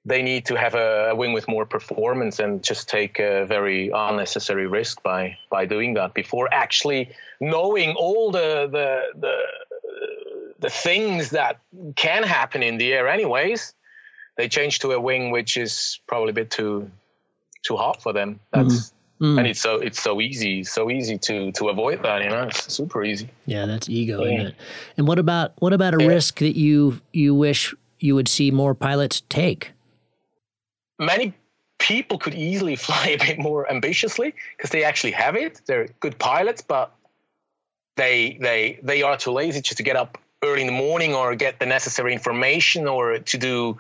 they 0.08 0.22
need 0.22 0.46
to 0.46 0.56
have 0.56 0.76
a, 0.76 1.10
a 1.12 1.16
wing 1.16 1.34
with 1.34 1.48
more 1.48 1.66
performance 1.66 2.40
and 2.40 2.64
just 2.64 2.88
take 2.88 3.20
a 3.20 3.46
very 3.46 3.90
unnecessary 3.90 4.68
risk 4.68 5.02
by 5.02 5.38
by 5.50 5.66
doing 5.66 5.96
that 5.96 6.14
before 6.14 6.48
actually 6.54 7.10
knowing 7.40 7.96
all 7.96 8.32
the 8.32 8.70
the 8.72 9.20
the 9.20 9.38
the 10.60 10.70
things 10.70 11.32
that 11.32 11.60
can 11.96 12.24
happen 12.24 12.64
in 12.64 12.78
the 12.78 12.94
air 12.94 13.08
anyways. 13.08 13.74
They 14.38 14.50
change 14.50 14.80
to 14.80 14.92
a 14.92 15.00
wing 15.00 15.32
which 15.32 15.56
is 15.56 16.00
probably 16.08 16.32
a 16.32 16.34
bit 16.34 16.52
too 16.52 16.92
too 17.64 17.78
hot 17.78 18.04
for 18.04 18.14
them. 18.14 18.40
That's 18.52 18.76
mm-hmm. 18.76 18.96
Mm. 19.22 19.38
And 19.38 19.48
it's 19.48 19.62
so 19.62 19.76
it's 19.76 20.02
so 20.02 20.20
easy, 20.20 20.64
so 20.64 20.90
easy 20.92 21.18
to 21.20 21.52
to 21.54 21.70
avoid 21.70 22.04
that. 22.04 22.22
You 22.22 22.30
know, 22.30 22.44
it's 22.44 22.74
super 22.74 23.04
easy. 23.04 23.30
Yeah, 23.46 23.66
that's 23.66 23.88
ego, 23.88 24.24
yeah. 24.24 24.34
isn't 24.34 24.48
it? 24.48 24.56
And 24.98 25.08
what 25.08 25.20
about 25.20 25.54
what 25.60 25.72
about 25.72 25.94
a 25.94 26.04
yeah. 26.04 26.10
risk 26.10 26.40
that 26.40 26.58
you 26.58 27.00
you 27.14 27.34
wish 27.34 27.74
you 28.00 28.16
would 28.16 28.28
see 28.28 28.52
more 28.52 28.76
pilots 28.76 29.22
take? 29.30 29.72
Many 31.00 31.34
people 31.80 32.18
could 32.18 32.36
easily 32.36 32.76
fly 32.88 33.08
a 33.10 33.18
bit 33.18 33.40
more 33.40 33.72
ambitiously 33.72 34.34
because 34.58 34.72
they 34.72 34.84
actually 34.84 35.12
have 35.12 35.36
it. 35.36 35.62
They're 35.66 35.88
good 36.02 36.20
pilots, 36.20 36.62
but 36.62 36.94
they 37.96 38.38
they 38.42 38.80
they 38.84 39.02
are 39.02 39.16
too 39.16 39.32
lazy 39.32 39.62
just 39.62 39.78
to 39.78 39.84
get 39.84 39.96
up 39.96 40.18
early 40.44 40.62
in 40.62 40.68
the 40.68 40.74
morning 40.74 41.14
or 41.14 41.36
get 41.36 41.60
the 41.60 41.66
necessary 41.66 42.12
information 42.14 42.88
or 42.88 43.20
to 43.20 43.38
do 43.38 43.78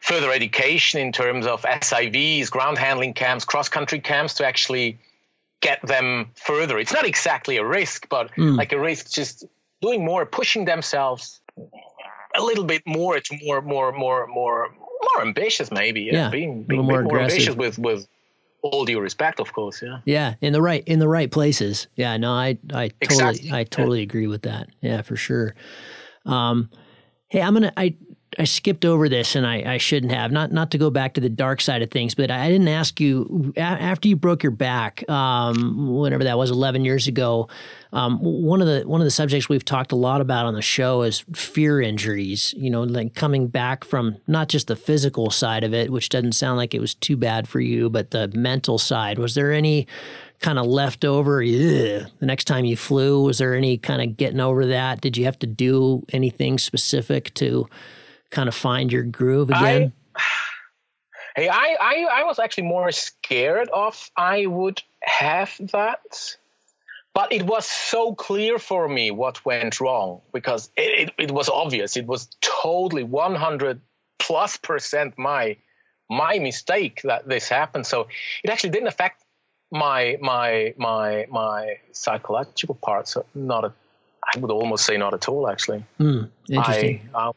further 0.00 0.32
education 0.32 1.00
in 1.00 1.12
terms 1.12 1.46
of 1.46 1.62
SIVs, 1.62 2.50
ground 2.50 2.78
handling 2.78 3.14
camps, 3.14 3.44
cross 3.44 3.68
country 3.68 4.00
camps 4.00 4.34
to 4.34 4.46
actually 4.46 4.98
get 5.60 5.84
them 5.86 6.30
further. 6.34 6.78
It's 6.78 6.92
not 6.92 7.06
exactly 7.06 7.56
a 7.56 7.64
risk, 7.64 8.08
but 8.08 8.30
mm. 8.36 8.56
like 8.56 8.72
a 8.72 8.78
risk 8.78 9.10
just 9.10 9.44
doing 9.82 10.04
more, 10.04 10.24
pushing 10.26 10.64
themselves 10.64 11.40
a 12.36 12.42
little 12.42 12.64
bit 12.64 12.82
more 12.86 13.18
to 13.18 13.38
more, 13.44 13.60
more, 13.60 13.92
more, 13.92 14.26
more, 14.26 14.68
more 14.70 15.22
ambitious, 15.22 15.70
maybe. 15.70 16.02
Yeah, 16.02 16.12
Yeah, 16.12 16.30
being, 16.30 16.60
a 16.60 16.64
being 16.64 16.82
more 16.82 17.02
more 17.02 17.20
ambitious 17.20 17.56
with 17.56 17.78
with 17.78 18.06
all 18.62 18.84
due 18.84 19.00
respect, 19.00 19.40
of 19.40 19.52
course. 19.52 19.82
Yeah. 19.82 19.98
Yeah, 20.04 20.34
in 20.40 20.52
the 20.52 20.62
right 20.62 20.82
in 20.86 20.98
the 20.98 21.08
right 21.08 21.30
places. 21.30 21.88
Yeah, 21.96 22.16
no, 22.16 22.32
I 22.32 22.58
I 22.72 22.88
totally 22.88 23.30
Exactly. 23.30 23.52
I 23.52 23.64
totally 23.64 24.02
agree 24.02 24.26
with 24.26 24.42
that. 24.42 24.68
Yeah, 24.80 25.02
for 25.02 25.16
sure. 25.16 25.54
Um, 26.24 26.70
hey, 27.28 27.40
I'm 27.40 27.54
gonna 27.54 27.72
I 27.76 27.94
I 28.38 28.44
skipped 28.44 28.84
over 28.84 29.08
this 29.08 29.34
and 29.34 29.44
I, 29.44 29.74
I 29.74 29.78
shouldn't 29.78 30.12
have 30.12 30.30
not 30.30 30.52
not 30.52 30.70
to 30.70 30.78
go 30.78 30.90
back 30.90 31.14
to 31.14 31.20
the 31.20 31.28
dark 31.28 31.60
side 31.60 31.82
of 31.82 31.90
things, 31.90 32.14
but 32.14 32.30
I 32.30 32.48
didn't 32.48 32.68
ask 32.68 33.00
you 33.00 33.52
after 33.56 34.08
you 34.08 34.14
broke 34.14 34.44
your 34.44 34.52
back, 34.52 35.08
um, 35.10 35.98
whenever 35.98 36.22
that 36.24 36.38
was 36.38 36.50
11 36.50 36.84
years 36.84 37.08
ago. 37.08 37.48
Um, 37.92 38.18
one 38.20 38.60
of 38.60 38.68
the 38.68 38.82
one 38.86 39.00
of 39.00 39.06
the 39.06 39.10
subjects 39.10 39.48
we've 39.48 39.64
talked 39.64 39.90
a 39.90 39.96
lot 39.96 40.20
about 40.20 40.46
on 40.46 40.54
the 40.54 40.62
show 40.62 41.02
is 41.02 41.24
fear 41.34 41.80
injuries. 41.80 42.54
You 42.56 42.70
know, 42.70 42.84
like 42.84 43.14
coming 43.14 43.48
back 43.48 43.82
from 43.82 44.18
not 44.28 44.48
just 44.48 44.68
the 44.68 44.76
physical 44.76 45.30
side 45.30 45.64
of 45.64 45.74
it, 45.74 45.90
which 45.90 46.08
doesn't 46.08 46.32
sound 46.32 46.58
like 46.58 46.74
it 46.74 46.80
was 46.80 46.94
too 46.94 47.16
bad 47.16 47.48
for 47.48 47.60
you, 47.60 47.90
but 47.90 48.12
the 48.12 48.28
mental 48.28 48.78
side. 48.78 49.18
Was 49.18 49.34
there 49.34 49.52
any 49.52 49.88
kind 50.40 50.58
of 50.58 50.66
leftover? 50.66 51.44
The 51.44 52.06
next 52.20 52.44
time 52.44 52.64
you 52.64 52.76
flew, 52.76 53.24
was 53.24 53.38
there 53.38 53.54
any 53.54 53.78
kind 53.78 54.00
of 54.00 54.16
getting 54.16 54.40
over 54.40 54.66
that? 54.66 55.00
Did 55.00 55.16
you 55.16 55.24
have 55.24 55.38
to 55.40 55.46
do 55.46 56.04
anything 56.12 56.58
specific 56.58 57.34
to 57.34 57.68
kind 58.30 58.48
of 58.48 58.54
find 58.54 58.92
your 58.92 59.04
groove 59.04 59.50
again? 59.50 59.92
Hey, 61.36 61.48
I, 61.48 61.76
I, 61.80 62.06
I 62.12 62.24
was 62.24 62.40
actually 62.40 62.64
more 62.64 62.90
scared 62.90 63.68
of 63.68 64.10
I 64.16 64.46
would 64.46 64.82
have 65.02 65.54
that. 65.70 66.36
But 67.14 67.32
it 67.32 67.44
was 67.44 67.64
so 67.64 68.12
clear 68.14 68.58
for 68.58 68.88
me 68.88 69.12
what 69.12 69.44
went 69.44 69.80
wrong 69.80 70.20
because 70.32 70.70
it, 70.76 71.10
it, 71.10 71.14
it 71.16 71.30
was 71.30 71.48
obvious. 71.48 71.96
It 71.96 72.06
was 72.06 72.28
totally 72.40 73.04
100 73.04 73.80
plus 74.18 74.56
percent 74.56 75.16
my 75.16 75.56
my 76.10 76.38
mistake 76.38 77.02
that 77.04 77.28
this 77.28 77.48
happened. 77.48 77.86
So 77.86 78.08
it 78.42 78.50
actually 78.50 78.70
didn't 78.70 78.88
affect 78.88 79.24
my 79.70 80.16
my 80.20 80.74
my 80.76 81.26
my 81.30 81.78
psychological 81.92 82.74
parts. 82.76 83.12
So 83.12 83.24
not 83.34 83.64
a, 83.64 83.72
I 84.34 84.38
would 84.38 84.50
almost 84.50 84.84
say 84.86 84.96
not 84.96 85.14
at 85.14 85.28
all. 85.28 85.48
Actually, 85.48 85.84
Hmm, 85.98 86.24
interesting. 86.48 87.10
I, 87.14 87.28
uh, 87.28 87.32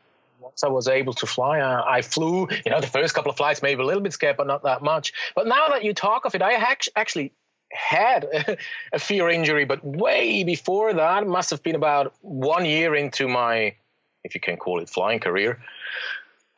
once 0.52 0.64
I 0.64 0.68
was 0.68 0.88
able 0.88 1.14
to 1.14 1.26
fly, 1.26 1.60
I, 1.60 1.98
I 1.98 2.02
flew. 2.02 2.48
You 2.66 2.72
know, 2.72 2.82
the 2.82 2.88
first 2.88 3.14
couple 3.14 3.32
of 3.32 3.38
flights 3.38 3.62
maybe 3.62 3.82
a 3.82 3.86
little 3.86 4.02
bit 4.02 4.14
scared, 4.14 4.38
but 4.38 4.48
not 4.48 4.64
that 4.64 4.82
much. 4.82 5.14
But 5.36 5.48
now 5.48 5.70
that 5.70 5.84
you 5.84 5.94
talk 5.94 6.26
of 6.26 6.36
it, 6.36 6.42
I 6.42 6.54
act- 6.54 6.90
actually 6.96 7.34
had 7.72 8.28
a 8.94 9.00
fear 9.00 9.30
injury, 9.30 9.66
but 9.66 9.84
way 9.84 10.44
before 10.44 10.94
that, 10.94 11.26
must 11.26 11.50
have 11.52 11.64
been 11.64 11.76
about 11.76 12.14
one 12.22 12.66
year 12.66 12.96
into 12.96 13.28
my, 13.28 13.76
if 14.24 14.36
you 14.36 14.42
can 14.42 14.58
call 14.58 14.80
it, 14.82 14.90
flying 14.90 15.20
career. 15.20 15.60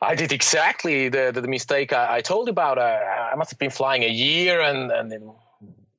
I 0.02 0.14
did 0.16 0.32
exactly 0.32 1.08
the 1.08 1.30
the, 1.32 1.40
the 1.40 1.48
mistake 1.48 1.92
I, 1.92 2.16
I 2.16 2.20
told 2.20 2.48
you 2.48 2.50
about. 2.50 2.78
Uh, 2.78 3.00
I 3.32 3.34
must 3.36 3.50
have 3.50 3.58
been 3.58 3.70
flying 3.70 4.02
a 4.02 4.08
year, 4.08 4.60
and 4.60 4.90
and 4.90 5.10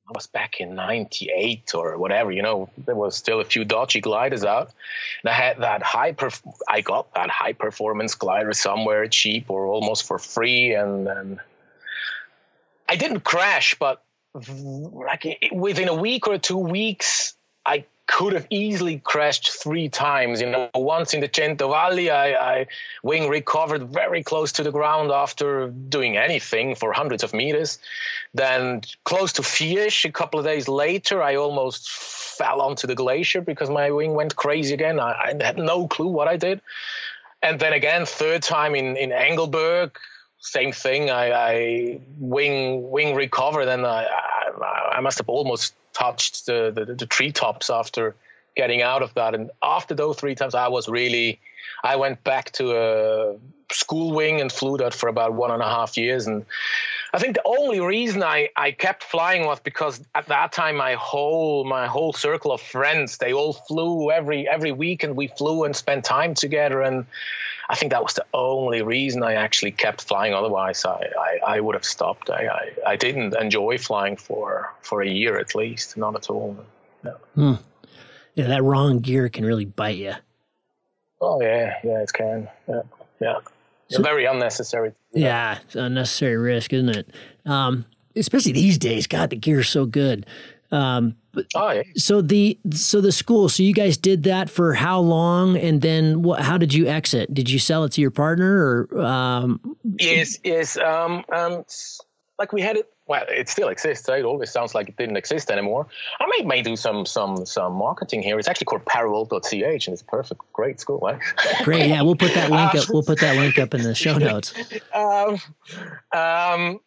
I 0.08 0.12
was 0.14 0.28
back 0.28 0.60
in 0.60 0.76
'98 0.76 1.74
or 1.74 1.98
whatever. 1.98 2.30
You 2.30 2.42
know, 2.42 2.70
there 2.78 2.94
was 2.94 3.16
still 3.16 3.40
a 3.40 3.44
few 3.44 3.64
dodgy 3.64 4.00
gliders 4.00 4.44
out, 4.44 4.72
and 5.22 5.30
I 5.30 5.32
had 5.32 5.58
that 5.58 5.82
high. 5.82 6.12
Perf- 6.12 6.46
I 6.68 6.80
got 6.80 7.12
that 7.14 7.28
high 7.28 7.54
performance 7.54 8.14
glider 8.14 8.52
somewhere 8.52 9.08
cheap 9.08 9.50
or 9.50 9.66
almost 9.66 10.06
for 10.06 10.18
free, 10.18 10.74
and 10.74 11.08
and 11.08 11.40
I 12.88 12.96
didn't 12.96 13.20
crash, 13.20 13.74
but 13.78 14.04
like 14.32 15.50
within 15.50 15.88
a 15.88 15.94
week 15.94 16.28
or 16.28 16.38
two 16.38 16.58
weeks, 16.58 17.34
I 17.64 17.84
could 18.06 18.32
have 18.32 18.46
easily 18.50 19.00
crashed 19.00 19.50
three 19.50 19.88
times. 19.88 20.40
You 20.40 20.50
know, 20.50 20.70
once 20.74 21.12
in 21.12 21.20
the 21.20 21.30
Cento 21.32 21.70
Valley, 21.70 22.10
I, 22.10 22.32
I 22.32 22.66
wing 23.02 23.28
recovered 23.28 23.88
very 23.88 24.22
close 24.22 24.52
to 24.52 24.62
the 24.62 24.70
ground 24.70 25.10
after 25.10 25.68
doing 25.68 26.16
anything 26.16 26.74
for 26.74 26.92
hundreds 26.92 27.22
of 27.22 27.34
meters. 27.34 27.78
Then 28.34 28.82
close 29.04 29.32
to 29.34 29.42
Fiesch, 29.42 30.04
a 30.04 30.12
couple 30.12 30.38
of 30.38 30.46
days 30.46 30.68
later, 30.68 31.22
I 31.22 31.36
almost 31.36 31.90
fell 31.90 32.60
onto 32.60 32.86
the 32.86 32.94
glacier 32.94 33.40
because 33.40 33.70
my 33.70 33.90
wing 33.90 34.14
went 34.14 34.36
crazy 34.36 34.74
again. 34.74 35.00
I, 35.00 35.34
I 35.40 35.44
had 35.44 35.58
no 35.58 35.88
clue 35.88 36.08
what 36.08 36.28
I 36.28 36.36
did. 36.36 36.60
And 37.42 37.58
then 37.60 37.72
again, 37.72 38.06
third 38.06 38.42
time 38.42 38.74
in, 38.74 38.96
in 38.96 39.12
Engelberg, 39.12 39.98
same 40.38 40.72
thing. 40.72 41.10
I, 41.10 41.30
I 41.32 42.00
wing 42.18 42.90
wing 42.90 43.14
recovered, 43.14 43.68
and 43.68 43.84
I, 43.84 44.04
I 44.04 44.36
I 44.96 45.00
must 45.00 45.18
have 45.18 45.28
almost 45.28 45.74
touched 45.96 46.46
the, 46.46 46.70
the 46.74 46.94
the 46.94 47.06
treetops 47.06 47.70
after 47.70 48.14
getting 48.56 48.82
out 48.82 49.02
of 49.02 49.14
that. 49.14 49.34
And 49.34 49.50
after 49.62 49.94
those 49.94 50.16
three 50.16 50.34
times, 50.34 50.54
I 50.54 50.68
was 50.68 50.88
really 50.88 51.40
I 51.82 51.96
went 51.96 52.22
back 52.22 52.52
to 52.52 52.76
a 52.76 53.36
school 53.72 54.12
wing 54.12 54.40
and 54.40 54.52
flew 54.52 54.76
that 54.78 54.94
for 54.94 55.08
about 55.08 55.32
one 55.32 55.50
and 55.50 55.62
a 55.62 55.68
half 55.68 55.96
years. 55.96 56.26
And 56.26 56.44
I 57.12 57.18
think 57.18 57.34
the 57.34 57.42
only 57.44 57.80
reason 57.80 58.22
I, 58.22 58.50
I 58.56 58.72
kept 58.72 59.02
flying 59.02 59.46
was 59.46 59.60
because 59.60 60.04
at 60.14 60.26
that 60.26 60.52
time 60.52 60.76
my 60.76 60.94
whole 60.94 61.64
my 61.64 61.86
whole 61.86 62.12
circle 62.12 62.52
of 62.52 62.60
friends 62.60 63.18
they 63.18 63.32
all 63.32 63.54
flew 63.54 64.10
every 64.10 64.48
every 64.48 64.72
weekend 64.72 65.16
we 65.16 65.28
flew 65.28 65.64
and 65.64 65.74
spent 65.74 66.04
time 66.04 66.34
together 66.34 66.82
and 66.82 67.06
I 67.68 67.74
think 67.74 67.92
that 67.92 68.02
was 68.02 68.14
the 68.14 68.24
only 68.32 68.82
reason 68.82 69.22
I 69.22 69.34
actually 69.34 69.72
kept 69.72 70.02
flying. 70.02 70.32
Otherwise, 70.34 70.84
I, 70.84 71.00
I, 71.18 71.38
I 71.56 71.60
would 71.60 71.74
have 71.74 71.84
stopped. 71.84 72.30
I, 72.30 72.46
I, 72.46 72.90
I 72.92 72.96
didn't 72.96 73.36
enjoy 73.36 73.78
flying 73.78 74.16
for, 74.16 74.72
for 74.82 75.02
a 75.02 75.08
year 75.08 75.38
at 75.38 75.54
least, 75.54 75.96
not 75.96 76.14
at 76.14 76.30
all. 76.30 76.56
Yeah, 77.34 78.48
that 78.48 78.62
wrong 78.62 78.98
gear 79.00 79.28
can 79.28 79.44
really 79.44 79.64
bite 79.64 79.96
you. 79.96 80.14
Oh 81.20 81.40
yeah, 81.40 81.78
yeah, 81.82 82.02
it 82.02 82.12
can. 82.12 82.48
Yeah, 82.68 82.82
yeah. 83.20 83.36
So- 83.88 84.02
very 84.02 84.26
unnecessary. 84.26 84.92
Yeah, 85.12 85.58
it's 85.64 85.74
unnecessary 85.76 86.36
risk, 86.36 86.72
isn't 86.72 86.90
it? 86.90 87.10
Um, 87.46 87.86
especially 88.14 88.52
these 88.52 88.76
days. 88.78 89.06
God, 89.06 89.30
the 89.30 89.36
gear's 89.36 89.68
so 89.68 89.86
good. 89.86 90.26
Um, 90.70 91.16
but 91.36 91.46
Oh 91.54 91.70
yeah. 91.70 91.82
so 91.96 92.20
the 92.20 92.58
so 92.72 93.00
the 93.00 93.12
school. 93.12 93.48
So 93.48 93.62
you 93.62 93.72
guys 93.74 93.96
did 93.96 94.24
that 94.24 94.50
for 94.50 94.74
how 94.74 94.98
long, 94.98 95.56
and 95.56 95.80
then 95.80 96.22
what? 96.22 96.40
How 96.40 96.58
did 96.58 96.74
you 96.74 96.88
exit? 96.88 97.32
Did 97.32 97.48
you 97.48 97.60
sell 97.60 97.84
it 97.84 97.92
to 97.92 98.00
your 98.00 98.10
partner, 98.10 98.88
or 98.92 99.00
um, 99.04 99.76
Yes, 100.00 100.38
yes. 100.42 100.76
Um, 100.76 101.24
um, 101.32 101.64
like 102.38 102.52
we 102.52 102.60
had 102.62 102.76
it. 102.76 102.90
Well, 103.08 103.24
it 103.28 103.48
still 103.48 103.68
exists. 103.68 104.08
Right? 104.08 104.18
It 104.18 104.24
always 104.24 104.50
sounds 104.50 104.74
like 104.74 104.88
it 104.88 104.96
didn't 104.96 105.16
exist 105.16 105.50
anymore. 105.50 105.86
I 106.18 106.26
may 106.26 106.44
may 106.44 106.62
do 106.62 106.74
some 106.74 107.06
some 107.06 107.46
some 107.46 107.74
marketing 107.74 108.22
here. 108.22 108.38
It's 108.38 108.48
actually 108.48 108.64
called 108.64 108.84
Parallel.ch, 108.84 109.52
and 109.52 109.92
it's 109.92 110.02
a 110.02 110.04
perfect, 110.06 110.40
great 110.52 110.80
school. 110.80 110.98
Right? 110.98 111.20
great? 111.62 111.86
Yeah, 111.88 112.02
we'll 112.02 112.16
put 112.16 112.34
that 112.34 112.50
link 112.58 112.74
up. 112.74 112.88
We'll 112.90 113.04
put 113.04 113.20
that 113.20 113.36
link 113.36 113.58
up 113.58 113.74
in 113.74 113.82
the 113.82 113.94
show 113.94 114.18
notes. 114.18 114.52
um, 114.92 115.38
um, 116.12 116.80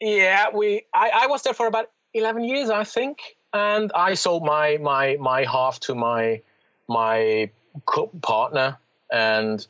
yeah, 0.00 0.46
we. 0.54 0.86
I, 0.94 1.10
I 1.14 1.26
was 1.26 1.42
there 1.42 1.54
for 1.54 1.66
about 1.66 1.90
eleven 2.14 2.42
years, 2.44 2.70
I 2.70 2.84
think, 2.84 3.18
and 3.56 3.90
I 3.94 4.14
sold 4.14 4.44
my 4.44 4.78
my 4.78 5.16
my 5.18 5.44
half 5.44 5.80
to 5.80 5.94
my 5.94 6.42
my 6.88 7.50
partner, 8.22 8.78
and 9.10 9.66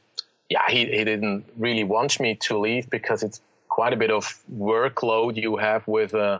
yeah, 0.48 0.68
he 0.68 0.86
he 0.86 1.04
didn't 1.04 1.44
really 1.56 1.84
want 1.84 2.20
me 2.20 2.34
to 2.46 2.58
leave 2.58 2.90
because 2.90 3.22
it's 3.22 3.40
quite 3.68 3.92
a 3.92 3.96
bit 3.96 4.10
of 4.10 4.38
workload 4.52 5.36
you 5.36 5.56
have 5.56 5.86
with 5.86 6.14
uh, 6.14 6.38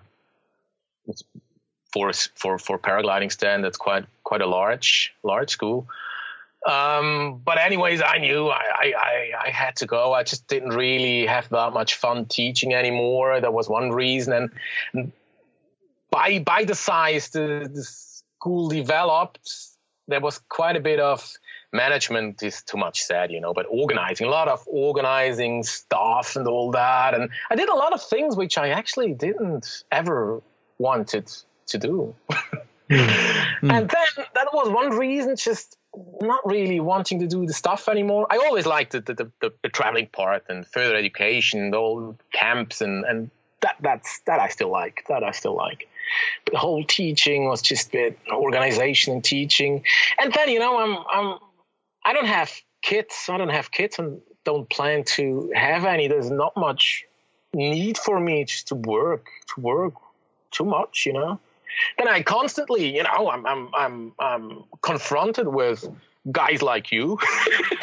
for 1.93 2.13
for 2.13 2.59
for 2.59 2.79
paragliding 2.79 3.31
stand. 3.31 3.65
That's 3.65 3.79
quite 3.79 4.07
quite 4.25 4.43
a 4.43 4.47
large 4.47 5.15
large 5.23 5.51
school. 5.51 5.87
Um, 6.67 7.41
but 7.45 7.59
anyways, 7.59 8.03
I 8.03 8.19
knew 8.19 8.49
I, 8.49 8.65
I, 8.81 9.31
I, 9.47 9.51
had 9.51 9.77
to 9.77 9.87
go. 9.87 10.13
I 10.13 10.25
just 10.25 10.49
didn't 10.49 10.71
really 10.71 11.25
have 11.25 11.49
that 11.51 11.73
much 11.73 11.95
fun 11.95 12.27
teaching 12.27 12.75
anymore. 12.75 13.41
That 13.41 13.53
was 13.53 13.69
one 13.69 13.93
reason. 13.93 14.51
And 14.93 15.13
by 16.17 16.39
by 16.39 16.65
the 16.65 16.75
size 16.75 17.29
the, 17.29 17.71
the 17.73 17.83
school 17.83 18.69
developed, 18.69 19.47
there 20.09 20.21
was 20.21 20.41
quite 20.49 20.77
a 20.77 20.81
bit 20.81 20.99
of 20.99 21.19
management 21.73 22.43
is 22.43 22.63
too 22.63 22.79
much 22.79 23.03
said, 23.03 23.31
you 23.31 23.41
know, 23.41 23.53
but 23.53 23.67
organizing, 23.69 24.27
a 24.27 24.31
lot 24.31 24.49
of 24.49 24.61
organizing 24.67 25.63
stuff 25.63 26.37
and 26.37 26.47
all 26.49 26.71
that. 26.71 27.13
And 27.15 27.29
I 27.51 27.55
did 27.55 27.69
a 27.69 27.75
lot 27.75 27.93
of 27.93 28.03
things 28.03 28.35
which 28.35 28.57
I 28.57 28.69
actually 28.71 29.13
didn't 29.13 29.85
ever 29.93 30.41
wanted 30.79 31.31
to 31.67 31.79
do. 31.79 32.15
Hmm. 32.89 33.71
And 33.71 33.91
then 33.91 34.27
that 34.37 34.49
was 34.53 34.69
one 34.71 34.91
reason, 34.91 35.35
just 35.37 35.77
not 36.21 36.47
really 36.47 36.79
wanting 36.79 37.19
to 37.21 37.27
do 37.27 37.45
the 37.45 37.53
stuff 37.53 37.89
anymore. 37.89 38.27
I 38.31 38.37
always 38.37 38.65
liked 38.65 38.93
the, 38.93 39.01
the, 39.01 39.15
the, 39.41 39.53
the 39.63 39.69
traveling 39.69 40.07
part 40.07 40.45
and 40.49 40.67
further 40.67 40.95
education, 40.95 41.73
the 41.73 41.79
old 41.79 42.23
camps, 42.33 42.81
and, 42.81 43.05
and 43.05 43.31
that 43.63 43.77
that's 43.81 44.21
that 44.27 44.39
I 44.39 44.49
still 44.49 44.71
like. 44.71 45.05
That 45.09 45.25
I 45.25 45.33
still 45.33 45.57
like. 45.57 45.89
The 46.51 46.59
whole 46.59 46.85
teaching 46.85 47.47
was 47.47 47.63
just 47.63 47.93
the 47.93 48.15
organization 48.31 49.13
and 49.15 49.25
teaching. 49.25 49.85
And 50.21 50.33
then 50.33 50.49
you 50.49 50.59
know, 50.59 50.79
I'm 50.79 50.99
I'm 51.11 51.39
I 52.05 52.13
don't 52.13 52.27
have 52.27 52.53
kids. 52.83 53.27
I 53.29 53.39
don't 53.39 53.51
have 53.51 53.71
kids 53.71 53.99
and 53.99 54.21
don't 54.45 54.69
plan 54.71 55.05
to 55.17 55.51
have 55.55 55.85
any. 55.85 56.09
There's 56.09 56.31
not 56.31 56.57
much 56.57 57.05
need 57.55 57.99
for 57.99 58.21
me 58.21 58.45
just 58.45 58.69
to 58.69 58.75
work 58.75 59.27
to 59.55 59.61
work 59.61 59.95
too 60.51 60.65
much, 60.65 61.07
you 61.07 61.13
know 61.13 61.41
then 61.99 62.09
I 62.09 62.23
constantly, 62.23 62.97
you 62.97 63.03
know, 63.03 63.31
I'm 63.31 63.47
I'm 63.47 63.69
I'm 63.75 64.13
I'm 64.19 64.65
confronted 64.83 65.49
with 65.49 65.89
guys 66.31 66.63
like 66.63 66.93
you. 66.93 67.19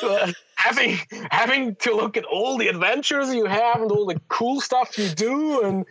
so, 0.00 0.26
having 0.56 0.98
having 1.30 1.76
to 1.76 1.94
look 1.94 2.16
at 2.16 2.24
all 2.24 2.56
the 2.56 2.68
adventures 2.68 3.32
you 3.34 3.44
have 3.44 3.80
and 3.80 3.90
all 3.90 4.06
the 4.06 4.20
cool 4.28 4.60
stuff 4.60 4.98
you 4.98 5.08
do, 5.08 5.62
and 5.62 5.84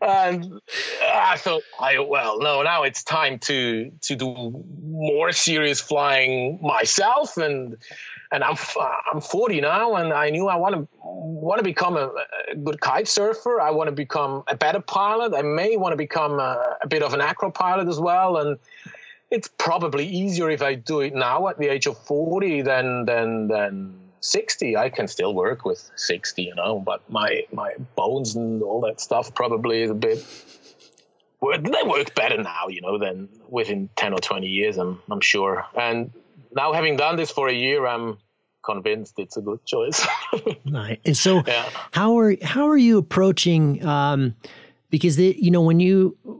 and 0.00 0.60
I 1.02 1.36
thought, 1.36 1.62
I 1.78 1.98
well, 2.00 2.38
no, 2.40 2.62
now 2.62 2.82
it's 2.82 3.02
time 3.02 3.38
to 3.40 3.90
to 4.02 4.16
do 4.16 4.64
more 4.82 5.32
serious 5.32 5.80
flying 5.80 6.58
myself, 6.62 7.36
and 7.36 7.76
and 8.32 8.44
I'm 8.44 8.56
I'm 9.12 9.20
40 9.20 9.60
now, 9.60 9.96
and 9.96 10.12
I 10.12 10.30
knew 10.30 10.48
I 10.48 10.56
want 10.56 10.74
to 10.74 10.88
want 11.02 11.58
to 11.58 11.64
become 11.64 11.96
a, 11.96 12.12
a, 12.50 12.56
good 12.56 12.80
kite 12.80 13.08
surfer. 13.08 13.60
I 13.60 13.70
want 13.70 13.88
to 13.88 13.92
become 13.92 14.44
a 14.48 14.56
better 14.56 14.80
pilot. 14.80 15.34
I 15.34 15.42
may 15.42 15.76
want 15.76 15.92
to 15.92 15.96
become 15.96 16.38
a, 16.38 16.76
a 16.82 16.88
bit 16.88 17.02
of 17.02 17.14
an 17.14 17.20
acro 17.20 17.50
pilot 17.50 17.88
as 17.88 17.98
well, 17.98 18.36
and 18.36 18.58
it's 19.30 19.48
probably 19.58 20.06
easier 20.06 20.50
if 20.50 20.62
I 20.62 20.74
do 20.74 21.00
it 21.00 21.14
now 21.14 21.48
at 21.48 21.58
the 21.58 21.68
age 21.68 21.86
of 21.86 21.98
40 21.98 22.62
than 22.62 23.04
than 23.06 23.48
than 23.48 23.94
60. 24.20 24.76
I 24.76 24.90
can 24.90 25.08
still 25.08 25.34
work 25.34 25.64
with 25.64 25.90
60, 25.96 26.42
you 26.42 26.54
know, 26.54 26.80
but 26.80 27.08
my 27.10 27.44
my 27.52 27.74
bones 27.96 28.36
and 28.36 28.62
all 28.62 28.80
that 28.82 29.00
stuff 29.00 29.34
probably 29.34 29.82
is 29.82 29.90
a 29.90 29.94
bit 29.94 30.24
they 31.40 31.82
work 31.86 32.14
better 32.14 32.42
now, 32.42 32.68
you 32.68 32.82
know, 32.82 32.98
than 32.98 33.28
within 33.48 33.88
10 33.96 34.12
or 34.12 34.18
20 34.18 34.46
years, 34.46 34.76
I'm 34.76 35.00
I'm 35.10 35.20
sure. 35.20 35.64
And 35.74 36.10
now 36.52 36.72
having 36.72 36.96
done 36.96 37.16
this 37.16 37.30
for 37.30 37.48
a 37.48 37.52
year, 37.52 37.86
I'm 37.86 38.18
convinced 38.62 39.18
it's 39.18 39.36
a 39.36 39.40
good 39.40 39.64
choice. 39.64 40.06
right. 40.70 41.00
And 41.04 41.16
so 41.16 41.42
yeah. 41.46 41.68
how 41.92 42.18
are 42.18 42.36
how 42.42 42.68
are 42.68 42.76
you 42.76 42.98
approaching 42.98 43.84
um 43.86 44.34
because 44.90 45.16
the, 45.16 45.36
you 45.38 45.50
know 45.50 45.62
when 45.62 45.80
you 45.80 46.39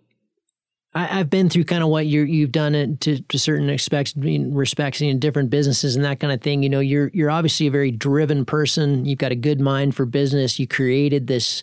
I, 0.93 1.05
have 1.05 1.30
been 1.30 1.49
through 1.49 1.64
kind 1.64 1.82
of 1.82 1.88
what 1.88 2.07
you 2.07 2.22
you've 2.22 2.53
done 2.53 2.74
it 2.74 3.01
to, 3.03 3.20
to 3.20 3.38
certain 3.38 3.68
respects, 3.68 4.12
respects 4.16 5.01
in 5.01 5.18
different 5.20 5.51
businesses 5.51 5.95
and 5.95 6.05
that 6.05 6.18
kind 6.18 6.32
of 6.32 6.41
thing. 6.41 6.62
You 6.62 6.68
know, 6.68 6.80
you're 6.80 7.11
you're 7.14 7.30
obviously 7.30 7.68
a 7.68 7.70
very 7.70 7.91
driven 7.93 8.45
person. 8.45 9.05
You've 9.05 9.18
got 9.18 9.30
a 9.30 9.36
good 9.36 9.61
mind 9.61 9.95
for 9.95 10.05
business. 10.05 10.59
You 10.59 10.66
created 10.66 11.28
this 11.28 11.62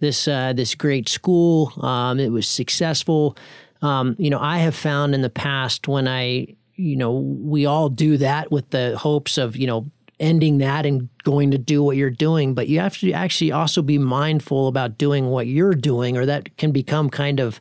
this 0.00 0.26
uh, 0.26 0.54
this 0.54 0.74
great 0.74 1.08
school. 1.08 1.72
Um, 1.84 2.18
it 2.18 2.30
was 2.30 2.48
successful. 2.48 3.36
Um, 3.82 4.16
you 4.18 4.30
know, 4.30 4.40
I 4.40 4.58
have 4.58 4.74
found 4.74 5.14
in 5.14 5.22
the 5.22 5.30
past 5.30 5.88
when 5.88 6.06
I, 6.08 6.54
you 6.76 6.96
know, 6.96 7.12
we 7.12 7.66
all 7.66 7.88
do 7.88 8.16
that 8.18 8.50
with 8.50 8.70
the 8.70 8.96
hopes 8.96 9.36
of 9.36 9.54
you 9.54 9.66
know 9.66 9.90
ending 10.18 10.58
that 10.58 10.86
and 10.86 11.08
going 11.24 11.50
to 11.50 11.58
do 11.58 11.82
what 11.82 11.96
you're 11.96 12.08
doing. 12.08 12.54
But 12.54 12.68
you 12.68 12.80
have 12.80 12.96
to 12.98 13.12
actually 13.12 13.52
also 13.52 13.82
be 13.82 13.98
mindful 13.98 14.68
about 14.68 14.96
doing 14.96 15.26
what 15.26 15.46
you're 15.46 15.74
doing, 15.74 16.16
or 16.16 16.24
that 16.24 16.56
can 16.56 16.72
become 16.72 17.10
kind 17.10 17.38
of 17.38 17.60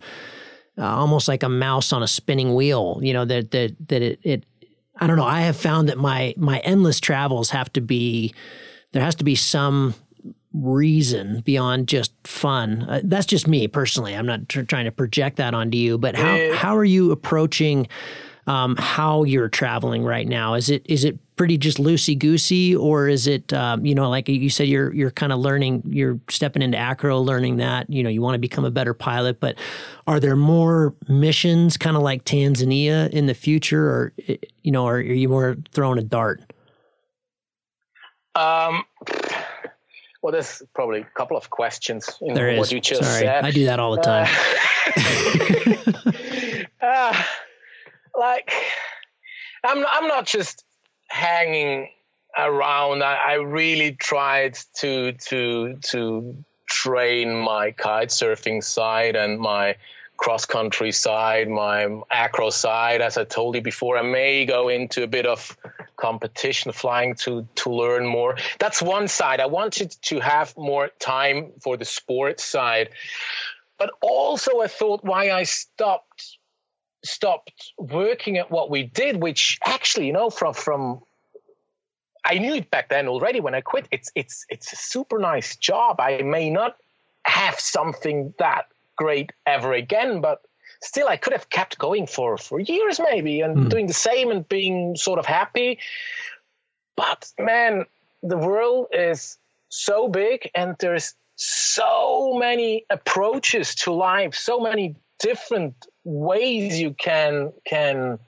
uh, 0.82 0.86
almost 0.86 1.28
like 1.28 1.44
a 1.44 1.50
mouse 1.50 1.94
on 1.94 2.02
a 2.02 2.08
spinning 2.08 2.56
wheel. 2.56 3.00
You 3.02 3.14
know 3.14 3.26
that 3.26 3.52
that 3.52 3.76
that 3.88 4.02
it, 4.02 4.20
it 4.24 4.46
I 4.98 5.08
don't 5.08 5.16
know. 5.16 5.26
I 5.26 5.42
have 5.42 5.56
found 5.56 5.90
that 5.90 5.98
my 5.98 6.34
my 6.38 6.60
endless 6.60 7.00
travels 7.00 7.52
have 7.52 7.72
to 7.74 7.82
be 7.82 8.34
there 8.92 9.04
has 9.04 9.16
to 9.16 9.24
be 9.24 9.36
some 9.36 9.94
reason 10.54 11.42
beyond 11.42 11.88
just 11.88 12.12
fun. 12.26 12.84
Uh, 12.84 13.02
that's 13.04 13.26
just 13.26 13.48
me 13.48 13.68
personally. 13.68 14.16
I'm 14.16 14.26
not 14.26 14.50
tr- 14.50 14.64
trying 14.64 14.86
to 14.86 14.92
project 14.92 15.38
that 15.38 15.54
onto 15.54 15.78
you, 15.78 15.98
but 15.98 16.16
how 16.16 16.54
how 16.54 16.76
are 16.76 16.86
you 16.86 17.12
approaching 17.12 17.88
um, 18.48 18.76
how 18.78 19.24
you're 19.24 19.50
traveling 19.50 20.04
right 20.04 20.28
now? 20.28 20.54
Is 20.56 20.70
it 20.70 20.84
is 20.86 21.04
it 21.04 21.18
pretty 21.36 21.58
just 21.58 21.78
loosey 21.78 22.18
goosey, 22.18 22.76
or 22.76 23.08
is 23.08 23.28
it 23.28 23.52
um, 23.54 23.86
you 23.86 23.96
know 23.96 24.10
like 24.10 24.28
you 24.28 24.50
said 24.50 24.68
you're 24.68 24.94
you're 24.94 25.12
kind 25.12 25.32
of 25.32 25.40
learning 25.40 25.84
you're 25.88 26.20
stepping 26.30 26.62
into 26.62 26.78
acro, 26.78 27.20
learning 27.20 27.58
that 27.58 27.90
you 27.90 28.04
know 28.04 28.10
you 28.10 28.22
want 28.22 28.36
to 28.36 28.40
become 28.40 28.66
a 28.66 28.72
better 28.72 28.94
pilot, 28.94 29.40
but 29.40 29.58
are 30.08 30.20
there 30.20 30.36
more 30.36 30.94
missions 31.08 31.78
kind 31.78 31.96
of 31.96 32.04
like 32.04 32.26
Tanzania 32.26 33.10
in 33.10 33.26
the 33.26 33.34
future, 33.34 33.86
or 33.86 34.14
you 34.64 34.72
know, 34.72 34.86
or 34.88 34.96
are 34.96 35.02
you 35.02 35.30
more 35.30 35.58
throwing 35.72 36.00
a 36.00 36.04
dart? 36.04 36.42
Um. 38.36 38.86
Well, 40.22 40.32
there's 40.32 40.62
probably 40.76 41.00
a 41.00 41.08
couple 41.16 41.36
of 41.36 41.50
questions 41.50 42.08
in 42.22 42.36
there 42.36 42.56
what 42.56 42.68
is. 42.68 42.72
you 42.72 42.80
just 42.80 43.02
Sorry. 43.02 43.22
said. 43.22 43.44
I 43.44 43.50
do 43.50 43.66
that 43.66 43.80
all 43.80 43.96
the 43.96 44.04
time. 44.04 44.28
Uh, 46.80 46.86
uh, 46.86 47.14
like 48.18 48.54
I'm 49.64 49.86
I'm 49.88 50.08
not 50.08 50.26
just 50.26 50.64
hanging 51.08 51.90
around. 52.38 53.04
I, 53.04 53.16
I 53.16 53.34
really 53.36 53.94
tried 53.94 54.58
to 54.76 55.14
to 55.14 55.78
to 55.92 56.44
train 56.70 57.36
my 57.36 57.72
kite 57.72 58.10
surfing 58.10 58.64
side 58.64 59.16
and 59.16 59.40
my 59.40 59.76
cross 60.18 60.46
country 60.46 60.92
side, 60.92 61.50
my 61.50 62.02
acro 62.10 62.50
side. 62.52 63.02
As 63.02 63.18
I 63.18 63.24
told 63.24 63.56
you 63.56 63.62
before, 63.62 63.98
I 63.98 64.04
may 64.04 64.46
go 64.46 64.70
into 64.70 65.04
a 65.04 65.08
bit 65.08 65.26
of 65.26 65.58
competition 65.98 66.72
flying 66.72 67.16
to 67.16 67.48
to 67.56 67.70
learn 67.72 68.06
more. 68.06 68.38
That's 68.60 68.82
one 68.82 69.08
side. 69.08 69.40
I 69.40 69.48
wanted 69.48 69.92
to 70.04 70.20
have 70.20 70.56
more 70.58 70.90
time 71.00 71.54
for 71.62 71.78
the 71.78 71.86
sports 71.86 72.44
side. 72.44 72.90
But 73.78 73.92
also 74.02 74.62
I 74.62 74.68
thought 74.68 75.04
why 75.04 75.32
I 75.32 75.44
stopped 75.44 76.38
stopped 77.04 77.74
working 77.78 78.38
at 78.38 78.52
what 78.52 78.70
we 78.70 78.84
did, 78.84 79.22
which 79.22 79.60
actually, 79.66 80.08
you 80.08 80.14
know, 80.14 80.30
from 80.30 80.54
from 80.54 81.02
I 82.24 82.38
knew 82.38 82.54
it 82.56 82.70
back 82.70 82.90
then 82.90 83.08
already 83.08 83.40
when 83.40 83.56
I 83.56 83.62
quit. 83.62 83.88
It's 83.92 84.12
it's 84.16 84.46
it's 84.50 84.74
a 84.74 84.76
super 84.76 85.20
nice 85.20 85.56
job. 85.56 86.00
I 86.00 86.22
may 86.22 86.50
not 86.50 86.78
have 87.24 87.60
something 87.60 88.34
that 88.40 88.68
great 88.96 89.32
ever 89.46 89.74
again, 89.74 90.22
but 90.22 90.42
still 90.82 91.08
I 91.08 91.18
could 91.18 91.34
have 91.34 91.50
kept 91.50 91.78
going 91.78 92.08
for 92.08 92.38
for 92.38 92.60
years 92.60 93.00
maybe 93.00 93.42
and 93.42 93.58
mm. 93.58 93.70
doing 93.70 93.88
the 93.88 93.94
same 93.94 94.32
and 94.32 94.48
being 94.48 94.96
sort 94.96 95.20
of 95.20 95.26
happy. 95.26 95.80
But 96.96 97.32
man, 97.40 97.86
the 98.22 98.38
world 98.38 98.88
is 98.92 99.38
so 99.70 100.08
big 100.08 100.50
and 100.54 100.76
there's 100.80 101.16
so 101.36 102.38
many 102.38 102.86
approaches 102.90 103.74
to 103.74 103.94
life, 103.94 104.36
so 104.36 104.60
many 104.60 104.96
different 105.22 105.88
ways 106.04 106.82
you 106.82 106.94
can 106.94 107.54
can 107.64 108.20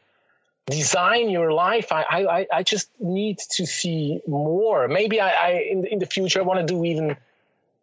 design 0.68 1.30
your 1.30 1.52
life. 1.52 1.92
I, 1.92 2.04
I, 2.04 2.48
I 2.54 2.64
just 2.64 2.90
need 3.00 3.40
to 3.58 3.66
see 3.66 4.22
more. 4.28 4.88
Maybe 4.88 5.20
I, 5.20 5.32
I 5.32 5.50
in, 5.70 5.86
in 5.86 6.00
the 6.00 6.06
future 6.06 6.40
I 6.40 6.44
want 6.44 6.66
to 6.66 6.66
do 6.66 6.86
even 6.86 7.18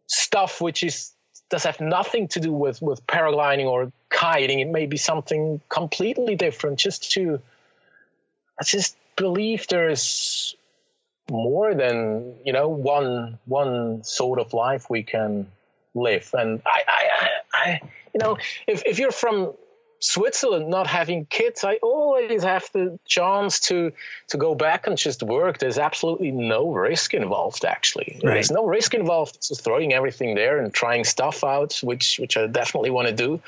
stuff 0.06 0.60
which 0.60 0.82
is 0.82 1.12
does 1.50 1.64
have 1.64 1.80
nothing 1.80 2.28
to 2.28 2.40
do 2.40 2.52
with 2.52 2.80
with 2.80 3.06
paragliding 3.06 3.66
or 3.66 3.92
kiting. 4.08 4.60
It 4.60 4.68
may 4.68 4.86
be 4.86 4.96
something 4.96 5.60
completely 5.68 6.36
different. 6.36 6.78
Just 6.78 7.12
to 7.12 7.40
I 8.58 8.64
just 8.64 8.96
believe 9.16 9.66
there 9.66 9.90
is 9.90 10.54
more 11.30 11.74
than 11.74 12.34
you 12.44 12.52
know 12.52 12.68
one 12.68 13.38
one 13.46 14.04
sort 14.04 14.38
of 14.38 14.54
life 14.54 14.88
we 14.88 15.02
can 15.02 15.46
live. 15.94 16.30
And 16.32 16.62
I 16.64 16.82
I, 16.88 17.28
I 17.52 17.80
you 18.14 18.20
know 18.20 18.36
if 18.66 18.82
if 18.86 18.98
you're 18.98 19.12
from 19.12 19.52
Switzerland 20.00 20.68
not 20.68 20.86
having 20.86 21.26
kids, 21.26 21.62
I 21.62 21.76
always 21.76 22.42
have 22.42 22.68
the 22.72 22.98
chance 23.06 23.60
to 23.60 23.92
to 24.28 24.38
go 24.38 24.54
back 24.54 24.86
and 24.86 24.96
just 24.96 25.22
work. 25.22 25.58
There's 25.58 25.78
absolutely 25.78 26.30
no 26.30 26.72
risk 26.72 27.12
involved. 27.12 27.64
Actually, 27.64 28.18
right. 28.24 28.34
there's 28.34 28.50
no 28.50 28.64
risk 28.64 28.94
involved. 28.94 29.36
It's 29.36 29.48
just 29.48 29.62
throwing 29.62 29.92
everything 29.92 30.34
there 30.34 30.58
and 30.58 30.72
trying 30.72 31.04
stuff 31.04 31.44
out, 31.44 31.78
which 31.82 32.18
which 32.18 32.36
I 32.36 32.46
definitely 32.46 32.90
want 32.90 33.08
to 33.08 33.14
do. 33.14 33.42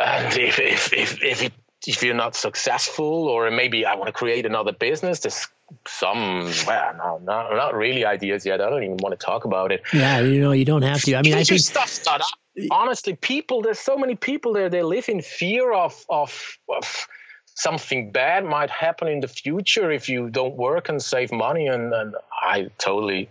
And 0.00 0.34
if 0.36 0.58
if 0.58 0.92
if 0.94 1.22
if, 1.22 1.42
it, 1.42 1.52
if 1.86 2.02
you're 2.02 2.14
not 2.14 2.36
successful, 2.36 3.28
or 3.28 3.50
maybe 3.50 3.84
I 3.84 3.94
want 3.94 4.06
to 4.06 4.12
create 4.12 4.46
another 4.46 4.72
business, 4.72 5.20
there's 5.20 5.48
some 5.86 6.44
well, 6.66 6.94
no, 6.96 7.20
not 7.24 7.52
not 7.54 7.74
really 7.74 8.04
ideas 8.04 8.44
yet. 8.44 8.60
I 8.60 8.68
don't 8.68 8.82
even 8.84 8.98
want 8.98 9.18
to 9.18 9.24
talk 9.24 9.44
about 9.44 9.72
it. 9.72 9.82
Yeah, 9.92 10.20
you 10.20 10.40
know, 10.40 10.52
you 10.52 10.64
don't 10.64 10.82
have 10.82 11.00
to. 11.02 11.16
I 11.16 11.22
mean, 11.22 11.34
I 11.34 11.44
think 11.44 11.60
stuff 11.60 11.88
start 11.88 12.20
up 12.20 12.28
honestly, 12.70 13.14
people, 13.14 13.62
there's 13.62 13.78
so 13.78 13.96
many 13.96 14.14
people 14.14 14.52
there, 14.52 14.68
they 14.68 14.82
live 14.82 15.08
in 15.08 15.22
fear 15.22 15.72
of, 15.72 16.04
of, 16.08 16.58
of 16.68 17.08
something 17.46 18.10
bad 18.10 18.44
might 18.44 18.70
happen 18.70 19.08
in 19.08 19.20
the 19.20 19.28
future 19.28 19.90
if 19.90 20.08
you 20.08 20.28
don't 20.30 20.56
work 20.56 20.88
and 20.88 21.02
save 21.02 21.32
money. 21.32 21.66
And, 21.66 21.92
and 21.92 22.14
I 22.30 22.70
totally 22.78 23.28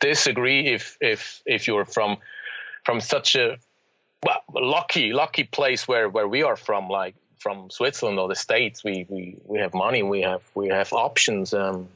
disagree 0.00 0.68
if, 0.68 0.96
if, 1.00 1.42
if 1.46 1.66
you're 1.66 1.84
from, 1.84 2.18
from 2.84 3.00
such 3.00 3.36
a 3.36 3.58
well, 4.22 4.42
lucky, 4.52 5.12
lucky 5.12 5.44
place 5.44 5.86
where, 5.86 6.08
where 6.08 6.28
we 6.28 6.42
are 6.42 6.56
from, 6.56 6.88
like 6.88 7.14
from 7.38 7.70
Switzerland 7.70 8.18
or 8.18 8.28
the 8.28 8.36
States, 8.36 8.84
we, 8.84 9.06
we, 9.08 9.36
we 9.44 9.58
have 9.58 9.74
money, 9.74 10.02
we 10.02 10.22
have, 10.22 10.42
we 10.54 10.68
have 10.68 10.92
options. 10.92 11.54
Um, 11.54 11.88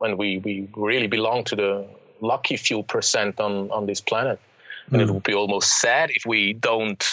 and 0.00 0.18
we, 0.18 0.38
we 0.38 0.68
really 0.76 1.06
belong 1.06 1.44
to 1.44 1.56
the 1.56 1.86
lucky 2.20 2.56
few 2.56 2.82
percent 2.82 3.40
on, 3.40 3.70
on 3.70 3.86
this 3.86 4.00
planet 4.00 4.38
and 4.90 5.00
mm. 5.00 5.08
it 5.08 5.10
would 5.10 5.22
be 5.22 5.34
almost 5.34 5.80
sad 5.80 6.10
if 6.10 6.26
we 6.26 6.52
don't 6.52 7.04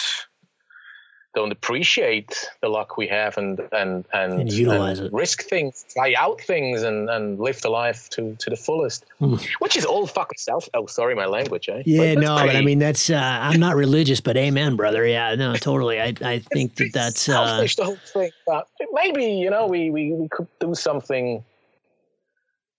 don't 1.34 1.52
appreciate 1.52 2.50
the 2.60 2.68
luck 2.68 2.96
we 2.96 3.06
have 3.08 3.38
and 3.38 3.58
and 3.72 4.04
and, 4.12 4.40
and 4.40 4.52
utilize 4.52 4.98
and 4.98 5.08
it, 5.08 5.12
risk 5.12 5.42
things, 5.42 5.84
try 5.92 6.14
out 6.16 6.40
things, 6.40 6.82
and 6.82 7.08
and 7.08 7.38
live 7.38 7.60
the 7.62 7.70
life 7.70 8.08
to 8.10 8.36
to 8.36 8.50
the 8.50 8.56
fullest. 8.56 9.04
Mm. 9.20 9.42
Which 9.58 9.76
is 9.76 9.84
all 9.84 10.06
fucking 10.06 10.38
self. 10.38 10.68
Oh, 10.74 10.86
sorry, 10.86 11.14
my 11.14 11.26
language. 11.26 11.68
Eh? 11.68 11.82
Yeah, 11.86 12.14
no, 12.14 12.36
but 12.36 12.56
I 12.56 12.60
mean 12.60 12.78
that's. 12.78 13.08
Uh, 13.10 13.16
I'm 13.16 13.60
not 13.60 13.76
religious, 13.76 14.20
but 14.20 14.36
amen, 14.36 14.76
brother. 14.76 15.06
Yeah, 15.06 15.34
no, 15.34 15.54
totally. 15.54 16.00
I 16.00 16.14
I 16.22 16.38
think 16.40 16.74
that 16.76 16.90
that's 16.92 17.28
uh, 17.28 17.66
the 17.76 17.84
whole 17.84 17.96
thing. 17.96 18.30
But 18.46 18.68
maybe 18.92 19.24
you 19.24 19.50
know 19.50 19.66
we 19.66 19.90
we, 19.90 20.12
we 20.12 20.28
could 20.28 20.48
do 20.60 20.74
something 20.74 21.44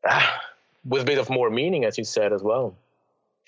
uh, 0.08 0.28
with 0.86 1.02
a 1.02 1.06
bit 1.06 1.18
of 1.18 1.30
more 1.30 1.50
meaning, 1.50 1.86
as 1.86 1.98
you 1.98 2.04
said 2.04 2.34
as 2.34 2.44
well. 2.44 2.76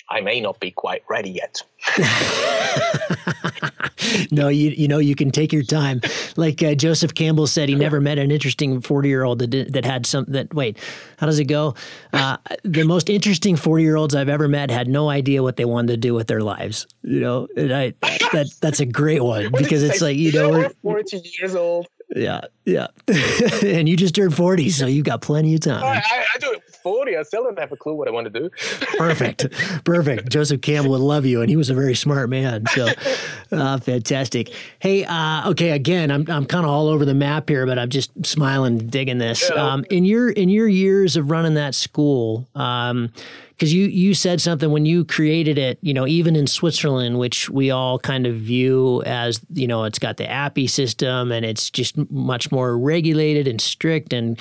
I 0.10 0.22
may 0.22 0.40
not 0.40 0.60
be 0.60 0.72
quite 0.72 1.04
ready 1.10 1.32
yet. 1.32 1.62
no, 4.32 4.50
you 4.50 4.72
you 4.72 4.88
know 4.88 5.00
you 5.00 5.16
can 5.16 5.32
take 5.32 5.52
your 5.52 5.64
time. 5.64 6.02
Like 6.36 6.62
uh, 6.62 6.76
Joseph 6.76 7.14
Campbell 7.14 7.48
said, 7.48 7.70
he 7.70 7.76
never 7.76 8.00
met 8.00 8.18
an 8.18 8.32
interesting 8.32 8.82
forty 8.82 9.10
year 9.10 9.24
old 9.24 9.40
that 9.40 9.48
did, 9.48 9.74
that 9.74 9.86
had 9.86 10.06
some 10.06 10.26
that. 10.28 10.54
Wait, 10.54 10.78
how 11.18 11.26
does 11.26 11.40
it 11.40 11.46
go? 11.46 11.76
Uh, 12.14 12.38
the 12.64 12.84
most 12.84 13.10
interesting 13.10 13.56
forty 13.56 13.84
year 13.84 13.96
olds 13.96 14.16
I've 14.16 14.30
ever 14.30 14.48
met 14.48 14.70
had 14.70 14.88
no 14.88 15.10
idea 15.10 15.44
what 15.44 15.58
they 15.58 15.66
wanted 15.66 15.94
to 15.94 15.98
do 15.98 16.14
with 16.14 16.28
their 16.28 16.42
lives. 16.42 16.88
You 17.04 17.20
know, 17.20 17.48
and 17.58 17.74
I 17.74 17.94
that 18.32 18.52
that's 18.62 18.80
a 18.80 18.86
great 18.86 19.24
one 19.24 19.52
because 19.58 19.84
it's 19.84 20.02
like 20.02 20.18
you 20.18 20.32
know 20.32 20.70
forty 20.84 21.22
years 21.40 21.56
old. 21.56 21.88
Yeah, 22.16 22.42
yeah. 22.66 22.88
and 23.64 23.90
you 23.90 23.98
just 23.98 24.16
turned 24.16 24.36
40, 24.36 24.70
so 24.70 24.86
you've 24.86 25.06
got 25.06 25.22
plenty 25.22 25.56
of 25.56 25.62
time. 25.62 25.84
I, 25.84 25.98
I, 25.98 26.26
I, 26.36 26.38
do 26.40 26.52
it 26.52 26.62
40. 26.86 27.18
I 27.18 27.24
still 27.24 27.44
don't 27.44 27.58
have 27.58 27.72
a 27.72 27.76
clue 27.76 27.96
what 27.96 28.08
I 28.08 28.12
want 28.12 28.32
to 28.32 28.40
do. 28.40 28.52
Perfect. 29.00 29.48
Perfect. 29.84 30.30
Joseph 30.36 30.62
Campbell 30.62 30.92
would 30.92 31.02
love 31.02 31.26
you, 31.26 31.42
and 31.42 31.50
he 31.50 31.56
was 31.56 31.72
a 31.72 31.74
very 31.74 31.96
smart 31.96 32.30
man. 32.30 32.64
So 32.68 32.90
uh, 33.52 33.80
fantastic. 33.80 34.54
Hey, 34.78 35.04
uh, 35.04 35.50
okay, 35.50 35.72
again, 35.72 36.12
I'm, 36.12 36.30
I'm 36.30 36.46
kind 36.46 36.64
of 36.64 36.70
all 36.70 36.88
over 36.88 37.04
the 37.04 37.16
map 37.16 37.50
here, 37.50 37.66
but 37.66 37.80
I'm 37.80 37.90
just 37.90 38.12
smiling, 38.24 38.78
digging 38.88 39.18
this. 39.18 39.50
Yeah. 39.50 39.56
Um, 39.56 39.84
in 39.90 40.06
your 40.06 40.30
in 40.30 40.48
your 40.50 40.68
years 40.68 41.18
of 41.18 41.32
running 41.32 41.56
that 41.56 41.74
school, 41.74 42.48
um, 42.54 43.12
because 43.56 43.74
you 43.74 43.88
you 43.88 44.14
said 44.14 44.42
something 44.42 44.72
when 44.72 44.86
you 44.86 45.06
created 45.06 45.58
it 45.58 45.78
you 45.82 45.94
know 45.94 46.06
even 46.06 46.36
in 46.36 46.46
switzerland 46.46 47.18
which 47.18 47.50
we 47.50 47.72
all 47.72 47.98
kind 47.98 48.28
of 48.28 48.36
view 48.36 49.02
as 49.06 49.40
you 49.54 49.68
know 49.68 49.86
it's 49.86 50.00
got 50.00 50.18
the 50.18 50.26
APPI 50.26 50.70
system 50.70 51.32
and 51.32 51.46
it's 51.46 51.70
just 51.70 51.98
much 52.12 52.52
more 52.52 52.78
regulated 52.78 53.48
and 53.48 53.62
strict 53.62 54.14
and 54.14 54.40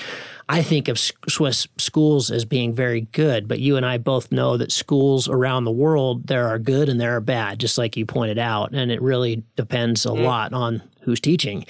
i 0.49 0.63
think 0.63 0.89
of 0.89 0.99
swiss 0.99 1.67
schools 1.79 2.31
as 2.31 2.45
being 2.45 2.75
very 2.75 3.03
good 3.13 3.47
but 3.47 3.61
you 3.61 3.77
and 3.77 3.87
i 3.87 3.97
both 3.97 4.33
know 4.33 4.57
that 4.57 4.73
schools 4.73 5.29
around 5.29 5.65
the 5.65 5.71
world 5.71 6.27
there 6.27 6.49
are 6.49 6.59
good 6.59 6.89
and 6.89 7.01
there 7.01 7.17
are 7.17 7.21
bad 7.21 7.59
just 7.59 7.79
like 7.79 7.97
you 7.97 8.05
pointed 8.05 8.39
out 8.39 8.75
and 8.75 8.91
it 8.91 9.01
really 9.01 9.43
depends 9.57 10.05
a 10.05 10.09
mm-hmm. 10.09 10.25
lot 10.25 10.53
on 10.53 10.83
who's 11.05 11.21
teaching, 11.21 11.65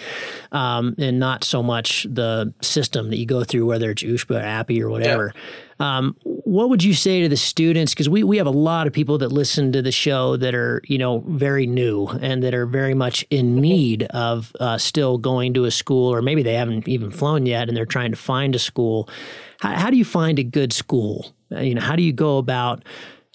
um, 0.52 0.94
and 0.98 1.18
not 1.18 1.44
so 1.44 1.62
much 1.62 2.06
the 2.10 2.52
system 2.62 3.10
that 3.10 3.18
you 3.18 3.26
go 3.26 3.44
through, 3.44 3.66
whether 3.66 3.90
it's 3.90 4.02
USPA, 4.02 4.42
APPI, 4.42 4.80
or 4.80 4.90
whatever. 4.90 5.32
Yeah. 5.34 5.40
Um, 5.80 6.16
what 6.22 6.68
would 6.68 6.84
you 6.84 6.94
say 6.94 7.22
to 7.22 7.28
the 7.28 7.36
students? 7.36 7.92
Because 7.92 8.08
we, 8.08 8.22
we 8.22 8.36
have 8.36 8.46
a 8.46 8.50
lot 8.50 8.86
of 8.86 8.92
people 8.92 9.18
that 9.18 9.30
listen 9.30 9.72
to 9.72 9.82
the 9.82 9.92
show 9.92 10.36
that 10.36 10.54
are 10.54 10.80
you 10.86 10.98
know 10.98 11.24
very 11.26 11.66
new 11.66 12.06
and 12.06 12.42
that 12.42 12.54
are 12.54 12.66
very 12.66 12.94
much 12.94 13.24
in 13.30 13.52
mm-hmm. 13.52 13.60
need 13.60 14.02
of 14.04 14.52
uh, 14.60 14.78
still 14.78 15.18
going 15.18 15.54
to 15.54 15.64
a 15.64 15.70
school, 15.70 16.12
or 16.12 16.22
maybe 16.22 16.42
they 16.42 16.54
haven't 16.54 16.88
even 16.88 17.10
flown 17.10 17.46
yet 17.46 17.68
and 17.68 17.76
they're 17.76 17.86
trying 17.86 18.10
to 18.10 18.16
find 18.16 18.54
a 18.54 18.58
school. 18.58 19.08
How, 19.60 19.74
how 19.74 19.90
do 19.90 19.96
you 19.96 20.04
find 20.04 20.38
a 20.38 20.44
good 20.44 20.72
school? 20.72 21.34
Uh, 21.50 21.60
you 21.60 21.74
know, 21.74 21.80
how 21.80 21.96
do 21.96 22.02
you 22.02 22.12
go 22.12 22.38
about 22.38 22.84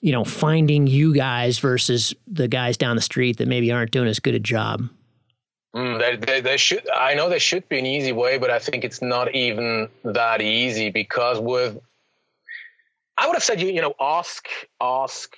you 0.02 0.12
know 0.12 0.24
finding 0.24 0.88
you 0.88 1.14
guys 1.14 1.60
versus 1.60 2.14
the 2.28 2.48
guys 2.48 2.78
down 2.78 2.96
the 2.96 3.02
street 3.02 3.38
that 3.38 3.48
maybe 3.48 3.72
aren't 3.72 3.92
doing 3.92 4.08
as 4.08 4.20
good 4.20 4.36
a 4.36 4.40
job? 4.40 4.88
Mm, 5.76 6.00
there, 6.00 6.18
there, 6.18 6.42
there, 6.42 6.58
should 6.58 6.90
I 6.90 7.14
know 7.14 7.30
there 7.30 7.40
should 7.40 7.70
be 7.70 7.78
an 7.78 7.86
easy 7.86 8.12
way, 8.12 8.40
but 8.40 8.50
I 8.50 8.58
think 8.60 8.84
it's 8.84 9.02
not 9.02 9.36
even 9.36 9.90
that 10.04 10.42
easy 10.42 10.90
because 10.90 11.40
with 11.40 11.80
I 13.18 13.28
would 13.28 13.36
have 13.36 13.44
said 13.44 13.62
you 13.62 13.68
you 13.68 13.82
know 13.82 13.94
ask 14.00 14.48
ask 14.82 15.36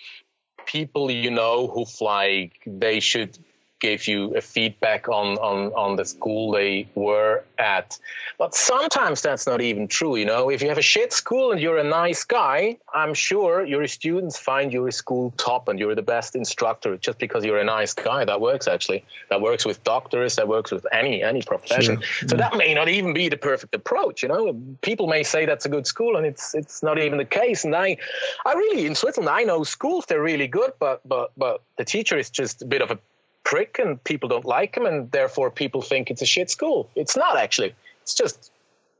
people 0.65 1.11
you 1.11 1.31
know 1.31 1.67
who 1.67 1.83
fly 1.85 2.51
they 2.65 2.99
should 2.99 3.37
gave 3.81 4.07
you 4.07 4.35
a 4.37 4.41
feedback 4.41 5.09
on, 5.09 5.37
on, 5.39 5.73
on 5.73 5.95
the 5.97 6.05
school 6.05 6.51
they 6.51 6.87
were 6.95 7.43
at. 7.57 7.97
But 8.37 8.55
sometimes 8.55 9.21
that's 9.21 9.45
not 9.45 9.59
even 9.59 9.87
true, 9.87 10.15
you 10.15 10.25
know. 10.25 10.49
If 10.49 10.61
you 10.61 10.69
have 10.69 10.77
a 10.77 10.83
shit 10.83 11.11
school 11.11 11.51
and 11.51 11.59
you're 11.59 11.79
a 11.79 11.83
nice 11.83 12.23
guy, 12.23 12.77
I'm 12.93 13.13
sure 13.13 13.65
your 13.65 13.85
students 13.87 14.37
find 14.37 14.71
your 14.71 14.91
school 14.91 15.33
top 15.35 15.67
and 15.67 15.79
you're 15.79 15.95
the 15.95 16.01
best 16.01 16.35
instructor 16.35 16.95
just 16.97 17.17
because 17.17 17.43
you're 17.43 17.59
a 17.59 17.65
nice 17.65 17.93
guy. 17.93 18.23
That 18.23 18.39
works 18.39 18.67
actually. 18.67 19.03
That 19.29 19.41
works 19.41 19.65
with 19.65 19.83
doctors, 19.83 20.35
that 20.35 20.47
works 20.47 20.71
with 20.71 20.85
any 20.91 21.23
any 21.23 21.41
profession. 21.41 22.01
Sure. 22.01 22.29
So 22.29 22.37
that 22.37 22.55
may 22.55 22.73
not 22.73 22.87
even 22.87 23.13
be 23.13 23.29
the 23.29 23.37
perfect 23.37 23.73
approach, 23.73 24.21
you 24.21 24.29
know. 24.29 24.55
People 24.81 25.07
may 25.07 25.23
say 25.23 25.45
that's 25.45 25.65
a 25.65 25.69
good 25.69 25.87
school 25.87 26.17
and 26.17 26.25
it's 26.25 26.53
it's 26.53 26.83
not 26.83 26.99
even 26.99 27.17
the 27.17 27.25
case. 27.25 27.65
And 27.65 27.75
I 27.75 27.97
I 28.45 28.53
really 28.53 28.85
in 28.85 28.95
Switzerland 28.95 29.29
I 29.29 29.43
know 29.43 29.63
schools 29.63 30.05
they're 30.05 30.21
really 30.21 30.47
good, 30.47 30.73
but 30.79 31.01
but 31.07 31.31
but 31.35 31.61
the 31.77 31.85
teacher 31.85 32.17
is 32.17 32.29
just 32.29 32.61
a 32.61 32.65
bit 32.65 32.81
of 32.83 32.91
a 32.91 32.99
prick 33.43 33.79
and 33.79 34.03
people 34.03 34.29
don't 34.29 34.45
like 34.45 34.75
him 34.75 34.85
and 34.85 35.11
therefore 35.11 35.51
people 35.51 35.81
think 35.81 36.09
it's 36.09 36.21
a 36.21 36.25
shit 36.25 36.49
school. 36.49 36.89
It's 36.95 37.17
not 37.17 37.37
actually. 37.37 37.73
It's 38.03 38.13
just 38.13 38.51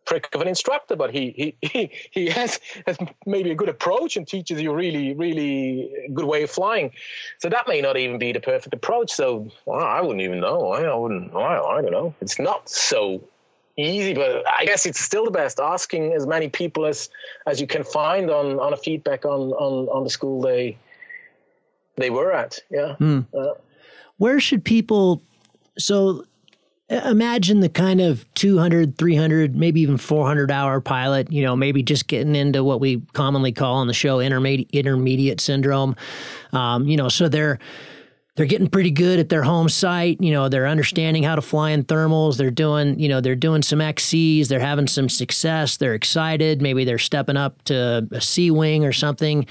prick 0.06 0.28
of 0.34 0.42
an 0.42 0.48
instructor, 0.48 0.96
but 0.96 1.14
he 1.14 1.56
he 1.62 1.68
he, 1.68 1.92
he 2.12 2.30
has, 2.30 2.60
has 2.86 2.98
maybe 3.26 3.52
a 3.52 3.56
good 3.56 3.70
approach 3.70 4.18
and 4.18 4.28
teaches 4.28 4.62
you 4.62 4.74
really 4.74 5.14
really 5.14 5.92
good 6.14 6.26
way 6.26 6.44
of 6.44 6.52
flying. 6.52 6.92
So 7.39 7.50
that 7.50 7.68
may 7.68 7.82
not 7.82 7.98
even 7.98 8.18
be 8.18 8.32
the 8.32 8.39
perfect 8.39 8.74
approach. 8.74 9.12
So 9.12 9.50
well, 9.66 9.80
I 9.80 10.02
wouldn't 10.02 10.22
even 10.22 10.39
know. 10.39 10.72
I, 10.72 10.84
I 10.84 10.96
wouldn't. 10.96 11.34
I, 11.36 11.60
I 11.60 11.82
don't 11.82 11.92
know. 11.92 12.14
It's 12.22 12.39
not 12.39 12.70
so 12.70 13.22
easy, 13.78 14.14
but 14.14 14.44
I 14.50 14.66
guess 14.66 14.86
it's 14.86 15.00
still 15.00 15.26
the 15.26 15.32
best. 15.32 15.60
Asking 15.60 16.14
as 16.14 16.28
many 16.28 16.50
people 16.50 16.86
as 16.86 17.10
as 17.48 17.62
you 17.62 17.68
can 17.68 17.84
find 17.84 18.30
on 18.30 18.60
on 18.60 18.74
a 18.74 18.78
feedback 18.78 19.26
on 19.26 19.52
on 19.54 19.88
on 19.89 20.04
the 20.04 20.10
school 20.10 20.42
they 20.42 20.78
they 21.96 22.10
were 22.10 22.32
at. 22.32 22.60
Yeah. 22.70 22.96
Mm. 23.00 23.26
Uh, 23.34 23.54
where 24.22 24.39
should 24.39 24.63
people 24.63 25.19
so 25.80 26.24
imagine 26.89 27.61
the 27.61 27.69
kind 27.69 27.99
of 27.99 28.32
200 28.36 28.95
300 28.95 29.55
maybe 29.55 29.82
even 29.82 29.97
400 29.97 30.51
hour 30.51 30.80
pilot 30.80 31.32
you 31.32 31.41
know 31.41 31.55
maybe 31.55 31.82
just 31.82 32.05
getting 32.05 32.36
into 32.36 32.63
what 32.63 32.80
we 32.80 33.01
commonly 33.13 33.51
call 33.51 33.78
on 33.78 33.88
the 33.88 33.93
show 33.93 34.19
intermediate 34.19 34.69
intermediate 34.72 35.41
syndrome. 35.41 35.95
Um, 36.53 36.88
you 36.88 36.97
know 36.97 37.09
so 37.09 37.30
they're 37.30 37.57
they're 38.36 38.45
getting 38.45 38.67
pretty 38.67 38.91
good 38.91 39.17
at 39.17 39.30
their 39.30 39.41
home 39.41 39.69
site 39.69 40.22
you 40.22 40.32
know 40.32 40.49
they're 40.49 40.67
understanding 40.67 41.24
how 41.24 41.34
to 41.34 41.41
fly 41.41 41.72
in 41.72 41.84
thermals 41.84 42.38
they're 42.38 42.51
doing 42.51 42.99
you 42.99 43.09
know 43.09 43.22
they're 43.22 43.36
doing 43.36 43.63
some 43.63 43.80
xcs 43.80 44.47
they're 44.49 44.59
having 44.59 44.88
some 44.88 45.09
success 45.09 45.78
they're 45.78 45.95
excited 45.95 46.61
maybe 46.61 46.86
they're 46.86 46.99
stepping 46.99 47.38
up 47.38 47.59
to 47.63 48.07
a 48.11 48.22
c 48.22 48.51
wing 48.51 48.86
or 48.86 48.93
something 48.93 49.47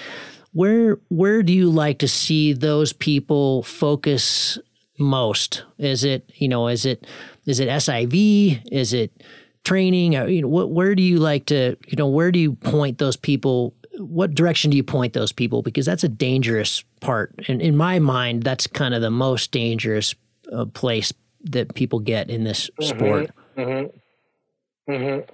where 0.53 0.99
where 1.09 1.43
do 1.43 1.53
you 1.53 1.71
like 1.71 1.99
to 1.99 2.09
see 2.09 2.53
those 2.53 2.93
people 2.93 3.63
focus 3.63 4.59
most? 4.99 5.65
Is 5.79 6.05
it 6.05 6.31
you 6.35 6.49
know 6.49 6.69
is 6.69 6.85
it 6.85 7.07
is 7.47 7.61
it 7.61 7.69
SIV? 7.69 8.63
Is 8.71 8.93
it 8.93 9.23
training? 9.65 10.17
Uh, 10.17 10.27
you 10.27 10.43
know, 10.43 10.49
what, 10.49 10.71
where 10.71 10.95
do 10.95 11.03
you 11.03 11.19
like 11.19 11.47
to 11.47 11.77
you 11.87 11.97
know 11.97 12.09
where 12.09 12.33
do 12.33 12.39
you 12.39 12.55
point 12.55 12.99
those 12.99 13.17
people? 13.17 13.75
What 13.99 14.35
direction 14.35 14.71
do 14.71 14.77
you 14.77 14.85
point 14.85 15.13
those 15.13 15.33
people? 15.33 15.63
Because 15.63 15.87
that's 15.87 16.05
a 16.05 16.09
dangerous 16.09 16.83
part, 17.01 17.35
and 17.49 17.61
in 17.61 17.77
my 17.77 17.99
mind, 17.99 18.43
that's 18.43 18.67
kind 18.67 18.95
of 18.95 19.03
the 19.03 19.11
most 19.11 19.53
dangerous 19.53 20.15
uh, 20.53 20.65
place 20.65 21.13
that 21.45 21.75
people 21.75 22.01
get 22.01 22.29
in 22.29 22.45
this 22.45 22.71
mm-hmm, 22.71 22.97
sport. 22.97 23.31
Mm-hmm, 23.57 24.93
mm-hmm. 24.93 25.31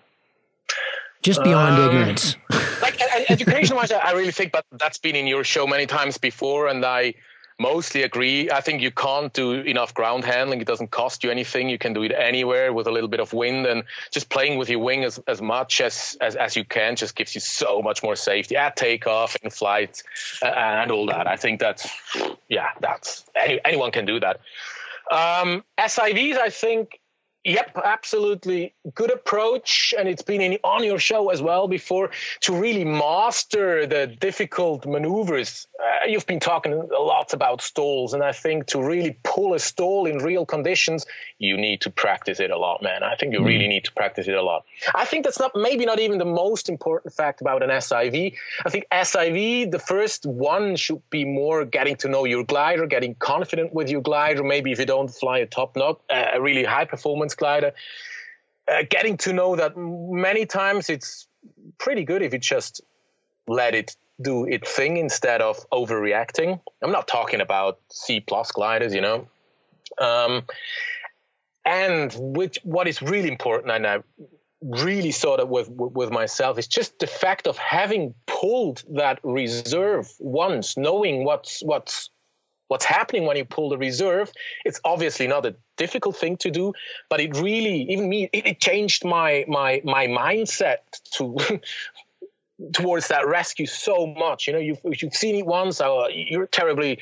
Just 1.23 1.43
beyond 1.43 1.81
um, 1.81 1.89
ignorance. 1.89 2.37
education 3.29 3.77
wise, 3.77 3.93
I 3.93 4.13
really 4.13 4.33
think 4.33 4.53
that 4.53 4.65
that's 4.73 4.99
been 4.99 5.17
in 5.17 5.27
your 5.27 5.45
show 5.45 5.67
many 5.67 5.87
times 5.87 6.19
before, 6.19 6.69
and 6.69 6.85
I 6.85 7.15
mostly 7.59 8.03
agree. 8.03 8.51
I 8.51 8.61
think 8.61 8.83
you 8.83 8.91
can't 8.91 9.33
do 9.33 9.53
enough 9.53 9.95
ground 9.95 10.25
handling. 10.25 10.61
It 10.61 10.67
doesn't 10.67 10.91
cost 10.91 11.25
you 11.25 11.31
anything. 11.31 11.69
You 11.69 11.79
can 11.79 11.93
do 11.95 12.03
it 12.03 12.13
anywhere 12.13 12.73
with 12.73 12.87
a 12.87 12.91
little 12.91 13.09
bit 13.09 13.21
of 13.21 13.33
wind 13.33 13.67
and 13.67 13.85
just 14.11 14.29
playing 14.29 14.59
with 14.59 14.69
your 14.69 14.81
wing 14.81 15.05
as, 15.05 15.19
as 15.27 15.41
much 15.41 15.81
as, 15.81 16.17
as, 16.21 16.37
as 16.37 16.57
you 16.57 16.65
can 16.65 16.97
just 16.97 17.17
gives 17.17 17.35
you 17.35 17.41
so 17.41 17.81
much 17.83 18.03
more 18.03 18.17
safety 18.17 18.57
at 18.57 18.77
takeoff, 18.77 19.37
in 19.37 19.51
flight, 19.51 20.03
uh, 20.43 20.47
and 20.47 20.91
all 20.91 21.07
that. 21.07 21.27
I 21.27 21.37
think 21.37 21.61
that's, 21.61 21.89
yeah, 22.49 22.69
that's 22.81 23.25
any, 23.35 23.61
anyone 23.65 23.91
can 23.91 24.05
do 24.05 24.21
that. 24.21 24.41
Um, 25.11 25.65
SIVs, 25.79 26.37
I 26.37 26.51
think 26.51 27.01
Yep, 27.47 27.79
absolutely. 27.85 28.75
Good 28.93 29.13
approach. 29.13 29.95
And 29.97 30.09
it's 30.09 30.23
been 30.23 30.41
in, 30.41 30.59
on 30.65 30.83
your 30.83 30.99
show 30.99 31.31
as 31.31 31.41
well 31.41 31.69
before 31.69 32.11
to 32.41 32.53
really 32.53 32.85
master 32.85 33.87
the 33.87 34.09
difficult 34.09 34.85
maneuvers. 34.85 35.69
Uh, 35.79 36.07
you've 36.09 36.27
been 36.27 36.41
talking 36.41 36.73
a 36.73 37.01
lot 37.01 37.33
about 37.33 37.63
stalls. 37.63 38.15
And 38.15 38.25
I 38.25 38.33
think 38.33 38.67
to 38.69 38.83
really 38.83 39.17
pull 39.23 39.55
a 39.55 39.61
stall 39.61 40.07
in 40.07 40.19
real 40.19 40.45
conditions, 40.45 41.07
you 41.39 41.57
need 41.57 41.83
to 41.83 41.91
practice 41.91 42.41
it 42.41 42.51
a 42.51 42.59
lot, 42.59 42.83
man. 42.83 43.05
I 43.05 43.15
think 43.15 43.33
you 43.33 43.39
mm. 43.39 43.47
really 43.47 43.69
need 43.69 43.85
to 43.85 43.93
practice 43.93 44.27
it 44.27 44.35
a 44.35 44.43
lot. 44.43 44.65
I 44.97 45.05
think 45.05 45.25
that's 45.25 45.39
not 45.39 45.53
maybe 45.55 45.87
not 45.87 46.01
even 46.01 46.19
the 46.19 46.25
most 46.25 46.69
important 46.69 47.15
fact 47.15 47.41
about 47.41 47.63
an 47.63 47.71
SIV. 47.71 48.35
I 48.65 48.71
think 48.71 48.87
SIV, 48.91 49.71
the 49.71 49.79
first 49.79 50.27
one 50.27 50.75
should 50.75 51.09
be 51.11 51.25
more 51.25 51.65
getting 51.65 51.95
to 51.97 52.09
know 52.09 52.25
your 52.25 52.43
glider, 52.43 52.87
getting 52.87 53.15
confident 53.15 53.73
with 53.73 53.89
your 53.89 54.01
glider. 54.01 54.43
Maybe 54.43 54.73
if 54.73 54.81
you 54.81 54.87
don't 54.87 55.09
fly 55.09 55.39
a 55.39 55.47
top 55.47 55.77
knot, 55.77 56.01
uh, 56.11 56.31
a 56.35 56.41
really 56.41 56.65
high 56.65 56.87
performance 56.87 57.36
glider, 57.37 57.73
uh, 58.71 58.83
getting 58.89 59.17
to 59.19 59.33
know 59.33 59.57
that 59.57 59.77
many 59.77 60.47
times 60.47 60.91
it's 60.91 61.29
pretty 61.79 62.05
good 62.05 62.23
if 62.23 62.33
you 62.33 62.39
just 62.39 62.81
let 63.47 63.75
it 63.75 63.97
do 64.21 64.45
its 64.45 64.71
thing 64.71 64.97
instead 64.97 65.43
of 65.43 65.69
overreacting. 65.71 66.61
I'm 66.83 66.93
not 66.93 67.07
talking 67.07 67.41
about 67.41 67.79
C 67.91 68.21
plus 68.21 68.51
gliders, 68.53 68.95
you 68.95 69.01
know. 69.01 69.29
Um, 69.99 70.45
and 71.65 72.15
which 72.19 72.59
what 72.63 72.89
is 72.89 73.03
really 73.03 73.29
important, 73.29 73.73
and 73.73 73.87
I 73.87 73.99
really 74.63 75.11
saw 75.11 75.37
that 75.37 75.49
with 75.49 75.69
with 75.69 76.11
myself 76.11 76.59
is 76.59 76.67
just 76.67 76.99
the 76.99 77.07
fact 77.07 77.47
of 77.47 77.59
having 77.59 78.15
pulled 78.27 78.85
that 78.95 79.21
reserve 79.23 80.13
once, 80.19 80.77
knowing 80.77 81.25
what's 81.25 81.63
what's 81.63 82.11
what's 82.69 82.85
happening 82.85 83.25
when 83.27 83.37
you 83.37 83.45
pull 83.45 83.69
the 83.69 83.79
reserve. 83.79 84.31
It's 84.65 84.81
obviously 84.85 85.27
not 85.27 85.47
a 85.47 85.57
difficult 85.77 86.17
thing 86.17 86.37
to 86.39 86.51
do, 86.51 86.73
but 87.09 87.21
it 87.21 87.37
really 87.37 87.83
even 87.91 88.09
me 88.09 88.29
it, 88.33 88.47
it 88.47 88.61
changed 88.61 89.05
my 89.05 89.45
my 89.49 89.81
my 89.85 90.07
mindset 90.07 90.79
to. 91.13 91.61
towards 92.73 93.09
that 93.09 93.27
rescue 93.27 93.67
so 93.67 94.07
much 94.07 94.47
you 94.47 94.55
know 94.55 94.59
you've, 94.59 94.81
you've 94.83 95.13
seen 95.13 95.35
it 95.35 95.45
once 95.45 95.79
uh, 95.79 96.07
you're 96.11 96.47
terribly 96.47 96.99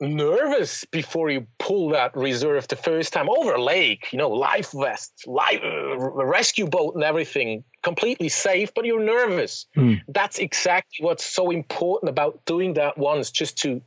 nervous 0.00 0.84
before 0.86 1.30
you 1.30 1.46
pull 1.58 1.90
that 1.90 2.16
reserve 2.16 2.66
the 2.68 2.76
first 2.76 3.12
time 3.12 3.28
over 3.28 3.52
a 3.52 3.62
lake, 3.62 4.12
you 4.12 4.18
know, 4.18 4.30
life 4.30 4.72
vest, 4.72 5.24
life 5.26 5.60
uh, 5.62 5.96
rescue 5.98 6.66
boat 6.66 6.94
and 6.94 7.04
everything, 7.04 7.64
completely 7.82 8.28
safe, 8.28 8.72
but 8.74 8.86
you're 8.86 9.02
nervous. 9.02 9.66
Mm. 9.76 10.00
That's 10.08 10.38
exactly 10.38 11.04
what's 11.04 11.24
so 11.24 11.50
important 11.50 12.08
about 12.08 12.44
doing 12.46 12.74
that 12.74 12.96
once, 12.96 13.30
just 13.30 13.58
to 13.58 13.82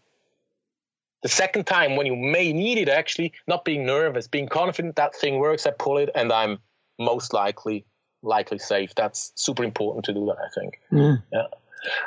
the 1.24 1.30
second 1.30 1.65
time 1.65 1.95
when 1.95 2.05
you 2.05 2.15
may 2.15 2.53
need 2.53 2.78
it 2.78 2.89
actually, 2.89 3.34
not 3.47 3.65
being 3.65 3.86
nervous, 3.86 4.28
being 4.28 4.47
confident 4.47 4.97
that 4.97 5.15
thing 5.15 5.39
works, 5.39 5.65
I 5.65 5.71
pull 5.71 5.97
it 5.97 6.09
and 6.13 6.32
I'm 6.32 6.59
most 6.99 7.34
likely 7.34 7.86
likely 8.21 8.59
safe. 8.59 8.93
That's 8.95 9.32
super 9.36 9.63
important 9.63 10.05
to 10.05 10.13
do 10.13 10.26
that, 10.26 10.38
I 10.38 10.59
think. 10.59 10.80
Mm. 10.91 11.24
Yeah. 11.32 11.47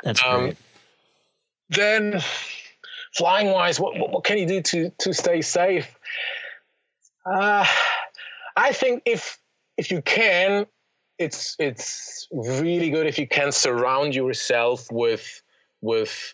That's 0.03 0.23
um, 0.23 0.39
great. 0.41 0.57
Then 1.69 2.21
flying 3.15 3.47
wise, 3.47 3.79
what, 3.79 3.97
what, 3.97 4.11
what 4.11 4.23
can 4.23 4.37
you 4.37 4.45
do 4.45 4.61
to 4.61 4.91
to 4.99 5.13
stay 5.13 5.41
safe? 5.41 5.97
Uh, 7.25 7.65
I 8.55 8.71
think 8.71 9.03
if 9.05 9.39
if 9.77 9.91
you 9.91 10.01
can, 10.01 10.67
it's 11.17 11.55
it's 11.59 12.27
really 12.31 12.91
good 12.91 13.07
if 13.07 13.17
you 13.17 13.27
can 13.27 13.51
surround 13.51 14.15
yourself 14.15 14.91
with 14.91 15.41
with 15.81 16.33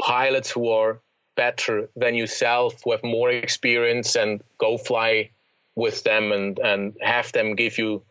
pilots 0.00 0.50
who 0.50 0.68
are 0.68 1.00
better 1.36 1.88
than 1.96 2.14
yourself, 2.14 2.82
who 2.82 2.92
have 2.92 3.04
more 3.04 3.30
experience, 3.30 4.16
and 4.16 4.42
go 4.58 4.78
fly 4.78 5.30
with 5.74 6.02
them 6.04 6.32
and 6.32 6.58
and 6.58 6.96
have 7.00 7.32
them 7.32 7.54
give 7.54 7.78
you 7.78 8.02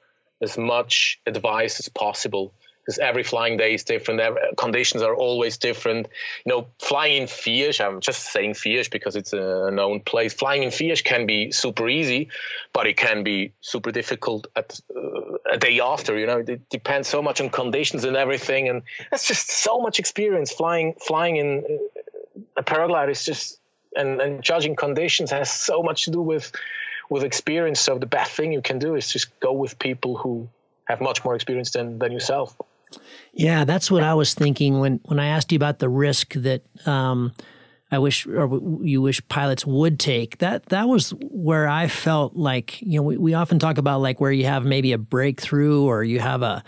as 0.41 0.57
much 0.57 1.19
advice 1.25 1.79
as 1.79 1.89
possible 1.89 2.53
because 2.85 2.99
every 2.99 3.23
flying 3.23 3.57
day 3.57 3.73
is 3.73 3.83
different. 3.83 4.19
Every, 4.19 4.41
conditions 4.57 5.01
are 5.01 5.15
always 5.15 5.57
different. 5.57 6.07
You 6.45 6.51
know, 6.51 6.67
flying 6.79 7.23
in 7.23 7.27
Fiesch, 7.27 7.83
I'm 7.83 7.99
just 7.99 8.31
saying 8.31 8.53
Fiesch 8.53 8.91
because 8.91 9.15
it's 9.15 9.33
a 9.33 9.71
known 9.71 10.01
place. 10.01 10.33
Flying 10.33 10.63
in 10.63 10.69
Fiesch 10.69 11.03
can 11.03 11.25
be 11.25 11.51
super 11.51 11.89
easy, 11.89 12.29
but 12.73 12.85
it 12.85 12.95
can 12.95 13.23
be 13.23 13.53
super 13.61 13.91
difficult 13.91 14.47
at 14.55 14.79
uh, 14.95 15.37
a 15.51 15.57
day 15.57 15.79
after. 15.79 16.17
You 16.17 16.27
know, 16.27 16.43
it 16.47 16.69
depends 16.69 17.07
so 17.07 17.21
much 17.21 17.41
on 17.41 17.49
conditions 17.49 18.03
and 18.03 18.15
everything, 18.15 18.69
and 18.69 18.83
that's 19.09 19.27
just 19.27 19.49
so 19.49 19.79
much 19.79 19.97
experience. 19.97 20.51
Flying, 20.51 20.93
flying 21.01 21.37
in 21.37 21.63
uh, 21.65 22.01
a 22.57 22.63
paraglider 22.63 23.11
is 23.11 23.25
just 23.25 23.59
and, 23.95 24.21
and 24.21 24.43
judging 24.43 24.75
conditions 24.75 25.31
has 25.31 25.49
so 25.49 25.81
much 25.81 26.05
to 26.05 26.11
do 26.11 26.21
with 26.21 26.51
with 27.09 27.23
experience. 27.23 27.79
So 27.79 27.97
the 27.97 28.05
best 28.05 28.31
thing 28.31 28.51
you 28.51 28.61
can 28.61 28.79
do 28.79 28.95
is 28.95 29.11
just 29.11 29.39
go 29.39 29.53
with 29.53 29.77
people 29.79 30.17
who 30.17 30.49
have 30.85 31.01
much 31.01 31.23
more 31.23 31.35
experience 31.35 31.71
than 31.71 31.99
than 31.99 32.11
yourself. 32.11 32.55
Yeah, 33.33 33.65
that's 33.65 33.91
what 33.91 34.03
I 34.03 34.13
was 34.13 34.33
thinking 34.33 34.79
when 34.79 34.99
when 35.03 35.19
I 35.19 35.27
asked 35.27 35.51
you 35.51 35.57
about 35.57 35.79
the 35.79 35.89
risk 35.89 36.33
that 36.33 36.63
um, 36.87 37.33
I 37.91 37.99
wish 37.99 38.25
or 38.27 38.59
you 38.81 39.01
wish 39.01 39.25
pilots 39.27 39.65
would 39.65 39.99
take. 39.99 40.37
That 40.39 40.67
that 40.67 40.87
was 40.87 41.11
where 41.21 41.67
I 41.67 41.87
felt 41.87 42.35
like 42.35 42.81
you 42.81 42.99
know 42.99 43.03
we, 43.03 43.17
we 43.17 43.33
often 43.33 43.59
talk 43.59 43.77
about 43.77 44.01
like 44.01 44.19
where 44.19 44.31
you 44.31 44.45
have 44.45 44.65
maybe 44.65 44.93
a 44.93 44.97
breakthrough 44.97 45.83
or 45.83 46.03
you 46.03 46.19
have 46.19 46.41
a 46.41 46.63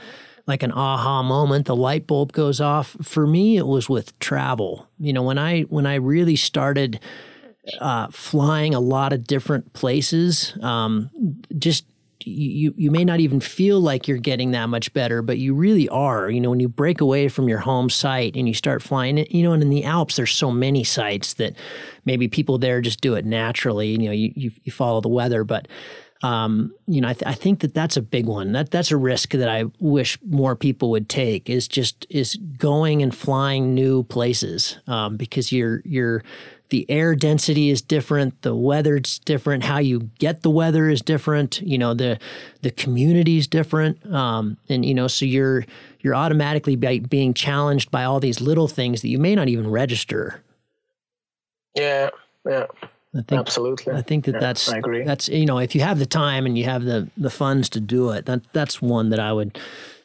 like 0.47 0.63
an 0.63 0.71
aha 0.71 1.21
moment 1.21 1.65
the 1.65 1.75
light 1.75 2.07
bulb 2.07 2.31
goes 2.31 2.59
off 2.59 2.95
for 3.01 3.27
me 3.27 3.57
it 3.57 3.67
was 3.67 3.89
with 3.89 4.17
travel 4.19 4.87
you 4.99 5.13
know 5.13 5.23
when 5.23 5.37
i 5.37 5.61
when 5.63 5.85
i 5.85 5.95
really 5.95 6.35
started 6.35 6.99
uh, 7.81 8.07
flying 8.11 8.73
a 8.73 8.79
lot 8.79 9.11
of 9.11 9.27
different 9.27 9.73
places 9.73 10.57
um, 10.61 11.09
just 11.57 11.85
you 12.27 12.73
you 12.77 12.91
may 12.91 13.05
not 13.05 13.19
even 13.19 13.39
feel 13.39 13.79
like 13.79 14.07
you're 14.07 14.17
getting 14.17 14.51
that 14.51 14.67
much 14.67 14.91
better, 14.93 15.21
but 15.21 15.37
you 15.37 15.53
really 15.53 15.87
are. 15.89 16.29
You 16.29 16.41
know, 16.41 16.49
when 16.49 16.59
you 16.59 16.67
break 16.67 17.01
away 17.01 17.29
from 17.29 17.47
your 17.47 17.59
home 17.59 17.89
site 17.89 18.35
and 18.35 18.47
you 18.47 18.53
start 18.53 18.81
flying 18.81 19.17
you 19.29 19.43
know, 19.43 19.53
and 19.53 19.63
in 19.63 19.69
the 19.69 19.83
Alps 19.83 20.15
there's 20.15 20.31
so 20.31 20.51
many 20.51 20.83
sites 20.83 21.35
that 21.35 21.55
maybe 22.05 22.27
people 22.27 22.57
there 22.57 22.81
just 22.81 23.01
do 23.01 23.15
it 23.15 23.25
naturally. 23.25 23.89
You 23.89 23.97
know, 23.97 24.11
you 24.11 24.33
you, 24.35 24.51
you 24.63 24.71
follow 24.71 25.01
the 25.01 25.09
weather, 25.09 25.43
but 25.43 25.67
um, 26.23 26.73
you 26.87 27.01
know, 27.01 27.09
I, 27.09 27.13
th- 27.13 27.27
I, 27.27 27.33
think 27.33 27.59
that 27.59 27.73
that's 27.73 27.95
a 27.95 28.01
big 28.01 28.25
one. 28.25 28.51
That 28.51 28.71
that's 28.71 28.91
a 28.91 28.97
risk 28.97 29.31
that 29.31 29.49
I 29.49 29.65
wish 29.79 30.17
more 30.23 30.55
people 30.55 30.89
would 30.91 31.09
take. 31.09 31.49
Is 31.49 31.67
just 31.67 32.07
is 32.09 32.35
going 32.57 33.03
and 33.03 33.15
flying 33.15 33.75
new 33.75 34.03
places 34.03 34.79
um, 34.87 35.17
because 35.17 35.51
you're 35.51 35.81
you're 35.85 36.23
the 36.69 36.89
air 36.89 37.15
density 37.15 37.69
is 37.69 37.81
different, 37.81 38.41
the 38.41 38.55
weather's 38.55 39.19
different, 39.19 39.63
how 39.63 39.77
you 39.77 40.09
get 40.19 40.41
the 40.41 40.49
weather 40.49 40.89
is 40.89 41.01
different, 41.01 41.61
you 41.61 41.77
know, 41.77 41.93
the 41.93 42.19
the 42.61 42.71
community 42.71 43.37
is 43.37 43.47
different. 43.47 44.05
Um, 44.11 44.57
and 44.67 44.83
you 44.83 44.93
know, 44.93 45.07
so 45.07 45.25
you're 45.25 45.65
you're 46.01 46.15
automatically 46.15 46.75
being 46.75 47.33
challenged 47.33 47.91
by 47.91 48.03
all 48.03 48.19
these 48.19 48.41
little 48.41 48.67
things 48.67 49.01
that 49.01 49.09
you 49.09 49.19
may 49.19 49.35
not 49.35 49.49
even 49.49 49.69
register. 49.69 50.41
Yeah, 51.75 52.09
yeah. 52.45 52.65
I 53.17 53.21
think, 53.21 53.39
Absolutely. 53.39 53.93
I 53.93 54.01
think 54.01 54.25
that 54.25 54.33
yeah, 54.33 54.39
that's 54.39 54.69
I 54.69 54.77
agree. 54.77 55.03
that's 55.03 55.27
you 55.27 55.45
know 55.45 55.57
if 55.57 55.73
you 55.73 55.81
have 55.81 55.97
the 55.97 56.05
time 56.05 56.45
and 56.45 56.57
you 56.57 56.65
have 56.65 56.83
the 56.83 57.09
the 57.17 57.29
funds 57.29 57.69
to 57.69 57.79
do 57.79 58.11
it 58.11 58.25
that 58.25 58.41
that's 58.53 58.81
one 58.81 59.09
that 59.09 59.19
I 59.19 59.33
would 59.33 59.57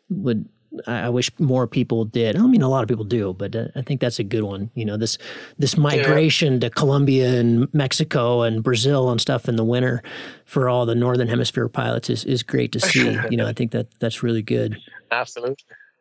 would 0.08 0.48
I 0.86 1.10
wish 1.10 1.30
more 1.38 1.66
people 1.66 2.04
did. 2.04 2.36
I 2.36 2.46
mean, 2.46 2.62
a 2.62 2.68
lot 2.68 2.82
of 2.82 2.88
people 2.88 3.04
do, 3.04 3.34
but 3.34 3.54
uh, 3.54 3.68
I 3.76 3.82
think 3.82 4.00
that's 4.00 4.18
a 4.18 4.24
good 4.24 4.42
one. 4.42 4.70
You 4.74 4.84
know, 4.84 4.96
this 4.96 5.18
this 5.58 5.76
migration 5.76 6.54
yeah. 6.54 6.60
to 6.60 6.70
Colombia 6.70 7.38
and 7.38 7.72
Mexico 7.74 8.42
and 8.42 8.62
Brazil 8.62 9.10
and 9.10 9.20
stuff 9.20 9.48
in 9.48 9.56
the 9.56 9.64
winter 9.64 10.02
for 10.44 10.68
all 10.68 10.86
the 10.86 10.94
northern 10.94 11.28
hemisphere 11.28 11.68
pilots 11.68 12.08
is, 12.08 12.24
is 12.24 12.42
great 12.42 12.72
to 12.72 12.80
see. 12.80 13.18
you 13.30 13.36
know, 13.36 13.46
I 13.46 13.52
think 13.52 13.72
that 13.72 13.88
that's 14.00 14.22
really 14.22 14.42
good. 14.42 14.80
Absolutely. 15.10 15.56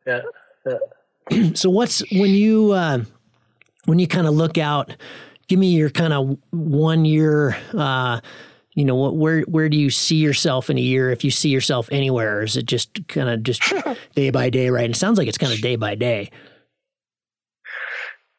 Yeah. 0.08 0.22
yeah. 0.66 1.54
so 1.54 1.70
what's 1.70 2.00
when 2.12 2.32
you 2.32 2.72
uh, 2.72 3.04
when 3.86 4.00
you 4.00 4.08
kind 4.08 4.28
of 4.28 4.34
look 4.34 4.58
out? 4.58 4.96
Give 5.52 5.60
me 5.60 5.76
your 5.76 5.90
kind 5.90 6.14
of 6.14 6.38
one 6.52 7.04
year. 7.04 7.58
Uh, 7.78 8.22
you 8.74 8.86
know 8.86 8.96
what 8.96 9.18
where 9.18 9.42
where 9.42 9.68
do 9.68 9.76
you 9.76 9.90
see 9.90 10.16
yourself 10.16 10.70
in 10.70 10.78
a 10.78 10.82
year 10.82 11.12
if 11.12 11.26
you 11.26 11.30
see 11.30 11.50
yourself 11.50 11.90
anywhere? 11.92 12.38
Or 12.38 12.44
is 12.44 12.56
it 12.56 12.66
just 12.66 13.06
kind 13.10 13.30
of 13.30 13.44
just 13.44 13.62
day 14.16 14.30
by 14.30 14.50
day 14.50 14.70
right? 14.70 14.86
And 14.86 14.96
it 14.96 14.98
sounds 14.98 15.18
like 15.18 15.28
it's 15.28 15.38
kind 15.38 15.52
of 15.52 15.60
day 15.60 15.76
by 15.76 15.96
day. 15.96 16.32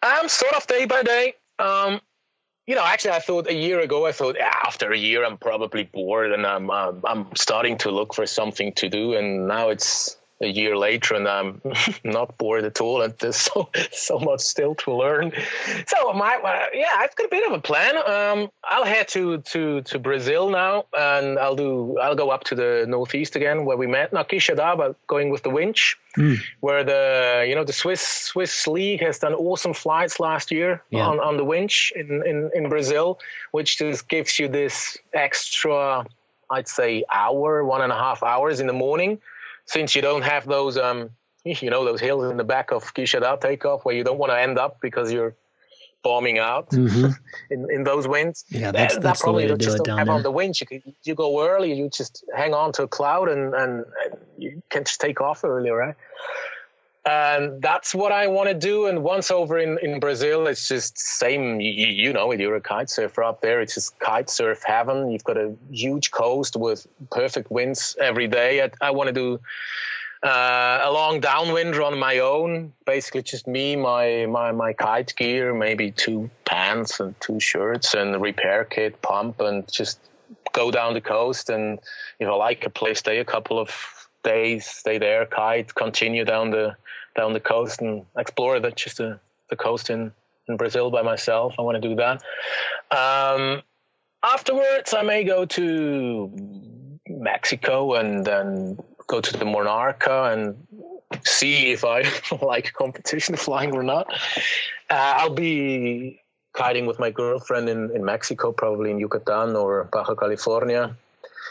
Um 0.03 0.27
sort 0.27 0.55
of 0.55 0.67
day 0.67 0.87
by 0.87 1.03
day. 1.03 1.35
Um 1.59 2.01
you 2.67 2.77
know 2.77 2.83
actually 2.83 3.11
i 3.11 3.19
thought 3.19 3.47
a 3.47 3.55
year 3.55 3.81
ago 3.81 4.07
i 4.07 4.13
thought 4.13 4.37
yeah, 4.39 4.51
after 4.65 4.91
a 4.91 4.97
year 4.97 5.23
i'm 5.23 5.37
probably 5.37 5.83
bored 5.83 6.31
and 6.31 6.47
i'm 6.47 6.71
uh, 6.71 6.93
i'm 7.05 7.27
starting 7.35 7.77
to 7.77 7.91
look 7.91 8.15
for 8.15 8.25
something 8.25 8.73
to 8.75 8.89
do. 8.89 9.13
And 9.13 9.47
now 9.47 9.69
it's 9.69 10.17
a 10.43 10.49
year 10.49 10.77
later 10.77 11.15
and 11.15 11.29
I'm 11.29 11.63
not 12.05 12.37
bored 12.37 12.65
at 12.65 12.81
all 12.81 13.03
and 13.03 13.15
there's 13.19 13.37
so 13.53 13.69
so 13.93 14.19
much 14.19 14.41
still 14.41 14.75
to 14.77 14.95
learn. 14.95 15.33
So 15.87 16.13
my 16.13 16.37
uh, 16.37 16.67
yeah, 16.75 16.91
I've 16.97 17.15
got 17.17 17.27
a 17.27 17.29
bit 17.29 17.47
of 17.47 17.53
a 17.53 17.61
plan. 17.61 17.97
Um, 17.97 18.51
I'll 18.65 18.85
head 18.85 19.09
to 19.09 19.39
to 19.39 19.83
to 19.83 19.99
Brazil 19.99 20.51
now 20.51 20.85
and 20.93 21.39
I'll 21.39 21.57
do 21.57 21.97
I'll 21.99 22.17
go 22.17 22.31
up 22.31 22.45
to 22.45 22.55
the 22.55 22.85
northeast 22.89 23.37
again 23.37 23.65
where 23.65 23.77
we 23.77 23.87
met 23.87 24.13
but 24.13 25.07
going 25.07 25.31
with 25.31 25.43
the 25.43 25.51
winch. 25.51 25.97
Mm. 26.19 26.39
Where 26.61 26.85
the 26.85 27.47
you 27.49 27.55
know 27.55 27.65
the 27.65 27.73
Swiss 27.73 28.03
Swiss 28.03 28.67
league 28.67 29.01
has 29.01 29.19
done 29.19 29.33
awesome 29.33 29.73
flights 29.73 30.21
last 30.21 30.51
year 30.51 30.83
yeah. 30.91 31.07
on, 31.07 31.19
on 31.19 31.39
the 31.39 31.45
winch 31.45 31.91
in, 31.97 32.23
in, 32.27 32.51
in 32.55 32.69
Brazil, 32.69 33.19
which 33.53 33.79
just 33.79 34.09
gives 34.09 34.39
you 34.39 34.47
this 34.47 34.99
extra 35.15 36.05
I'd 36.51 36.69
say 36.69 37.03
hour, 37.11 37.65
one 37.65 37.81
and 37.81 37.91
a 37.91 37.97
half 37.97 38.23
hours 38.23 38.61
in 38.61 38.67
the 38.67 38.75
morning 38.75 39.21
since 39.67 39.95
you 39.95 40.03
don't 40.03 40.23
have 40.23 40.47
those 40.47 40.77
um 40.77 41.11
you 41.45 41.71
know 41.71 41.85
those 41.85 42.01
hills 42.01 42.31
in 42.31 42.37
the 42.37 42.45
back 42.45 42.71
of 42.71 42.95
Quixadá 42.95 43.41
takeoff 43.41 43.85
where 43.85 43.95
you 43.95 44.05
don't 44.05 44.19
want 44.19 44.33
to 44.33 44.41
end 44.41 44.59
up 44.59 44.79
because 44.81 45.13
you're 45.13 45.35
bombing 46.03 46.39
out 46.39 46.71
mm-hmm. 46.73 47.13
in, 47.51 47.69
in 47.71 47.85
those 47.85 48.07
winds. 48.07 48.45
Yeah, 48.49 48.73
that's, 48.73 48.95
that's 48.99 49.21
that 49.21 49.25
probably 49.25 49.47
the 49.47 49.55
way 49.55 49.59
to 49.59 49.67
do 49.67 49.75
it 49.75 49.85
down 49.85 49.99
have 49.99 50.07
there. 50.09 50.17
on 50.17 50.23
the 50.23 50.31
winch. 50.31 50.61
You, 50.61 50.67
could, 50.67 50.83
you 51.05 51.15
go 51.15 51.47
early, 51.47 51.73
you 51.73 51.89
just 51.91 52.25
hang 52.35 52.55
on 52.55 52.73
to 52.73 52.85
a 52.85 52.89
cloud 52.89 53.29
and, 53.29 53.55
and, 53.55 53.85
and 54.05 54.15
you 54.37 54.63
can 54.69 54.85
just 54.85 55.01
take 55.01 55.21
off 55.21 55.45
early, 55.45 55.71
right? 55.71 55.95
And 57.05 57.61
that's 57.61 57.95
what 57.95 58.13
I 58.13 58.29
want 58.29 58.49
to 58.49 58.55
do. 58.55 58.87
And 58.87 59.03
once 59.03 59.33
over 59.33 59.59
in, 59.59 59.77
in 59.83 59.99
Brazil, 59.99 60.47
it's 60.47 60.69
just 60.69 60.97
same. 60.97 61.61
You, 61.61 61.89
you 61.89 62.13
know 62.13 62.31
it. 62.31 62.39
You're 62.39 62.55
a 62.55 62.61
kite 62.61 62.91
surfer 62.91 63.25
up 63.25 63.41
there. 63.41 63.61
It's 63.61 63.75
just 63.75 63.99
kite 63.99 64.31
surf 64.31 64.63
heaven. 64.65 65.11
You've 65.11 65.25
got 65.25 65.37
a 65.37 65.53
huge 65.71 66.13
coast 66.13 66.55
with 66.57 66.87
perfect 67.11 67.51
winds 67.51 67.97
every 68.01 68.29
day. 68.29 68.63
I, 68.63 68.71
I 68.81 68.91
want 68.93 69.09
to 69.09 69.13
do 69.13 69.41
uh, 70.23 70.81
a 70.85 70.93
long 70.93 71.19
downwind 71.19 71.75
run 71.75 71.95
on 71.95 71.99
my 71.99 72.21
own. 72.21 72.73
Basically, 72.87 73.23
just 73.23 73.49
me, 73.49 73.75
my 73.75 74.27
my 74.27 74.53
my 74.53 74.73
kite 74.73 75.13
gear, 75.17 75.53
maybe 75.53 75.91
two 75.91 76.31
pants 76.45 77.01
and 77.01 77.21
two 77.21 77.41
shirts 77.41 77.95
and 77.95 78.15
a 78.15 78.19
repair 78.21 78.65
kit, 78.65 79.03
pump, 79.03 79.41
and 79.41 79.71
just 79.71 79.99
go 80.53 80.71
down 80.71 80.95
the 80.95 81.01
coast, 81.01 81.51
and 81.51 81.81
if 82.21 82.29
I 82.29 82.35
like 82.35 82.65
a 82.65 82.71
place, 82.71 83.01
stay 83.01 83.19
a 83.19 83.25
couple 83.25 83.59
of 83.59 84.02
days, 84.23 84.67
stay 84.67 84.99
there, 84.99 85.27
kite, 85.27 85.75
continue 85.75 86.25
down 86.25 86.51
the 86.51 86.77
down 87.17 87.33
the 87.33 87.41
coast 87.41 87.81
and 87.83 88.05
explore 88.17 88.59
the 88.61 88.71
just 88.71 88.99
the, 88.99 89.21
the 89.51 89.57
coast 89.57 89.91
in 89.91 90.13
in 90.49 90.57
Brazil 90.57 90.91
by 90.91 91.03
myself. 91.03 91.55
I 91.59 91.63
want 91.63 91.81
to 91.81 91.89
do 91.89 91.95
that. 91.97 92.23
Um, 92.91 93.63
afterwards, 94.23 94.95
I 94.95 95.03
may 95.03 95.25
go 95.25 95.45
to 95.45 96.99
Mexico 97.09 97.95
and 97.95 98.25
then 98.25 98.79
go 99.07 99.21
to 99.21 99.33
the 99.33 99.45
Monarca 99.45 100.33
and 100.33 100.57
see 101.25 101.73
if 101.73 101.85
I 101.85 102.05
like 102.43 102.73
competition 102.73 103.37
flying 103.47 103.73
or 103.75 103.83
not. 103.83 104.13
Uh, 104.91 105.15
I'll 105.19 105.35
be 105.35 106.21
kiting 106.55 106.87
with 106.87 106.99
my 106.99 107.11
girlfriend 107.11 107.69
in, 107.69 107.95
in 107.95 108.05
Mexico, 108.05 108.53
probably 108.53 108.91
in 108.91 108.99
Yucatan 108.99 109.57
or 109.57 109.89
Baja 109.93 110.15
California. 110.15 110.97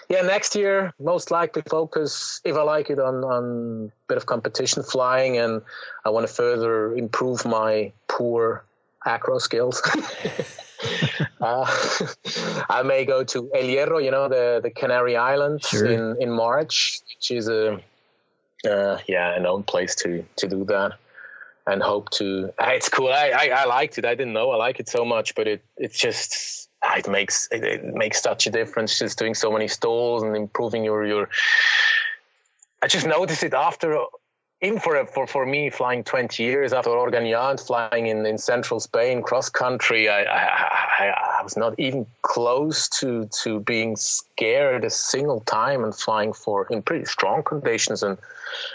Yeah, 0.10 0.22
next 0.22 0.56
year, 0.56 0.94
most 1.00 1.32
likely 1.32 1.62
focus, 1.62 2.42
if 2.44 2.56
I 2.56 2.64
like 2.64 2.90
it, 2.90 3.00
on, 3.00 3.24
on 3.24 3.92
a 3.92 4.08
bit 4.08 4.18
of 4.18 4.26
competition 4.26 4.84
flying, 4.84 5.38
and 5.38 5.62
I 6.04 6.10
want 6.10 6.28
to 6.28 6.34
further 6.34 6.96
improve 6.96 7.46
my 7.46 7.94
poor 8.08 8.66
acro 9.06 9.38
skills. 9.40 9.82
uh, 11.42 11.66
I 12.70 12.84
may 12.84 13.06
go 13.06 13.24
to 13.24 13.52
El 13.54 13.64
Hierro, 13.64 14.04
you 14.04 14.12
know, 14.12 14.28
the, 14.28 14.60
the 14.62 14.72
Canary 14.72 15.16
Islands 15.16 15.68
sure. 15.68 15.86
in, 15.86 16.22
in 16.22 16.32
March, 16.32 17.02
which 17.16 17.32
is 17.32 17.48
a 17.48 17.80
uh, 18.68 19.00
yeah, 19.08 19.36
a 19.36 19.40
known 19.40 19.64
place 19.64 19.96
to 19.96 20.24
to 20.38 20.48
do 20.48 20.66
that, 20.66 20.94
and 21.66 21.82
hope 21.82 22.10
to. 22.12 22.54
It's 22.60 22.90
cool. 22.90 23.10
I, 23.10 23.32
I, 23.36 23.62
I 23.62 23.66
liked 23.66 23.98
it. 23.98 24.06
I 24.06 24.16
didn't 24.16 24.34
know 24.34 24.52
I 24.52 24.56
like 24.58 24.80
it 24.80 24.88
so 24.88 25.06
much, 25.06 25.36
but 25.36 25.48
it 25.48 25.64
it's 25.78 25.98
just 25.98 26.70
Ah, 26.84 26.98
it 26.98 27.08
makes 27.08 27.48
it, 27.52 27.84
makes 27.84 28.22
such 28.22 28.48
a 28.48 28.50
difference 28.50 28.98
just 28.98 29.20
doing 29.20 29.36
so 29.36 29.52
many 29.52 29.68
stalls 29.68 30.24
and 30.24 30.36
improving 30.36 30.84
your 30.84 31.06
your. 31.06 31.30
I 32.82 32.88
just 32.88 33.06
noticed 33.06 33.44
it 33.44 33.54
after 33.54 34.00
even 34.62 34.80
for 34.80 35.06
for 35.06 35.28
for 35.28 35.46
me 35.46 35.70
flying 35.70 36.04
20 36.04 36.42
years 36.44 36.74
after 36.74 36.92
Organyà 36.92 37.60
flying 37.66 38.08
in, 38.08 38.26
in 38.26 38.38
central 38.38 38.80
Spain 38.80 39.22
cross 39.22 39.50
country 39.50 40.08
I, 40.08 40.24
I, 40.24 41.40
I 41.40 41.44
was 41.44 41.58
not 41.58 41.74
even 41.80 42.06
close 42.22 42.88
to 43.00 43.26
to 43.44 43.60
being 43.62 43.96
scared 43.96 44.86
a 44.86 44.90
single 44.90 45.42
time 45.42 45.84
and 45.84 45.96
flying 45.96 46.34
for 46.34 46.68
in 46.70 46.82
pretty 46.82 47.06
strong 47.06 47.44
conditions 47.44 48.04
and 48.04 48.18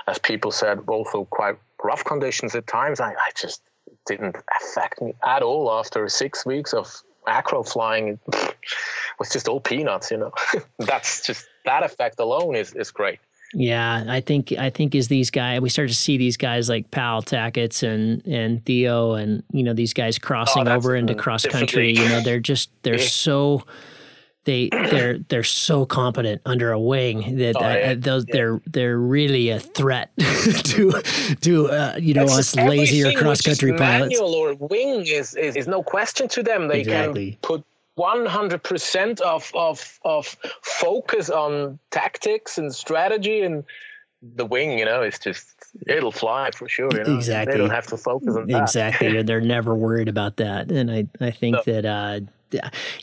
as 0.09 0.19
people 0.19 0.51
said 0.51 0.81
also 0.89 1.25
quite 1.27 1.57
rough 1.83 2.05
conditions 2.05 2.55
at 2.55 2.67
times 2.67 3.01
I, 3.01 3.11
I 3.13 3.31
just 3.37 3.63
didn't 4.07 4.37
affect 4.61 5.01
me 5.01 5.15
at 5.25 5.43
all 5.43 5.73
after 5.73 6.09
six 6.09 6.45
weeks 6.45 6.73
of 6.73 7.03
acro 7.27 7.62
flying 7.62 8.18
was 9.18 9.31
just 9.31 9.49
all 9.49 9.61
peanuts 9.61 10.11
you 10.11 10.16
know 10.16 10.33
that's 10.79 11.27
just 11.27 11.47
that 11.64 11.83
effect 11.83 12.18
alone 12.20 12.55
is 12.55 12.72
is 12.74 12.91
great 12.91 13.18
yeah, 13.55 14.05
I 14.09 14.20
think 14.20 14.53
I 14.53 14.70
think 14.70 14.95
as 14.95 15.09
these 15.09 15.31
guys 15.31 15.61
we 15.61 15.68
start 15.68 15.89
to 15.89 15.95
see 15.95 16.16
these 16.16 16.37
guys 16.37 16.68
like 16.68 16.91
Pál 16.91 17.24
Takáts 17.24 17.83
and 17.83 18.27
and 18.27 18.64
Theo 18.64 19.12
and 19.12 19.43
you 19.53 19.62
know 19.62 19.72
these 19.72 19.93
guys 19.93 20.18
oh, 20.20 20.27
crossing 20.27 20.68
oh, 20.68 20.74
over 20.74 20.97
into 20.97 21.14
cross 21.14 21.47
country. 21.47 21.93
You 21.93 22.09
know 22.09 22.20
they're 22.20 22.41
just 22.41 22.70
they're 22.83 22.95
yeah. 22.99 23.07
so 23.07 23.64
they 24.47 24.69
they're 24.91 25.19
they're 25.19 25.45
so 25.45 25.85
competent 25.85 26.41
under 26.47 26.73
a 26.73 26.81
wing 26.81 27.37
that 27.37 27.57
oh, 27.57 27.61
yeah. 27.61 27.95
those 27.95 28.25
yeah. 28.29 28.33
they're 28.33 28.61
they're 28.67 28.99
really 28.99 29.51
a 29.51 29.61
threat 29.61 30.11
to 30.19 31.03
to 31.43 31.69
uh, 31.69 31.97
you 32.01 32.15
know 32.15 32.27
That's 32.27 32.57
us 32.57 32.57
lazier 32.57 33.13
cross 33.13 33.43
country 33.43 33.77
pilots. 33.77 34.19
Manual 34.19 34.35
or 34.35 34.55
wing 34.55 35.07
is, 35.07 35.35
is 35.35 35.57
is 35.57 35.69
no 35.69 35.83
question 35.83 36.29
to 36.29 36.43
them. 36.43 36.69
They 36.69 36.81
exactly. 36.81 37.33
can 37.33 37.39
put 37.43 37.65
100% 37.99 39.21
of, 39.23 39.51
of, 39.55 39.99
of 40.05 40.37
focus 40.61 41.31
on 41.31 41.79
tactics 41.91 42.59
and 42.59 42.75
strategy 42.75 43.41
and 43.41 43.65
the 44.35 44.45
wing, 44.45 44.79
you 44.79 44.85
know, 44.85 45.03
it's 45.03 45.19
just 45.19 45.49
it'll 45.87 46.13
fly 46.13 46.51
for 46.51 46.69
sure. 46.69 46.91
You 46.93 47.05
know? 47.05 47.17
Exactly. 47.17 47.53
They 47.53 47.59
don't 47.59 47.71
have 47.71 47.87
to 47.89 47.97
focus 47.97 48.37
on 48.37 48.47
that. 48.49 48.63
Exactly. 48.63 49.23
They're 49.23 49.41
never 49.41 49.75
worried 49.75 50.09
about 50.09 50.37
that. 50.37 50.71
And 50.71 50.91
I, 50.91 51.07
I 51.21 51.31
think 51.31 51.63
that, 51.65 51.85
uh, 51.85 52.21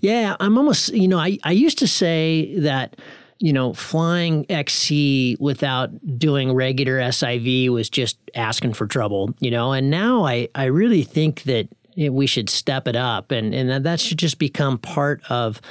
yeah, 0.01 0.35
I'm 0.39 0.57
almost, 0.57 0.93
you 0.93 1.07
know, 1.07 1.19
I, 1.19 1.37
I 1.43 1.51
used 1.51 1.77
to 1.79 1.87
say 1.87 2.57
that, 2.59 2.95
you 3.39 3.51
know, 3.51 3.73
flying 3.73 4.45
XC 4.49 5.37
without 5.39 5.89
doing 6.17 6.53
regular 6.53 6.99
SIV 6.99 7.69
was 7.69 7.89
just 7.89 8.17
asking 8.35 8.73
for 8.73 8.87
trouble, 8.87 9.33
you 9.39 9.51
know, 9.51 9.73
and 9.73 9.89
now 9.89 10.25
I, 10.25 10.47
I 10.55 10.65
really 10.65 11.03
think 11.03 11.43
that 11.43 11.67
we 11.97 12.25
should 12.25 12.49
step 12.49 12.87
it 12.87 12.95
up, 12.95 13.31
and 13.31 13.53
and 13.53 13.69
that 13.69 13.83
that 13.83 13.99
should 13.99 14.17
just 14.17 14.39
become 14.39 14.77
part 14.77 15.21
of, 15.29 15.61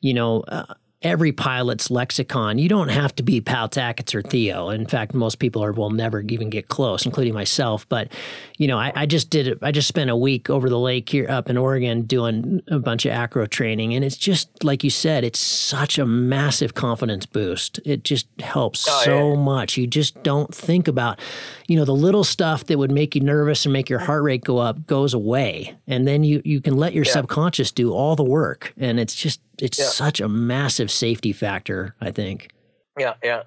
you 0.00 0.12
know, 0.12 0.40
uh, 0.42 0.74
every 1.02 1.32
pilot's 1.32 1.90
lexicon. 1.90 2.58
You 2.58 2.68
don't 2.68 2.88
have 2.88 3.14
to 3.16 3.22
be 3.22 3.40
Pál 3.40 3.70
Takáts 3.70 4.14
or 4.14 4.20
Theo. 4.20 4.68
In 4.68 4.86
fact, 4.86 5.14
most 5.14 5.38
people 5.38 5.64
are 5.64 5.72
will 5.72 5.90
never 5.90 6.20
even 6.20 6.50
get 6.50 6.68
close, 6.68 7.06
including 7.06 7.32
myself. 7.32 7.88
But 7.88 8.12
you 8.58 8.66
know, 8.68 8.78
I, 8.78 8.92
I 8.94 9.06
just 9.06 9.30
did 9.30 9.46
it. 9.46 9.58
I 9.62 9.72
just 9.72 9.88
spent 9.88 10.10
a 10.10 10.16
week 10.16 10.50
over 10.50 10.68
the 10.68 10.78
lake 10.78 11.08
here 11.08 11.26
up 11.28 11.48
in 11.48 11.56
Oregon 11.56 12.02
doing 12.02 12.62
a 12.68 12.78
bunch 12.78 13.06
of 13.06 13.12
acro 13.12 13.46
training, 13.46 13.94
and 13.94 14.04
it's 14.04 14.16
just 14.16 14.62
like 14.62 14.84
you 14.84 14.90
said, 14.90 15.24
it's 15.24 15.38
such 15.38 15.98
a 15.98 16.04
massive 16.04 16.74
confidence 16.74 17.24
boost. 17.24 17.80
It 17.86 18.04
just 18.04 18.26
helps 18.40 18.86
oh, 18.88 19.02
so 19.04 19.30
yeah. 19.30 19.40
much. 19.40 19.76
You 19.78 19.86
just 19.86 20.22
don't 20.22 20.54
think 20.54 20.86
about, 20.86 21.18
you 21.66 21.76
know, 21.76 21.84
the 21.86 21.94
little 21.94 22.24
stuff 22.24 22.66
that 22.66 22.78
would 22.78 22.90
make 22.90 23.14
you 23.14 23.22
nervous 23.22 23.64
and 23.64 23.72
make 23.72 23.88
your 23.88 24.00
heart 24.00 24.22
rate 24.22 24.44
go 24.44 24.58
up 24.58 24.86
goes 24.86 25.14
away, 25.14 25.76
and 25.86 26.06
then 26.06 26.24
you 26.24 26.42
you 26.44 26.60
can 26.60 26.76
let 26.76 26.92
your 26.92 27.04
yeah. 27.04 27.12
subconscious 27.12 27.72
do 27.72 27.92
all 27.92 28.16
the 28.16 28.24
work, 28.24 28.74
and 28.76 29.00
it's 29.00 29.14
just 29.14 29.40
it's 29.62 29.78
yeah. 29.78 29.86
such 29.86 30.20
a 30.20 30.28
massive 30.28 30.90
safety 30.90 31.32
factor. 31.32 31.94
I 32.00 32.10
think. 32.10 32.50
Yeah, 32.98 33.14
yeah. 33.22 33.42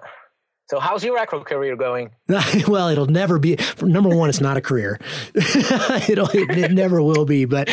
So 0.74 0.80
how's 0.80 1.04
your 1.04 1.16
acro 1.16 1.44
career 1.44 1.76
going? 1.76 2.10
well, 2.66 2.88
it'll 2.88 3.06
never 3.06 3.38
be. 3.38 3.56
Number 3.80 4.08
one, 4.08 4.28
it's 4.28 4.40
not 4.40 4.56
a 4.56 4.60
career. 4.60 4.98
it'll, 5.36 6.28
it, 6.30 6.50
it, 6.58 6.72
never 6.72 7.00
will 7.00 7.24
be. 7.24 7.44
But 7.44 7.68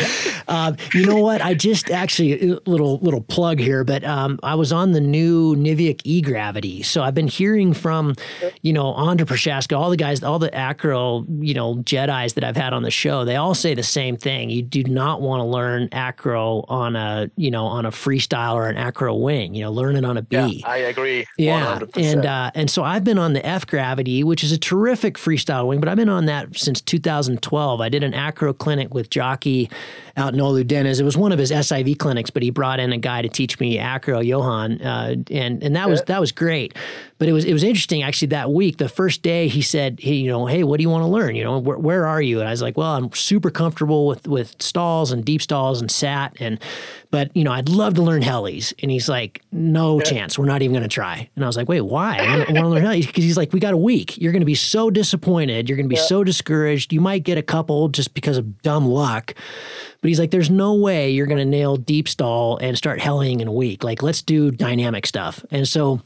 uh, 0.46 0.74
you 0.94 1.04
know 1.04 1.16
what? 1.16 1.40
I 1.40 1.54
just 1.54 1.90
actually 1.90 2.60
little 2.64 2.98
little 2.98 3.20
plug 3.20 3.58
here. 3.58 3.82
But 3.82 4.04
um, 4.04 4.38
I 4.44 4.54
was 4.54 4.72
on 4.72 4.92
the 4.92 5.00
new 5.00 5.56
Niviuk 5.56 6.02
E 6.04 6.20
Gravity, 6.20 6.84
so 6.84 7.02
I've 7.02 7.14
been 7.14 7.26
hearing 7.26 7.74
from 7.74 8.14
you 8.60 8.72
know 8.72 8.92
Andre 8.92 9.26
Prochaska, 9.26 9.76
all 9.76 9.90
the 9.90 9.96
guys, 9.96 10.22
all 10.22 10.38
the 10.38 10.54
acro 10.54 11.26
you 11.40 11.54
know 11.54 11.76
Jedi's 11.78 12.34
that 12.34 12.44
I've 12.44 12.54
had 12.54 12.72
on 12.72 12.84
the 12.84 12.90
show. 12.92 13.24
They 13.24 13.34
all 13.34 13.56
say 13.56 13.74
the 13.74 13.82
same 13.82 14.16
thing. 14.16 14.48
You 14.48 14.62
do 14.62 14.84
not 14.84 15.20
want 15.20 15.40
to 15.40 15.44
learn 15.44 15.88
acro 15.90 16.64
on 16.68 16.94
a 16.94 17.28
you 17.34 17.50
know 17.50 17.64
on 17.64 17.84
a 17.84 17.90
freestyle 17.90 18.54
or 18.54 18.68
an 18.68 18.76
acro 18.76 19.12
wing. 19.16 19.56
You 19.56 19.64
know, 19.64 19.72
learn 19.72 19.96
it 19.96 20.04
on 20.04 20.18
a 20.18 20.22
B. 20.22 20.36
Yeah, 20.36 20.68
I 20.68 20.76
agree. 20.76 21.26
Yeah, 21.36 21.80
100%. 21.80 21.96
and 21.96 22.26
uh, 22.26 22.50
and 22.54 22.70
so 22.70 22.91
I've 22.92 23.04
been 23.04 23.16
on 23.16 23.32
the 23.32 23.44
F 23.46 23.66
Gravity, 23.66 24.22
which 24.22 24.44
is 24.44 24.52
a 24.52 24.58
terrific 24.58 25.16
freestyle 25.16 25.66
wing, 25.66 25.80
but 25.80 25.88
I've 25.88 25.96
been 25.96 26.10
on 26.10 26.26
that 26.26 26.58
since 26.58 26.78
2012. 26.82 27.80
I 27.80 27.88
did 27.88 28.04
an 28.04 28.12
acro 28.12 28.52
clinic 28.52 28.92
with 28.92 29.08
Jocky 29.08 29.70
out 30.16 30.34
in 30.34 30.40
Ölüdeniz. 30.40 31.00
It 31.00 31.04
was 31.04 31.16
one 31.16 31.32
of 31.32 31.38
his 31.38 31.50
SIV 31.50 31.98
clinics, 31.98 32.30
but 32.30 32.42
he 32.42 32.50
brought 32.50 32.80
in 32.80 32.92
a 32.92 32.98
guy 32.98 33.22
to 33.22 33.28
teach 33.28 33.58
me 33.60 33.78
acro, 33.78 34.20
Johan, 34.20 34.80
uh, 34.82 35.16
and 35.30 35.62
and 35.62 35.76
that 35.76 35.88
was 35.88 36.02
that 36.02 36.20
was 36.20 36.32
great. 36.32 36.74
But 37.18 37.28
it 37.28 37.32
was 37.32 37.44
it 37.44 37.52
was 37.52 37.62
interesting 37.62 38.02
actually 38.02 38.28
that 38.28 38.50
week. 38.50 38.78
The 38.78 38.88
first 38.88 39.22
day 39.22 39.48
he 39.48 39.62
said, 39.62 40.00
"Hey, 40.00 40.14
you 40.14 40.28
know, 40.28 40.46
hey, 40.46 40.64
what 40.64 40.78
do 40.78 40.82
you 40.82 40.90
want 40.90 41.02
to 41.02 41.08
learn? 41.08 41.36
You 41.36 41.44
know, 41.44 41.58
where, 41.58 41.78
where 41.78 42.06
are 42.06 42.20
you?" 42.20 42.40
And 42.40 42.48
I 42.48 42.50
was 42.50 42.62
like, 42.62 42.76
"Well, 42.76 42.94
I'm 42.94 43.12
super 43.12 43.50
comfortable 43.50 44.06
with 44.06 44.26
with 44.26 44.60
stalls 44.60 45.12
and 45.12 45.24
deep 45.24 45.42
stalls 45.42 45.80
and 45.80 45.90
sat 45.90 46.36
and." 46.40 46.58
But 47.12 47.30
you 47.36 47.44
know, 47.44 47.52
I'd 47.52 47.68
love 47.68 47.94
to 47.94 48.02
learn 48.02 48.22
helis, 48.22 48.72
and 48.82 48.90
he's 48.90 49.06
like, 49.08 49.42
"No 49.52 49.98
yeah. 49.98 50.04
chance. 50.04 50.38
We're 50.38 50.46
not 50.46 50.62
even 50.62 50.72
going 50.72 50.82
to 50.82 50.88
try." 50.88 51.28
And 51.36 51.44
I 51.44 51.46
was 51.46 51.58
like, 51.58 51.68
"Wait, 51.68 51.82
why? 51.82 52.16
I 52.16 52.38
want 52.38 52.48
to 52.48 52.68
learn 52.68 52.82
helis." 52.82 53.06
Because 53.06 53.22
he's 53.22 53.36
like, 53.36 53.52
"We 53.52 53.60
got 53.60 53.74
a 53.74 53.76
week. 53.76 54.18
You're 54.18 54.32
going 54.32 54.40
to 54.40 54.46
be 54.46 54.54
so 54.54 54.90
disappointed. 54.90 55.68
You're 55.68 55.76
going 55.76 55.88
to 55.88 55.94
be 55.94 55.96
yeah. 55.96 56.06
so 56.06 56.24
discouraged. 56.24 56.90
You 56.90 57.02
might 57.02 57.22
get 57.22 57.36
a 57.36 57.42
couple 57.42 57.88
just 57.88 58.14
because 58.14 58.38
of 58.38 58.62
dumb 58.62 58.86
luck." 58.86 59.34
But 60.02 60.08
he's 60.08 60.18
like, 60.18 60.32
there's 60.32 60.50
no 60.50 60.74
way 60.74 61.10
you're 61.10 61.26
going 61.28 61.38
to 61.38 61.44
nail 61.44 61.76
deep 61.76 62.08
stall 62.08 62.58
and 62.58 62.76
start 62.76 63.00
heliing 63.00 63.40
in 63.40 63.48
a 63.48 63.52
week. 63.52 63.84
Like, 63.84 64.02
let's 64.02 64.20
do 64.20 64.50
dynamic 64.50 65.06
stuff. 65.06 65.44
And 65.52 65.66
so, 65.66 66.02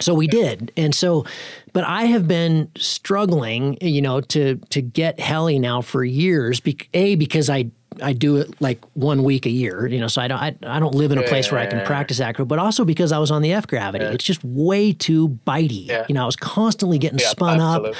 so 0.00 0.14
we 0.14 0.26
did. 0.26 0.72
And 0.78 0.94
so, 0.94 1.26
but 1.74 1.84
I 1.84 2.04
have 2.04 2.26
been 2.26 2.70
struggling, 2.76 3.76
you 3.82 4.00
know, 4.00 4.22
to 4.22 4.56
to 4.70 4.80
get 4.80 5.20
heli 5.20 5.58
now 5.58 5.82
for 5.82 6.04
years. 6.04 6.60
Be, 6.60 6.78
a 6.94 7.16
because 7.16 7.50
I 7.50 7.70
I 8.02 8.12
do 8.12 8.36
it 8.36 8.60
like 8.60 8.84
one 8.94 9.22
week 9.22 9.46
a 9.46 9.50
year, 9.50 9.86
you 9.86 10.00
know, 10.00 10.08
so 10.08 10.22
I 10.22 10.28
don't 10.28 10.38
I, 10.38 10.56
I 10.66 10.78
don't 10.80 10.94
live 10.94 11.12
in 11.12 11.18
a 11.18 11.22
place 11.22 11.50
where 11.50 11.60
I 11.60 11.66
can 11.66 11.84
practice 11.84 12.20
acro, 12.20 12.44
but 12.44 12.58
also 12.58 12.84
because 12.84 13.12
I 13.12 13.18
was 13.18 13.30
on 13.30 13.42
the 13.42 13.52
F 13.52 13.66
gravity. 13.66 14.04
Yeah. 14.04 14.12
It's 14.12 14.24
just 14.24 14.42
way 14.44 14.92
too 14.92 15.38
bitey. 15.46 15.86
Yeah. 15.86 16.06
You 16.08 16.14
know, 16.14 16.22
I 16.22 16.26
was 16.26 16.36
constantly 16.36 16.98
getting 16.98 17.18
yeah, 17.18 17.28
spun 17.28 17.60
absolutely. 17.60 17.90
up 17.90 17.96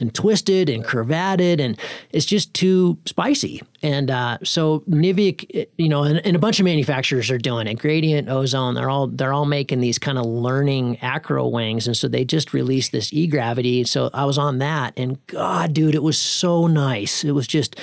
and 0.00 0.14
twisted 0.14 0.68
and 0.68 0.84
curvated 0.84 1.60
and 1.60 1.78
it's 2.10 2.26
just 2.26 2.52
too 2.54 2.98
spicy. 3.06 3.62
And 3.82 4.10
uh, 4.10 4.38
so 4.44 4.80
Niviuk, 4.88 5.68
you 5.76 5.88
know, 5.88 6.04
and, 6.04 6.24
and, 6.24 6.36
a 6.36 6.38
bunch 6.38 6.60
of 6.60 6.64
manufacturers 6.64 7.30
are 7.30 7.38
doing 7.38 7.66
it. 7.66 7.74
Gradient, 7.74 8.28
Ozone, 8.28 8.74
they're 8.74 8.88
all 8.88 9.08
they're 9.08 9.32
all 9.32 9.44
making 9.44 9.80
these 9.80 9.98
kind 9.98 10.18
of 10.18 10.24
learning 10.24 10.98
acro 11.02 11.48
wings, 11.48 11.88
and 11.88 11.96
so 11.96 12.06
they 12.06 12.24
just 12.24 12.52
released 12.52 12.92
this 12.92 13.12
E 13.12 13.26
gravity. 13.26 13.84
So 13.84 14.10
I 14.14 14.24
was 14.24 14.38
on 14.38 14.58
that, 14.58 14.94
and 14.96 15.24
God, 15.26 15.74
dude, 15.74 15.96
it 15.96 16.02
was 16.02 16.18
so 16.18 16.68
nice. 16.68 17.24
It 17.24 17.32
was 17.32 17.48
just 17.48 17.76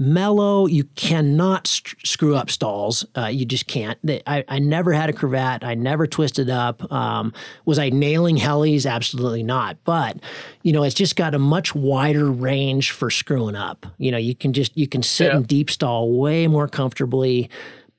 mellow. 0.00 0.66
You 0.66 0.84
cannot 0.96 1.66
st- 1.66 1.94
screw 2.04 2.34
up 2.34 2.50
stalls. 2.50 3.04
Uh, 3.16 3.26
you 3.26 3.44
just 3.44 3.66
can't. 3.66 3.98
They, 4.02 4.22
I, 4.26 4.44
I 4.48 4.58
never 4.58 4.92
had 4.92 5.10
a 5.10 5.12
cravat. 5.12 5.62
I 5.62 5.74
never 5.74 6.06
twisted 6.06 6.48
up. 6.48 6.90
Um, 6.90 7.32
was 7.66 7.78
I 7.78 7.90
nailing 7.90 8.38
helis? 8.38 8.90
Absolutely 8.90 9.42
not. 9.42 9.76
But 9.84 10.16
you 10.62 10.72
know, 10.72 10.82
it's 10.82 10.94
just 10.94 11.16
got 11.16 11.34
a 11.34 11.38
much 11.38 11.74
wider 11.74 12.30
range 12.30 12.90
for 12.90 13.10
screwing 13.10 13.54
up. 13.54 13.86
You 13.98 14.10
know, 14.10 14.18
you 14.18 14.34
can 14.34 14.54
just 14.54 14.76
you 14.76 14.88
can 14.88 15.02
sit 15.02 15.26
yeah. 15.26 15.36
in 15.36 15.42
deep 15.44 15.70
stall 15.70 16.18
way 16.18 16.46
more 16.46 16.66
comfortably 16.66 17.50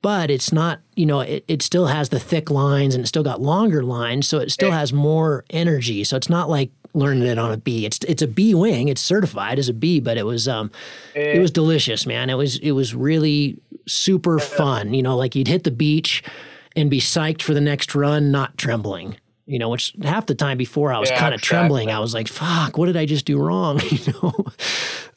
but 0.02 0.30
it's 0.30 0.52
not 0.52 0.80
you 0.94 1.06
know 1.06 1.20
it, 1.20 1.44
it 1.48 1.62
still 1.62 1.86
has 1.86 2.10
the 2.10 2.20
thick 2.20 2.50
lines 2.50 2.94
and 2.94 3.04
it 3.04 3.06
still 3.06 3.22
got 3.22 3.40
longer 3.40 3.82
lines 3.82 4.28
so 4.28 4.38
it 4.38 4.50
still 4.50 4.70
has 4.72 4.92
more 4.92 5.44
energy 5.50 6.04
so 6.04 6.16
it's 6.16 6.28
not 6.28 6.50
like 6.50 6.70
learning 6.94 7.26
it 7.26 7.38
on 7.38 7.52
a 7.52 7.56
B. 7.56 7.86
It's 7.86 7.98
it's 8.06 8.22
a 8.22 8.26
B 8.26 8.54
wing. 8.54 8.88
It's 8.88 9.00
certified 9.00 9.58
as 9.58 9.68
a 9.68 9.72
B, 9.72 10.00
but 10.00 10.16
it 10.16 10.26
was 10.26 10.48
um 10.48 10.70
it 11.14 11.40
was 11.40 11.50
delicious, 11.50 12.06
man. 12.06 12.30
It 12.30 12.34
was 12.34 12.58
it 12.58 12.72
was 12.72 12.94
really 12.94 13.58
super 13.86 14.38
fun. 14.38 14.94
You 14.94 15.02
know, 15.02 15.16
like 15.16 15.34
you'd 15.34 15.48
hit 15.48 15.64
the 15.64 15.70
beach 15.70 16.22
and 16.76 16.90
be 16.90 17.00
psyched 17.00 17.42
for 17.42 17.54
the 17.54 17.60
next 17.60 17.94
run, 17.94 18.30
not 18.30 18.56
trembling. 18.58 19.16
You 19.46 19.58
know, 19.58 19.68
which 19.68 19.94
half 20.02 20.26
the 20.26 20.34
time 20.34 20.56
before 20.56 20.92
I 20.92 20.98
was 20.98 21.10
yeah, 21.10 21.18
kind 21.18 21.34
of 21.34 21.40
exactly. 21.40 21.58
trembling. 21.58 21.90
I 21.90 21.98
was 21.98 22.14
like, 22.14 22.28
"Fuck, 22.28 22.78
what 22.78 22.86
did 22.86 22.96
I 22.96 23.06
just 23.06 23.24
do 23.24 23.38
wrong?" 23.38 23.80
You 23.90 24.12
know, 24.12 24.44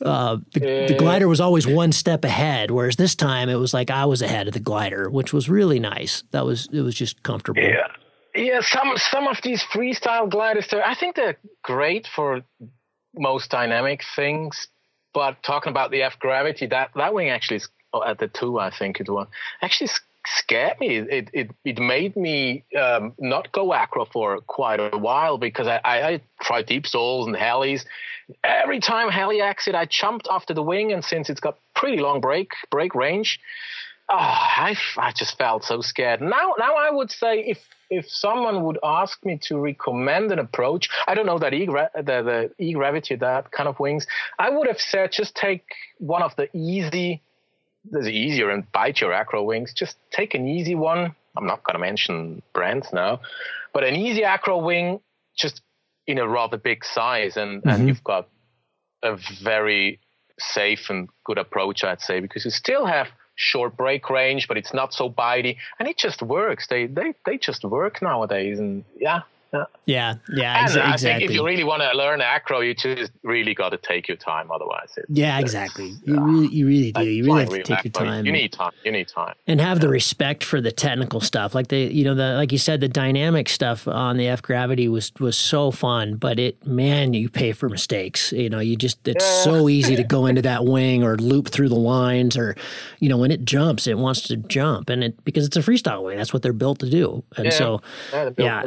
uh, 0.01 0.37
the, 0.53 0.85
the 0.89 0.95
glider 0.97 1.27
was 1.27 1.39
always 1.39 1.65
one 1.67 1.91
step 1.91 2.25
ahead, 2.25 2.71
whereas 2.71 2.95
this 2.95 3.15
time 3.15 3.49
it 3.49 3.55
was 3.55 3.73
like 3.73 3.89
I 3.89 4.05
was 4.05 4.21
ahead 4.21 4.47
of 4.47 4.53
the 4.53 4.59
glider, 4.59 5.09
which 5.09 5.31
was 5.31 5.49
really 5.49 5.79
nice. 5.79 6.23
That 6.31 6.45
was 6.45 6.67
it 6.71 6.81
was 6.81 6.95
just 6.95 7.23
comfortable. 7.23 7.61
Yeah. 7.61 7.87
Yeah, 8.35 8.59
some 8.61 8.97
some 8.97 9.27
of 9.27 9.41
these 9.43 9.63
freestyle 9.63 10.29
gliders, 10.29 10.67
I 10.73 10.93
think 10.95 11.15
they're 11.15 11.37
great 11.63 12.05
for 12.05 12.41
most 13.13 13.49
dynamic 13.49 14.01
things. 14.15 14.67
But 15.13 15.41
talking 15.41 15.71
about 15.71 15.91
the 15.91 16.03
F 16.03 16.19
gravity, 16.19 16.65
that 16.67 16.89
that 16.95 17.13
wing 17.13 17.29
actually 17.29 17.57
is 17.57 17.69
oh, 17.93 18.03
at 18.03 18.19
the 18.19 18.27
two, 18.27 18.59
I 18.59 18.71
think 18.77 18.99
it 18.99 19.09
was 19.09 19.27
actually 19.61 19.89
scared 20.25 20.79
me. 20.79 20.97
It 20.97 21.29
it 21.33 21.51
it 21.63 21.79
made 21.79 22.15
me 22.15 22.63
um, 22.79 23.13
not 23.19 23.51
go 23.51 23.73
acro 23.73 24.05
for 24.05 24.39
quite 24.41 24.79
a 24.79 24.97
while 24.97 25.37
because 25.37 25.67
I, 25.67 25.79
I, 25.83 26.07
I 26.07 26.21
tried 26.41 26.65
deep 26.65 26.87
souls 26.87 27.27
and 27.27 27.35
helis. 27.35 27.85
Every 28.43 28.79
time 28.79 29.09
heli 29.09 29.41
exit, 29.41 29.75
I 29.75 29.85
jumped 29.85 30.27
after 30.29 30.53
the 30.53 30.63
wing, 30.63 30.91
and 30.91 31.03
since 31.03 31.29
it's 31.29 31.39
got 31.39 31.59
pretty 31.75 31.97
long 31.97 32.21
brake 32.21 32.53
brake 32.71 32.95
range, 32.95 33.39
oh, 34.09 34.15
I, 34.17 34.75
I 34.97 35.11
just 35.11 35.37
felt 35.37 35.63
so 35.63 35.81
scared. 35.81 36.21
Now, 36.21 36.53
now 36.57 36.75
I 36.75 36.89
would 36.91 37.11
say 37.11 37.39
if 37.39 37.59
if 37.89 38.09
someone 38.09 38.63
would 38.63 38.79
ask 38.83 39.23
me 39.23 39.37
to 39.43 39.59
recommend 39.59 40.31
an 40.31 40.39
approach, 40.39 40.89
I 41.07 41.13
don't 41.13 41.25
know 41.25 41.39
that 41.39 41.53
e 41.53 41.65
the 41.65 41.93
the 42.03 42.51
e 42.57 42.73
gravity 42.73 43.15
that 43.15 43.51
kind 43.51 43.69
of 43.69 43.79
wings, 43.79 44.07
I 44.39 44.49
would 44.49 44.67
have 44.67 44.81
said 44.81 45.11
just 45.11 45.35
take 45.35 45.65
one 45.99 46.23
of 46.23 46.35
the 46.35 46.49
easy, 46.55 47.21
the 47.91 48.09
easier 48.09 48.49
and 48.49 48.69
bite 48.71 49.01
your 49.01 49.13
acro 49.13 49.43
wings. 49.43 49.73
Just 49.73 49.97
take 50.11 50.33
an 50.33 50.47
easy 50.47 50.75
one. 50.75 51.15
I'm 51.37 51.45
not 51.45 51.63
going 51.63 51.73
to 51.73 51.79
mention 51.79 52.41
brands 52.53 52.87
now, 52.93 53.19
but 53.73 53.83
an 53.83 53.95
easy 53.95 54.23
acro 54.23 54.63
wing, 54.63 55.01
just 55.37 55.61
in 56.07 56.17
a 56.17 56.27
rather 56.27 56.57
big 56.57 56.85
size, 56.85 57.35
and 57.37 57.61
mm-hmm. 57.61 57.69
and 57.69 57.87
you've 57.87 58.03
got 58.03 58.29
a 59.03 59.17
very 59.41 59.99
safe 60.39 60.89
and 60.89 61.09
good 61.23 61.37
approach, 61.37 61.83
I'd 61.83 62.01
say, 62.01 62.19
because 62.19 62.45
you 62.45 62.51
still 62.51 62.85
have 62.85 63.07
short 63.35 63.75
brake 63.75 64.09
range, 64.09 64.47
but 64.47 64.57
it's 64.57 64.73
not 64.73 64.93
so 64.93 65.09
bitey, 65.09 65.57
and 65.79 65.87
it 65.87 65.97
just 65.97 66.21
works. 66.21 66.67
They 66.67 66.87
they 66.87 67.13
they 67.25 67.37
just 67.37 67.63
work 67.63 68.01
nowadays, 68.01 68.59
and 68.59 68.85
yeah, 68.97 69.21
yeah, 69.85 70.15
yeah, 70.33 70.61
ex- 70.61 70.75
exactly. 70.75 70.81
I 70.81 70.97
think 70.97 71.29
if 71.29 71.31
you 71.31 71.45
really 71.45 71.63
want 71.63 71.81
to 71.81 71.91
learn 71.95 72.21
acro, 72.21 72.61
you 72.61 72.73
just 72.73 73.11
really 73.23 73.53
got 73.53 73.69
to 73.69 73.77
take 73.77 74.07
your 74.07 74.17
time. 74.17 74.51
Otherwise, 74.51 74.93
it, 74.97 75.05
yeah, 75.09 75.39
exactly. 75.39 75.93
You 76.03 76.19
really, 76.19 76.47
you 76.47 76.67
really 76.67 76.91
do. 76.91 77.03
You 77.03 77.23
really 77.25 77.39
have 77.41 77.49
to 77.49 77.63
take 77.63 77.83
your 77.83 77.91
time. 77.91 78.25
You 78.25 78.31
need 78.31 78.51
time. 78.51 78.71
You 78.83 78.91
need 78.91 79.07
time, 79.07 79.35
and 79.47 79.61
have 79.61 79.79
the 79.79 79.89
respect 79.89 80.43
for 80.43 80.59
the 80.59 80.71
technical 80.71 81.21
stuff. 81.21 81.55
Like 81.55 81.67
the, 81.67 81.79
you 81.79 82.03
know, 82.03 82.15
the 82.15 82.33
like 82.33 82.51
you 82.51 82.57
said, 82.57 82.81
the 82.81 82.87
dynamic 82.87 83.47
stuff 83.49 83.87
on 83.87 84.17
the 84.17 84.27
F 84.27 84.41
gravity 84.41 84.87
was 84.87 85.11
was 85.19 85.37
so 85.37 85.71
fun. 85.71 86.15
But 86.15 86.39
it, 86.39 86.65
man, 86.65 87.13
you 87.13 87.29
pay 87.29 87.51
for 87.51 87.69
mistakes. 87.69 88.31
You 88.31 88.49
know, 88.49 88.59
you 88.59 88.75
just 88.75 89.07
it's 89.07 89.23
yeah. 89.23 89.43
so 89.43 89.69
easy 89.69 89.95
to 89.95 90.03
go 90.03 90.25
into 90.25 90.41
that 90.41 90.65
wing 90.65 91.03
or 91.03 91.17
loop 91.17 91.49
through 91.49 91.69
the 91.69 91.75
lines, 91.75 92.37
or 92.37 92.55
you 92.99 93.09
know, 93.09 93.17
when 93.17 93.31
it 93.31 93.45
jumps, 93.45 93.87
it 93.87 93.97
wants 93.97 94.21
to 94.23 94.37
jump, 94.37 94.89
and 94.89 95.03
it 95.03 95.23
because 95.23 95.45
it's 95.45 95.57
a 95.57 95.61
freestyle 95.61 96.03
wing. 96.03 96.17
That's 96.17 96.33
what 96.33 96.41
they're 96.41 96.53
built 96.53 96.79
to 96.79 96.89
do. 96.89 97.23
And 97.37 97.45
yeah. 97.45 97.51
so, 97.51 97.81
yeah, 98.11 98.29
yeah 98.37 98.63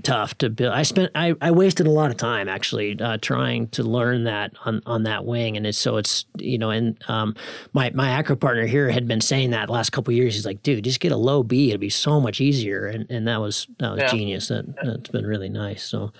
really 0.00 0.18
tough 0.18 0.36
to 0.38 0.50
build. 0.50 0.72
I 0.72 0.82
spent 0.82 1.12
I, 1.14 1.34
I 1.40 1.50
wasted 1.50 1.86
a 1.86 1.90
lot 1.90 2.10
of 2.10 2.16
time 2.16 2.48
actually 2.48 2.98
uh, 3.00 3.18
trying 3.20 3.68
to 3.68 3.82
learn 3.82 4.24
that 4.24 4.52
on, 4.64 4.82
on 4.86 5.04
that 5.04 5.24
wing, 5.24 5.56
and 5.56 5.66
it's 5.66 5.78
so 5.78 5.96
it's 5.96 6.24
you 6.38 6.58
know, 6.58 6.70
and 6.70 7.02
um, 7.08 7.34
my 7.72 7.90
my 7.90 8.10
acro 8.10 8.36
partner 8.36 8.66
here 8.66 8.90
had 8.90 9.06
been 9.06 9.20
saying 9.20 9.50
that 9.50 9.70
last 9.70 9.90
couple 9.90 10.12
years. 10.12 10.34
He's 10.34 10.46
like, 10.46 10.62
dude, 10.62 10.84
just 10.84 11.00
get 11.00 11.12
a 11.12 11.16
low 11.16 11.42
B. 11.42 11.70
It'll 11.70 11.80
be 11.80 11.90
so 11.90 12.20
much 12.20 12.40
easier, 12.40 12.86
and 12.86 13.10
and 13.10 13.26
that 13.28 13.40
was 13.40 13.66
that 13.78 13.92
was 13.92 14.00
yeah. 14.00 14.10
genius. 14.10 14.48
That 14.48 14.66
that's 14.82 15.10
been 15.10 15.26
really 15.26 15.48
nice. 15.48 15.82
So. 15.82 16.12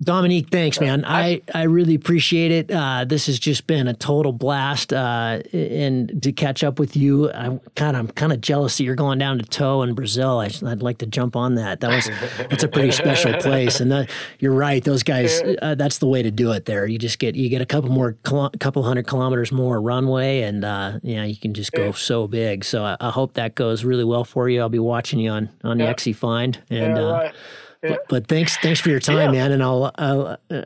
Dominique, 0.00 0.50
thanks, 0.50 0.80
man. 0.80 1.04
I, 1.04 1.42
I 1.52 1.64
really 1.64 1.96
appreciate 1.96 2.52
it. 2.52 2.70
Uh, 2.70 3.04
this 3.04 3.26
has 3.26 3.36
just 3.36 3.66
been 3.66 3.88
a 3.88 3.94
total 3.94 4.30
blast, 4.30 4.92
uh, 4.92 5.40
and 5.52 6.22
to 6.22 6.30
catch 6.30 6.62
up 6.62 6.78
with 6.78 6.96
you, 6.96 7.32
I'm 7.32 7.58
kind 7.74 7.96
of 7.96 8.00
I'm 8.00 8.08
kind 8.08 8.32
of 8.32 8.40
jealous 8.40 8.78
that 8.78 8.84
you're 8.84 8.94
going 8.94 9.18
down 9.18 9.38
to 9.38 9.44
Toe 9.44 9.82
in 9.82 9.94
Brazil. 9.94 10.38
I, 10.38 10.50
would 10.62 10.84
like 10.84 10.98
to 10.98 11.06
jump 11.06 11.34
on 11.34 11.56
that. 11.56 11.80
That 11.80 11.90
was 11.90 12.08
that's 12.48 12.62
a 12.62 12.68
pretty 12.68 12.92
special 12.92 13.32
place, 13.40 13.80
and 13.80 13.90
the, 13.90 14.08
you're 14.38 14.54
right. 14.54 14.84
Those 14.84 15.02
guys, 15.02 15.42
uh, 15.62 15.74
that's 15.74 15.98
the 15.98 16.06
way 16.06 16.22
to 16.22 16.30
do 16.30 16.52
it. 16.52 16.66
There, 16.66 16.86
you 16.86 16.96
just 16.96 17.18
get 17.18 17.34
you 17.34 17.48
get 17.48 17.60
a 17.60 17.66
couple 17.66 17.90
more 17.90 18.12
couple 18.22 18.84
hundred 18.84 19.08
kilometers 19.08 19.50
more 19.50 19.80
runway, 19.80 20.42
and 20.42 20.64
uh, 20.64 21.00
yeah, 21.02 21.24
you 21.24 21.36
can 21.36 21.54
just 21.54 21.72
go 21.72 21.90
so 21.90 22.28
big. 22.28 22.64
So 22.64 22.84
I, 22.84 22.96
I, 23.00 23.10
hope 23.10 23.34
that 23.34 23.56
goes 23.56 23.82
really 23.84 24.04
well 24.04 24.22
for 24.22 24.48
you. 24.48 24.60
I'll 24.60 24.68
be 24.68 24.78
watching 24.78 25.18
you 25.18 25.30
on 25.30 25.50
on 25.64 25.80
yeah. 25.80 25.86
the 25.86 25.90
XC 25.90 26.12
Find, 26.12 26.56
and. 26.70 26.96
Yeah, 26.96 27.02
uh, 27.02 27.12
right 27.12 27.34
but, 27.82 28.08
but, 28.08 28.26
thanks, 28.26 28.56
thanks 28.58 28.80
for 28.80 28.90
your 28.90 29.00
time, 29.00 29.32
yeah. 29.32 29.40
man, 29.40 29.52
and 29.52 29.62
I'll, 29.62 29.92
I'll 29.96 30.38
uh, 30.50 30.62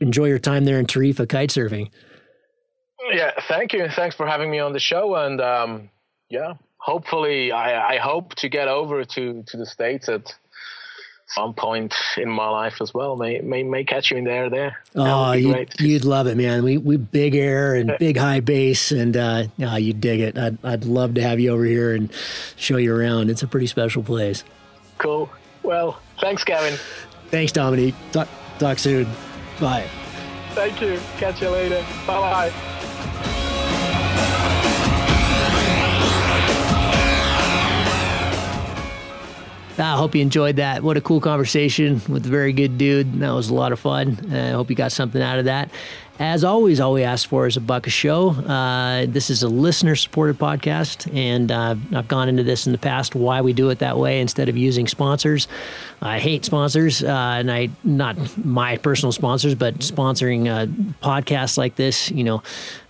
enjoy 0.00 0.26
your 0.26 0.38
time 0.38 0.64
there 0.64 0.78
in 0.78 0.86
Tarifa 0.86 1.28
kite 1.28 1.50
surfing. 1.50 1.90
Yeah, 3.12 3.32
thank 3.48 3.72
you. 3.72 3.88
Thanks 3.88 4.16
for 4.16 4.26
having 4.26 4.50
me 4.50 4.58
on 4.58 4.72
the 4.72 4.80
show, 4.80 5.14
and 5.14 5.40
um, 5.40 5.90
yeah, 6.28 6.54
hopefully, 6.78 7.52
I, 7.52 7.94
I 7.94 7.98
hope 7.98 8.34
to 8.36 8.48
get 8.48 8.68
over 8.68 9.04
to 9.04 9.42
to 9.46 9.56
the 9.56 9.66
states 9.66 10.08
at 10.08 10.34
some 11.28 11.54
point 11.54 11.94
in 12.16 12.28
my 12.28 12.48
life 12.48 12.80
as 12.80 12.94
well. 12.94 13.16
May 13.16 13.40
may, 13.40 13.62
may 13.62 13.84
catch 13.84 14.10
you 14.10 14.16
in 14.16 14.24
there 14.24 14.48
there. 14.50 14.78
Oh, 14.94 15.32
you'd, 15.32 15.80
you'd, 15.80 16.04
love 16.04 16.26
it, 16.26 16.36
man. 16.36 16.64
We 16.64 16.78
we 16.78 16.96
big 16.96 17.34
air 17.34 17.74
and 17.74 17.92
big 17.98 18.16
high 18.16 18.40
base, 18.40 18.92
and 18.92 19.16
uh, 19.16 19.44
oh, 19.60 19.76
you'd 19.76 20.00
dig 20.00 20.20
it. 20.20 20.38
I'd 20.38 20.58
I'd 20.64 20.84
love 20.84 21.14
to 21.14 21.22
have 21.22 21.40
you 21.40 21.50
over 21.50 21.64
here 21.64 21.94
and 21.94 22.12
show 22.56 22.76
you 22.76 22.94
around. 22.94 23.30
It's 23.30 23.42
a 23.42 23.48
pretty 23.48 23.66
special 23.66 24.02
place. 24.02 24.44
Cool. 24.98 25.30
Well, 25.66 26.00
thanks, 26.20 26.44
Gavin. 26.44 26.78
Thanks, 27.30 27.50
Dominique. 27.50 27.96
Talk, 28.12 28.28
talk 28.60 28.78
soon. 28.78 29.08
Bye. 29.60 29.88
Thank 30.50 30.80
you. 30.80 31.00
Catch 31.18 31.42
you 31.42 31.48
later. 31.50 31.84
Bye 32.06 32.50
bye. 32.50 32.52
I 39.78 39.96
hope 39.96 40.14
you 40.14 40.22
enjoyed 40.22 40.56
that. 40.56 40.82
What 40.82 40.96
a 40.96 41.02
cool 41.02 41.20
conversation 41.20 42.00
with 42.08 42.24
a 42.24 42.30
very 42.30 42.52
good 42.52 42.78
dude. 42.78 43.20
That 43.20 43.32
was 43.32 43.50
a 43.50 43.54
lot 43.54 43.72
of 43.72 43.80
fun. 43.80 44.18
I 44.32 44.50
hope 44.50 44.70
you 44.70 44.76
got 44.76 44.92
something 44.92 45.20
out 45.20 45.38
of 45.38 45.44
that. 45.46 45.70
As 46.18 46.44
always, 46.44 46.80
all 46.80 46.94
we 46.94 47.02
ask 47.02 47.28
for 47.28 47.46
is 47.46 47.58
a 47.58 47.60
buck 47.60 47.86
a 47.86 47.90
show. 47.90 48.30
Uh, 48.30 49.04
this 49.06 49.28
is 49.28 49.42
a 49.42 49.48
listener 49.48 49.94
supported 49.94 50.38
podcast, 50.38 51.14
and 51.14 51.52
uh, 51.52 51.76
I've 51.94 52.08
gone 52.08 52.30
into 52.30 52.42
this 52.42 52.64
in 52.64 52.72
the 52.72 52.78
past 52.78 53.14
why 53.14 53.42
we 53.42 53.52
do 53.52 53.68
it 53.68 53.80
that 53.80 53.98
way 53.98 54.18
instead 54.22 54.48
of 54.48 54.56
using 54.56 54.86
sponsors. 54.86 55.46
I 56.00 56.18
hate 56.18 56.46
sponsors, 56.46 57.04
uh, 57.04 57.08
and 57.08 57.52
I 57.52 57.68
not 57.84 58.16
my 58.42 58.78
personal 58.78 59.12
sponsors, 59.12 59.54
but 59.54 59.80
sponsoring 59.80 60.48
uh, 60.48 60.66
podcasts 61.06 61.58
like 61.58 61.76
this. 61.76 62.10
You 62.10 62.24
know, 62.24 62.42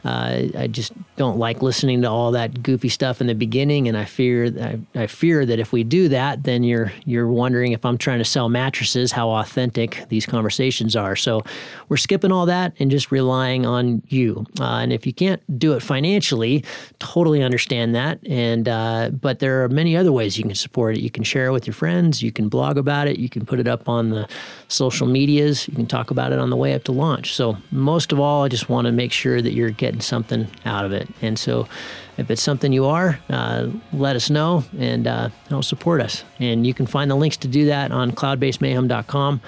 uh, 0.06 0.46
I 0.56 0.68
just 0.68 0.92
don't 1.16 1.36
like 1.36 1.62
listening 1.62 2.02
to 2.02 2.08
all 2.08 2.30
that 2.30 2.62
goofy 2.62 2.88
stuff 2.88 3.20
in 3.20 3.26
the 3.26 3.34
beginning, 3.34 3.88
and 3.88 3.96
I 3.96 4.04
fear 4.04 4.46
I, 4.94 5.02
I, 5.02 5.06
fear 5.08 5.44
that 5.44 5.58
if 5.58 5.72
we 5.72 5.82
do 5.82 6.08
that, 6.10 6.44
then 6.44 6.62
you're 6.62 6.92
you're 7.04 7.26
wondering 7.26 7.72
if 7.72 7.84
I'm 7.84 7.98
trying 7.98 8.18
to 8.18 8.24
sell 8.24 8.48
mattresses, 8.48 9.10
how 9.10 9.30
authentic 9.30 10.04
these 10.08 10.24
conversations 10.24 10.94
are. 10.94 11.16
So 11.16 11.42
we're 11.88 11.96
skipping 11.96 12.30
all 12.30 12.46
that 12.46 12.72
and 12.78 12.88
just 12.88 13.10
relying 13.10 13.66
on 13.66 14.00
you. 14.06 14.46
Uh, 14.60 14.76
and 14.76 14.92
if 14.92 15.06
you 15.06 15.12
can't 15.12 15.42
do 15.58 15.72
it 15.72 15.80
financially, 15.80 16.64
totally 17.00 17.42
understand 17.42 17.96
that. 17.96 18.20
And 18.28 18.68
uh, 18.68 19.10
but 19.10 19.40
there 19.40 19.64
are 19.64 19.68
many 19.68 19.96
other 19.96 20.12
ways 20.12 20.38
you 20.38 20.44
can 20.44 20.54
support 20.54 20.96
it. 20.96 21.00
You 21.00 21.10
can 21.10 21.24
share 21.24 21.46
it 21.46 21.52
with 21.52 21.66
your 21.66 21.74
friends. 21.74 22.22
You 22.22 22.30
can 22.30 22.48
blog 22.48 22.78
about 22.78 23.08
it. 23.08 23.18
You 23.18 23.28
can 23.28 23.44
put 23.44 23.58
it 23.58 23.66
up 23.66 23.88
on 23.88 24.10
the 24.10 24.28
social 24.68 25.08
medias. 25.08 25.66
You 25.66 25.74
can 25.74 25.86
talk 25.86 26.12
about 26.12 26.30
it 26.32 26.38
on 26.38 26.50
the 26.50 26.56
way 26.56 26.74
up 26.74 26.84
to 26.84 26.92
launch. 26.92 27.34
So, 27.34 27.56
most 27.72 28.12
of 28.12 28.20
all, 28.20 28.44
I 28.44 28.48
just 28.48 28.68
want 28.68 28.86
to 28.86 28.92
make 28.92 29.10
sure 29.10 29.42
that 29.42 29.52
you're 29.52 29.70
getting 29.70 29.95
something 30.02 30.48
out 30.64 30.84
of 30.84 30.92
it. 30.92 31.08
And 31.22 31.38
so, 31.38 31.68
if 32.16 32.30
it's 32.30 32.42
something 32.42 32.72
you 32.72 32.86
are, 32.86 33.18
uh, 33.28 33.68
let 33.92 34.16
us 34.16 34.30
know 34.30 34.64
and 34.78 35.06
uh, 35.06 35.28
help 35.48 35.64
support 35.64 36.00
us. 36.00 36.24
And 36.38 36.66
you 36.66 36.72
can 36.72 36.86
find 36.86 37.10
the 37.10 37.14
links 37.14 37.36
to 37.38 37.48
do 37.48 37.66
that 37.66 37.92
on 37.92 38.12
cloudbasemayhem.com. 38.12 39.40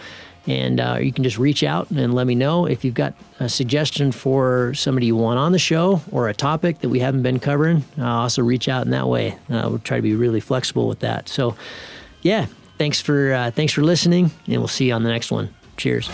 And 0.46 0.80
uh, 0.80 0.98
you 1.00 1.12
can 1.12 1.24
just 1.24 1.38
reach 1.38 1.62
out 1.62 1.90
and 1.90 2.14
let 2.14 2.26
me 2.26 2.34
know 2.34 2.66
if 2.66 2.84
you've 2.84 2.94
got 2.94 3.14
a 3.38 3.48
suggestion 3.48 4.12
for 4.12 4.72
somebody 4.74 5.06
you 5.06 5.16
want 5.16 5.38
on 5.38 5.52
the 5.52 5.58
show 5.58 6.00
or 6.10 6.28
a 6.28 6.34
topic 6.34 6.80
that 6.80 6.88
we 6.88 7.00
haven't 7.00 7.22
been 7.22 7.38
covering. 7.38 7.84
Also, 8.00 8.42
reach 8.42 8.68
out 8.68 8.84
in 8.84 8.90
that 8.92 9.08
way. 9.08 9.32
Uh, 9.50 9.68
we'll 9.68 9.78
try 9.78 9.98
to 9.98 10.02
be 10.02 10.14
really 10.14 10.40
flexible 10.40 10.88
with 10.88 11.00
that. 11.00 11.28
So, 11.28 11.54
yeah, 12.22 12.46
thanks 12.78 13.00
for 13.00 13.34
uh, 13.34 13.50
thanks 13.50 13.74
for 13.74 13.82
listening, 13.82 14.30
and 14.46 14.56
we'll 14.56 14.68
see 14.68 14.86
you 14.86 14.94
on 14.94 15.02
the 15.02 15.10
next 15.10 15.30
one. 15.30 15.54
Cheers. 15.76 16.08